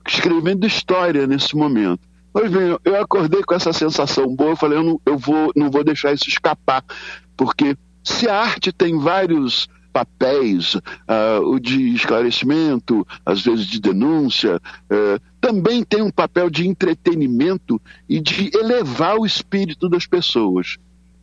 escrevendo 0.06 0.66
história 0.66 1.26
nesse 1.26 1.56
momento. 1.56 2.11
Pois 2.32 2.50
bem, 2.50 2.78
eu 2.84 3.00
acordei 3.00 3.42
com 3.42 3.54
essa 3.54 3.72
sensação 3.72 4.34
boa, 4.34 4.50
eu 4.50 4.56
falei, 4.56 4.78
eu 4.78 4.82
não, 4.82 5.00
eu 5.04 5.18
vou, 5.18 5.52
não 5.54 5.70
vou 5.70 5.84
deixar 5.84 6.12
isso 6.12 6.28
escapar, 6.28 6.82
porque 7.36 7.76
se 8.02 8.28
a 8.28 8.40
arte 8.40 8.72
tem 8.72 8.98
vários 8.98 9.68
papéis, 9.92 10.76
ah, 11.06 11.40
o 11.42 11.58
de 11.60 11.94
esclarecimento, 11.94 13.06
às 13.24 13.42
vezes 13.42 13.66
de 13.66 13.78
denúncia, 13.78 14.58
eh, 14.88 15.18
também 15.40 15.84
tem 15.84 16.00
um 16.00 16.10
papel 16.10 16.48
de 16.48 16.66
entretenimento 16.66 17.80
e 18.08 18.18
de 18.18 18.50
elevar 18.54 19.18
o 19.18 19.26
espírito 19.26 19.88
das 19.88 20.06
pessoas. 20.06 20.78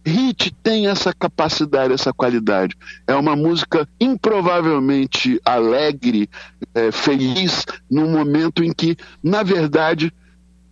Hit 0.06 0.56
tem 0.64 0.88
essa 0.88 1.14
capacidade, 1.14 1.94
essa 1.94 2.14
qualidade. 2.14 2.76
É 3.06 3.16
uma 3.16 3.36
música 3.36 3.88
improvavelmente 4.00 5.42
alegre, 5.44 6.30
eh, 6.74 6.92
feliz, 6.92 7.66
num 7.90 8.10
momento 8.12 8.64
em 8.64 8.72
que, 8.72 8.96
na 9.24 9.42
verdade, 9.44 10.14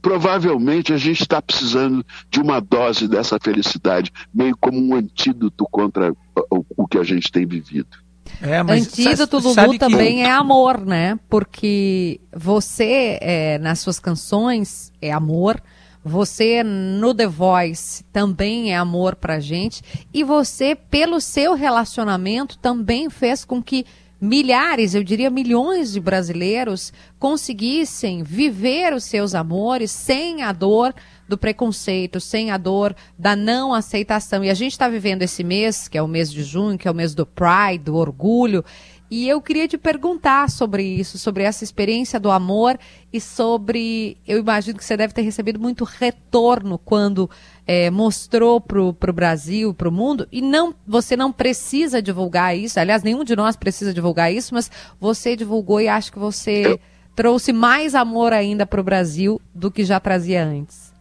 provavelmente 0.02 0.94
a 0.94 0.98
gente 0.98 1.22
está 1.22 1.42
precisando 1.42 2.06
de 2.30 2.40
uma 2.40 2.60
dose 2.60 3.08
dessa 3.08 3.38
felicidade, 3.40 4.12
meio 4.34 4.56
como 4.58 4.80
um 4.80 4.96
antídoto 4.96 5.66
contra 5.70 6.12
o, 6.12 6.66
o 6.76 6.88
que 6.88 6.98
a 6.98 7.04
gente 7.04 7.32
tem 7.32 7.46
vivido. 7.46 7.98
É, 8.42 8.60
Antídoto, 8.60 9.40
Lulu, 9.40 9.80
também 9.80 10.24
é 10.24 10.32
amor, 10.32 10.86
né? 10.86 11.18
Porque 11.30 12.20
você, 12.36 13.18
é, 13.22 13.58
nas 13.58 13.80
suas 13.80 14.00
canções, 14.00 14.92
é 15.02 15.12
amor. 15.12 15.62
Você, 16.04 16.64
no 16.64 17.14
The 17.14 17.28
Voice, 17.28 18.04
também 18.14 18.72
é 18.72 18.78
amor 18.78 19.16
pra 19.16 19.40
gente. 19.40 19.82
E 20.14 20.24
você, 20.24 20.76
pelo 20.76 21.20
seu 21.20 21.54
relacionamento, 21.54 22.58
também 22.60 23.10
fez 23.10 23.44
com 23.44 23.62
que 23.62 23.86
milhares, 24.20 24.96
eu 24.96 25.04
diria 25.04 25.30
milhões 25.30 25.92
de 25.92 26.00
brasileiros 26.00 26.92
conseguissem 27.20 28.24
viver 28.24 28.94
os 28.94 29.04
seus 29.04 29.36
amores 29.36 29.92
sem 29.92 30.42
a 30.42 30.52
dor 30.52 30.94
do 31.28 31.38
preconceito, 31.38 32.20
sem 32.20 32.52
a 32.52 32.58
dor 32.58 32.96
da 33.18 33.36
não 33.36 33.74
aceitação. 33.74 34.44
E 34.44 34.50
a 34.50 34.54
gente 34.54 34.72
está 34.72 34.88
vivendo 34.88 35.22
esse 35.22 35.44
mês, 35.44 35.88
que 35.88 35.98
é 35.98 36.02
o 36.02 36.08
mês 36.08 36.32
de 36.32 36.44
junho, 36.44 36.78
que 36.78 36.88
é 36.88 36.92
o 36.92 36.96
mês 36.96 37.14
do 37.14 37.26
Pride, 37.26 37.84
do 37.84 37.96
orgulho. 37.96 38.64
E 39.10 39.28
eu 39.28 39.42
queria 39.42 39.68
te 39.68 39.78
perguntar 39.78 40.50
sobre 40.50 40.84
isso, 40.84 41.18
sobre 41.18 41.44
essa 41.44 41.64
experiência 41.64 42.20
do 42.20 42.30
amor 42.30 42.78
e 43.12 43.22
sobre. 43.22 44.18
Eu 44.28 44.38
imagino 44.38 44.78
que 44.78 44.84
você 44.84 44.98
deve 44.98 45.14
ter 45.14 45.22
recebido 45.22 45.60
muito 45.60 45.86
retorno 45.86 46.78
quando 46.78 47.30
eh, 47.68 47.92
mostrou 47.92 48.62
para 48.62 48.82
o 48.82 49.14
Brasil, 49.14 49.74
para 49.74 49.90
o 49.90 49.92
mundo, 49.92 50.26
e 50.32 50.42
não, 50.42 50.74
você 50.88 51.18
não 51.18 51.32
precisa 51.32 52.02
divulgar 52.02 52.58
isso. 52.58 52.80
Aliás, 52.80 53.04
nenhum 53.04 53.26
de 53.26 53.36
nós 53.36 53.58
precisa 53.58 53.94
divulgar 53.94 54.34
isso, 54.34 54.54
mas 54.54 54.72
você 55.00 55.36
divulgou 55.36 55.82
e 55.82 55.90
acho 55.90 56.12
que 56.12 56.18
você 56.18 56.80
trouxe 57.14 57.52
mais 57.52 57.94
amor 57.94 58.32
ainda 58.32 58.66
para 58.66 58.80
o 58.80 58.84
Brasil 58.84 59.42
do 59.54 59.70
que 59.70 59.84
já 59.84 60.00
trazia 60.00 60.46
antes. 60.46 60.94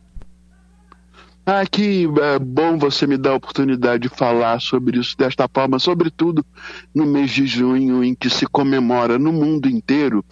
Ah, 1.49 1.65
que 1.65 2.09
é, 2.21 2.39
bom 2.41 2.77
você 2.77 3.07
me 3.07 3.17
dar 3.17 3.31
a 3.31 3.37
oportunidade 3.37 4.09
de 4.09 4.09
falar 4.09 4.61
sobre 4.61 4.99
isso 4.99 5.17
desta 5.17 5.47
forma, 5.47 5.79
sobretudo 5.79 6.45
no 6.93 7.07
mês 7.07 7.31
de 7.31 7.47
junho, 7.47 8.03
em 8.03 8.17
que 8.17 8.29
se 8.29 8.47
comemora 8.47 9.17
no 9.17 9.33
mundo 9.33 9.69
inteiro. 9.69 10.25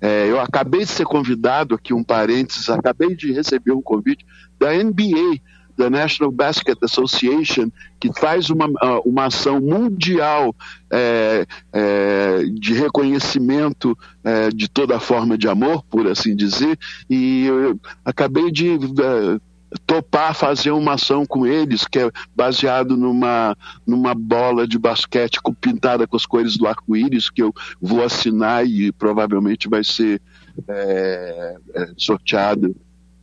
É, 0.00 0.28
eu 0.28 0.40
acabei 0.40 0.80
de 0.80 0.90
ser 0.90 1.04
convidado, 1.04 1.76
aqui 1.76 1.94
um 1.94 2.02
parênteses, 2.02 2.68
acabei 2.68 3.14
de 3.14 3.32
receber 3.32 3.70
um 3.70 3.80
convite 3.80 4.26
da 4.58 4.72
NBA, 4.72 5.40
da 5.76 5.90
National 5.90 6.30
Basket 6.32 6.78
Association, 6.82 7.70
que 8.00 8.12
faz 8.18 8.50
uma, 8.50 8.70
ah, 8.80 9.00
uma 9.04 9.26
ação 9.26 9.60
mundial 9.60 10.54
é, 10.90 11.46
é, 11.72 12.44
de 12.52 12.72
reconhecimento 12.74 13.96
é, 14.24 14.50
de 14.50 14.68
toda 14.68 14.98
forma 15.00 15.36
de 15.36 15.48
amor, 15.48 15.82
por 15.84 16.06
assim 16.06 16.34
dizer, 16.34 16.78
e 17.08 17.46
eu 17.46 17.78
acabei 18.04 18.50
de 18.50 18.74
é, 18.74 19.40
topar 19.86 20.34
fazer 20.34 20.70
uma 20.70 20.94
ação 20.94 21.26
com 21.26 21.46
eles, 21.46 21.86
que 21.86 21.98
é 21.98 22.10
baseado 22.34 22.96
numa, 22.96 23.56
numa 23.86 24.14
bola 24.14 24.66
de 24.66 24.78
basquete 24.78 25.40
com- 25.42 25.52
pintada 25.52 26.06
com 26.06 26.16
as 26.16 26.24
cores 26.24 26.56
do 26.56 26.66
arco-íris, 26.66 27.28
que 27.28 27.42
eu 27.42 27.52
vou 27.80 28.02
assinar 28.02 28.66
e 28.66 28.92
provavelmente 28.92 29.68
vai 29.68 29.82
ser 29.84 30.20
é, 30.68 31.56
é, 31.74 31.88
sorteado 31.96 32.74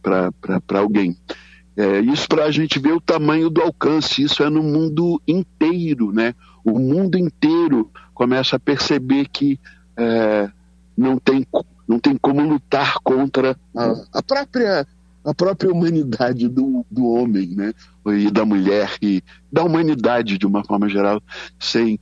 para 0.01 0.79
alguém. 0.79 1.15
É, 1.75 1.99
isso 2.01 2.27
para 2.27 2.45
a 2.45 2.51
gente 2.51 2.77
ver 2.77 2.93
o 2.93 3.01
tamanho 3.01 3.49
do 3.49 3.61
alcance, 3.61 4.21
isso 4.21 4.43
é 4.43 4.49
no 4.49 4.61
mundo 4.61 5.21
inteiro, 5.27 6.11
né? 6.11 6.35
O 6.63 6.77
mundo 6.77 7.17
inteiro 7.17 7.89
começa 8.13 8.55
a 8.55 8.59
perceber 8.59 9.27
que 9.27 9.59
é, 9.97 10.49
não, 10.95 11.17
tem, 11.17 11.45
não 11.87 11.99
tem 11.99 12.15
como 12.15 12.41
lutar 12.41 12.99
contra 13.03 13.57
a, 13.75 13.93
a 14.13 14.21
própria 14.21 14.85
a 15.23 15.33
própria 15.33 15.71
humanidade 15.71 16.47
do, 16.47 16.85
do 16.89 17.05
homem, 17.05 17.55
né? 17.55 17.73
E 18.05 18.29
da 18.29 18.45
mulher 18.45 18.97
e 19.01 19.23
da 19.51 19.63
humanidade 19.63 20.37
de 20.37 20.45
uma 20.45 20.63
forma 20.63 20.89
geral, 20.89 21.21
sem 21.57 21.97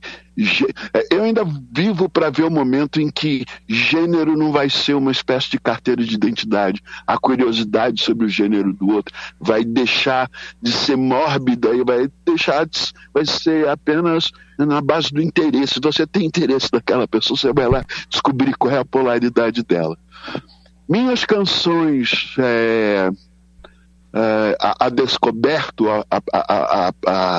é, 0.94 1.14
eu 1.14 1.22
ainda 1.22 1.44
vivo 1.74 2.08
para 2.08 2.30
ver 2.30 2.44
o 2.44 2.50
momento 2.50 3.00
em 3.00 3.10
que 3.10 3.44
gênero 3.68 4.36
não 4.36 4.50
vai 4.50 4.70
ser 4.70 4.94
uma 4.94 5.12
espécie 5.12 5.50
de 5.50 5.58
carteira 5.58 6.02
de 6.02 6.14
identidade. 6.14 6.82
A 7.06 7.18
curiosidade 7.18 8.02
sobre 8.02 8.26
o 8.26 8.28
gênero 8.28 8.72
do 8.72 8.88
outro 8.90 9.14
vai 9.38 9.62
deixar 9.62 10.30
de 10.60 10.72
ser 10.72 10.96
mórbida 10.96 11.74
e 11.74 11.84
vai 11.84 12.08
deixar 12.24 12.66
de, 12.66 12.92
vai 13.12 13.26
ser 13.26 13.68
apenas 13.68 14.30
na 14.58 14.80
base 14.80 15.12
do 15.12 15.20
interesse. 15.20 15.74
Se 15.74 15.80
você 15.82 16.06
tem 16.06 16.24
interesse 16.24 16.68
naquela 16.72 17.06
pessoa, 17.06 17.36
você 17.36 17.52
vai 17.52 17.68
lá 17.68 17.84
descobrir 18.08 18.56
qual 18.56 18.74
é 18.74 18.78
a 18.78 18.84
polaridade 18.84 19.62
dela. 19.62 19.98
Minhas 20.88 21.24
canções 21.24 22.34
é, 22.38 23.10
é, 24.14 24.56
a, 24.60 24.86
a 24.86 24.88
descoberto, 24.90 25.88
a, 25.88 26.04
a, 26.32 26.92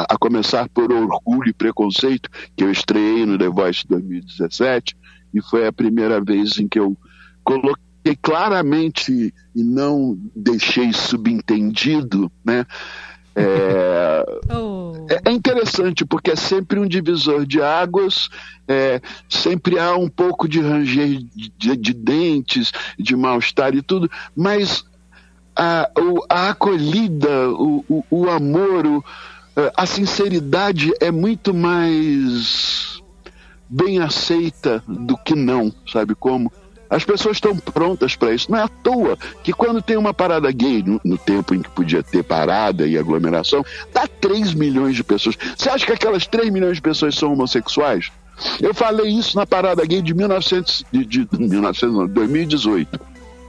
a, 0.10 0.18
começar 0.18 0.68
por 0.70 0.92
Orgulho 0.92 1.50
e 1.50 1.54
Preconceito, 1.54 2.30
que 2.56 2.64
eu 2.64 2.72
estreiei 2.72 3.26
no 3.26 3.38
The 3.38 3.50
Voice 3.50 3.86
2017, 3.88 4.96
e 5.34 5.42
foi 5.42 5.68
a 5.68 5.74
primeira 5.74 6.20
vez 6.20 6.58
em 6.58 6.68
que 6.68 6.80
eu 6.80 6.98
coloquei 7.44 8.16
claramente 8.22 9.34
e 9.56 9.64
não 9.64 10.18
deixei 10.36 10.92
subentendido, 10.94 12.32
né? 12.44 12.66
É, 13.36 14.24
é- 15.10 15.22
é 15.30 15.32
interessante 15.32 16.06
porque 16.06 16.32
é 16.32 16.36
sempre 16.36 16.80
um 16.80 16.88
divisor 16.88 17.46
de 17.46 17.62
águas, 17.62 18.30
é, 18.68 19.02
sempre 19.28 19.80
há 19.80 19.96
um 19.96 20.08
pouco 20.10 20.48
de 20.48 20.60
ranger 20.62 21.20
de, 21.58 21.76
de 21.78 21.94
dentes, 21.94 22.72
de 22.98 23.16
mal-estar 23.16 23.74
e 23.76 23.82
tudo, 23.82 24.10
mas 24.36 24.84
a, 25.56 25.90
a 26.30 26.50
acolhida, 26.50 27.50
o, 27.50 27.84
o, 27.90 28.04
o 28.10 28.30
amor, 28.30 28.86
o- 28.86 29.04
a 29.78 29.86
sinceridade 29.86 30.92
é 31.00 31.12
muito 31.12 31.54
mais 31.54 33.02
bem 33.70 34.00
aceita 34.00 34.84
do 34.88 35.16
que 35.18 35.36
não, 35.36 35.72
sabe 35.92 36.16
como? 36.16 36.52
As 36.94 37.04
pessoas 37.04 37.38
estão 37.38 37.58
prontas 37.58 38.16
para 38.16 38.36
isso. 38.36 38.52
Não 38.52 38.60
é 38.60 38.62
à 38.62 38.68
toa 38.68 39.18
que 39.44 39.52
quando 39.52 39.82
tem 39.82 39.98
uma 39.98 40.14
parada 40.14 40.52
gay, 40.52 40.84
no, 40.84 41.02
no 41.04 41.18
tempo 41.18 41.56
em 41.56 41.62
que 41.62 41.70
podia 41.72 42.04
ter 42.04 42.24
parada 42.24 42.86
e 42.86 42.96
aglomeração, 42.96 43.66
dá 43.92 44.08
3 44.08 44.54
milhões 44.54 44.96
de 44.96 45.04
pessoas. 45.04 45.36
Você 45.58 45.70
acha 45.70 45.88
que 45.88 45.92
aquelas 45.92 46.28
3 46.28 46.52
milhões 46.52 46.76
de 46.76 46.84
pessoas 46.84 47.16
são 47.16 47.34
homossexuais? 47.34 48.12
Eu 48.62 48.76
falei 48.76 49.08
isso 49.08 49.36
na 49.36 49.46
parada 49.46 49.84
gay 49.84 50.04
de, 50.04 50.14
1900, 50.14 50.86
de, 50.92 51.06
de 51.06 51.28
1900, 51.32 51.96
não, 51.96 52.08
2018. 52.08 53.00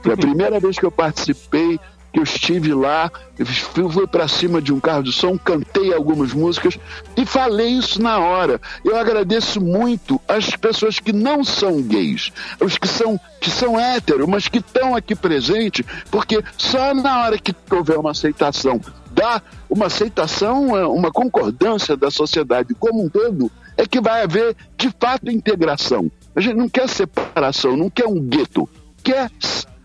Foi 0.01 0.13
a 0.13 0.17
primeira 0.17 0.59
vez 0.59 0.79
que 0.79 0.85
eu 0.85 0.91
participei, 0.91 1.79
que 2.15 2.19
eu 2.19 2.23
estive 2.23 2.73
lá, 2.73 3.11
eu 3.37 3.45
fui, 3.45 4.07
para 4.07 4.25
cima 4.25 4.61
de 4.61 4.71
um 4.71 4.79
carro 4.79 5.03
de 5.03 5.11
som, 5.11 5.37
cantei 5.37 5.93
algumas 5.93 6.31
músicas 6.31 6.79
e 7.17 7.25
falei 7.25 7.67
isso 7.67 8.01
na 8.01 8.19
hora. 8.19 8.61
Eu 8.85 8.95
agradeço 8.95 9.59
muito 9.59 10.21
as 10.25 10.55
pessoas 10.55 10.97
que 10.97 11.11
não 11.11 11.43
são 11.43 11.81
gays, 11.81 12.31
os 12.61 12.77
que 12.77 12.87
são, 12.87 13.19
que 13.41 13.49
são 13.49 13.77
héteros, 13.77 14.29
mas 14.29 14.47
que 14.47 14.59
estão 14.59 14.95
aqui 14.95 15.13
presentes, 15.13 15.85
porque 16.09 16.41
só 16.57 16.93
na 16.93 17.23
hora 17.23 17.37
que 17.37 17.53
houver 17.69 17.97
uma 17.97 18.11
aceitação, 18.11 18.79
dá 19.11 19.41
uma 19.69 19.87
aceitação, 19.87 20.77
é, 20.77 20.87
uma 20.87 21.11
concordância 21.11 21.97
da 21.97 22.09
sociedade 22.09 22.73
como 22.75 23.03
um 23.03 23.09
todo, 23.09 23.51
é 23.75 23.85
que 23.85 23.99
vai 23.99 24.23
haver 24.23 24.55
de 24.77 24.89
fato 24.97 25.29
integração. 25.29 26.09
A 26.33 26.39
gente 26.39 26.55
não 26.55 26.69
quer 26.69 26.87
separação, 26.87 27.75
não 27.75 27.89
quer 27.89 28.07
um 28.07 28.21
gueto, 28.21 28.69
quer 29.03 29.29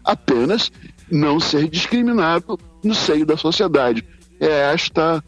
apenas 0.04 0.70
não 1.10 1.40
ser 1.40 1.68
discriminado 1.68 2.58
no 2.82 2.94
seio 2.94 3.26
da 3.26 3.36
sociedade. 3.36 4.04
É 4.40 4.72
esta. 4.72 5.22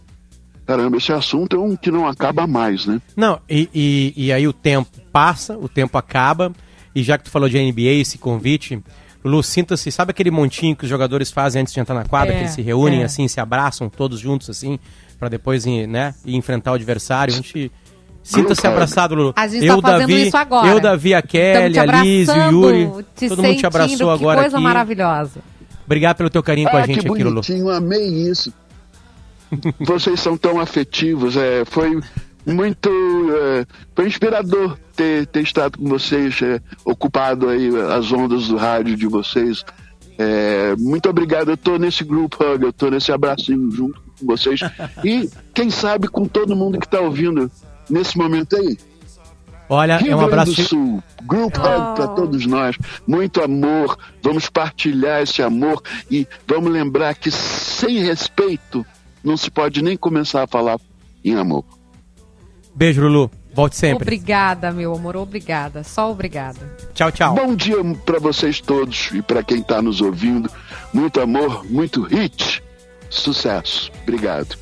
Caramba, 0.67 0.97
esse 0.97 1.13
assunto 1.13 1.57
é 1.57 1.59
um 1.59 1.77
que 1.77 1.91
não 1.91 2.07
acaba 2.07 2.47
mais, 2.47 2.87
né? 2.87 3.01
Não, 3.17 3.41
e, 3.51 3.69
e, 3.75 4.15
e 4.17 4.33
aí 4.33 4.47
o 4.47 4.53
tempo 4.53 4.91
passa, 5.13 5.59
o 5.59 5.69
tempo 5.69 5.99
acaba, 5.99 6.53
e 6.95 7.03
já 7.03 7.19
que 7.19 7.25
tu 7.25 7.31
falou 7.31 7.49
de 7.49 7.59
NBA, 7.59 8.01
esse 8.01 8.17
convite, 8.17 8.81
Lulu, 9.25 9.43
sinta-se, 9.43 9.91
sabe 9.91 10.13
aquele 10.13 10.31
montinho 10.31 10.77
que 10.77 10.85
os 10.85 10.91
jogadores 10.91 11.31
fazem 11.31 11.63
antes 11.63 11.75
de 11.75 11.81
entrar 11.81 11.95
na 11.95 12.05
quadra, 12.05 12.33
É, 12.33 12.37
que 12.37 12.43
eles 12.43 12.53
se 12.53 12.63
reúnem 12.63 13.03
é. 13.03 13.05
assim, 13.05 13.27
se 13.29 13.41
abraçam 13.41 13.89
todos 13.89 14.21
juntos 14.21 14.49
assim, 14.49 14.79
pra 15.19 15.29
depois 15.29 15.67
ir, 15.67 15.87
né, 15.87 16.15
enfrentar 16.25 16.73
o 16.73 16.75
adversário, 16.75 17.35
a 17.35 17.37
gente... 17.37 17.71
Sinta-se 18.25 18.65
abraçado, 18.65 19.17
Lulu. 19.17 19.33
A 19.35 19.49
gente 19.49 19.67
tá 19.67 19.83
fazendo 19.83 20.11
isso 20.13 20.37
agora. 20.37 20.69
Eu, 20.69 20.79
Davi, 20.79 21.13
a 21.13 21.21
Kelly, 21.21 21.77
a 21.77 21.85
Liz, 21.85 22.29
o 22.29 22.37
Yuri, 22.37 23.05
todo 23.29 23.43
mundo 23.43 23.57
te 23.57 23.67
abraçou 23.67 23.97
que 23.97 24.03
agora 24.05 24.41
coisa 24.43 24.57
aqui. 24.57 24.65
maravilhosa. 24.65 25.41
Obrigado 25.85 26.17
pelo 26.17 26.31
teu 26.31 26.43
carinho 26.43 26.71
com 26.71 26.77
a 26.77 26.81
ah, 26.81 26.87
gente 26.87 27.01
que 27.01 27.09
aqui, 27.09 27.25
Lulu. 27.25 27.71
amei 27.71 28.07
isso. 28.07 28.53
Vocês 29.81 30.21
são 30.21 30.37
tão 30.37 30.59
afetivos, 30.59 31.37
é, 31.37 31.65
foi 31.65 32.01
muito 32.47 32.91
é, 32.91 33.67
foi 33.95 34.07
inspirador 34.07 34.79
ter, 34.97 35.27
ter 35.27 35.43
estado 35.43 35.79
com 35.79 35.89
vocês, 35.89 36.41
é, 36.43 36.61
ocupado 36.85 37.49
aí 37.49 37.69
as 37.97 38.11
ondas 38.13 38.49
do 38.49 38.57
rádio 38.57 38.97
de 38.97 39.07
vocês. 39.07 39.65
É, 40.19 40.75
muito 40.77 41.09
obrigado, 41.09 41.51
eu 41.51 41.57
tô 41.57 41.77
nesse 41.79 42.05
group 42.05 42.35
hug, 42.35 42.65
eu 42.65 42.73
tô 42.73 42.91
nesse 42.91 43.13
abracinho 43.13 43.71
junto 43.71 44.01
com 44.19 44.27
vocês 44.27 44.61
e 45.05 45.29
quem 45.55 45.71
sabe 45.71 46.09
com 46.09 46.27
todo 46.27 46.57
mundo 46.57 46.79
que 46.79 46.89
tá 46.89 47.01
ouvindo 47.01 47.51
nesse 47.91 48.17
momento 48.17 48.57
aí. 48.57 48.79
Olha, 49.69 49.97
Rio 49.97 50.13
é 50.13 50.17
um 50.17 50.19
Grande 50.19 50.33
abraço... 50.33 50.55
do 50.55 50.63
Sul, 50.63 51.03
Group 51.23 51.57
Hug 51.57 51.97
para 51.97 52.09
todos 52.09 52.47
nós. 52.47 52.77
Muito 53.07 53.43
amor. 53.43 53.99
Vamos 54.23 54.49
partilhar 54.49 55.23
esse 55.23 55.43
amor 55.43 55.83
e 56.11 56.27
vamos 56.47 56.71
lembrar 56.71 57.15
que 57.15 57.31
sem 57.31 58.05
respeito 58.05 58.85
não 59.23 59.37
se 59.37 59.51
pode 59.51 59.83
nem 59.83 59.97
começar 59.97 60.43
a 60.43 60.47
falar 60.47 60.79
em 61.25 61.37
amor. 61.37 61.65
Beijo, 62.75 63.03
Lulu. 63.03 63.31
Volte 63.55 63.77
sempre. 63.77 64.03
Obrigada, 64.03 64.73
meu 64.73 64.95
amor, 64.95 65.17
obrigada. 65.17 65.85
Só 65.85 66.11
obrigada. 66.11 66.59
Tchau, 66.95 67.13
tchau. 67.13 67.35
Bom 67.35 67.55
dia 67.55 67.77
para 68.07 68.19
vocês 68.19 68.61
todos 68.61 69.11
e 69.13 69.21
para 69.21 69.43
quem 69.43 69.59
está 69.59 69.83
nos 69.83 70.01
ouvindo. 70.01 70.51
Muito 70.93 71.21
amor, 71.21 71.65
muito 71.71 72.03
hit. 72.03 72.63
Sucesso. 73.11 73.93
Obrigado. 74.03 74.57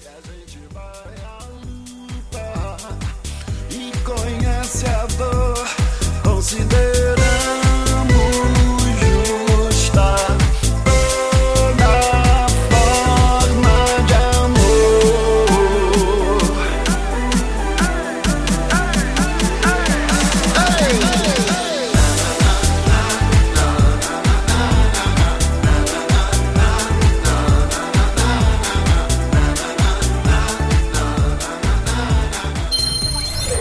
Conhece 4.70 4.86
a 4.86 5.06
dor. 5.16 6.89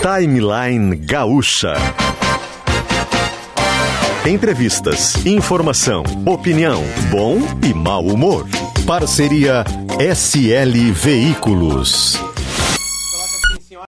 Timeline 0.10 0.96
Gaúcha. 0.96 1.76
Entrevistas, 4.26 5.24
informação, 5.24 6.04
opinião, 6.26 6.82
bom 7.12 7.38
e 7.64 7.72
mau 7.76 8.04
humor. 8.08 8.48
Parceria 8.88 9.64
SL 10.00 10.92
Veículos. 10.94 12.29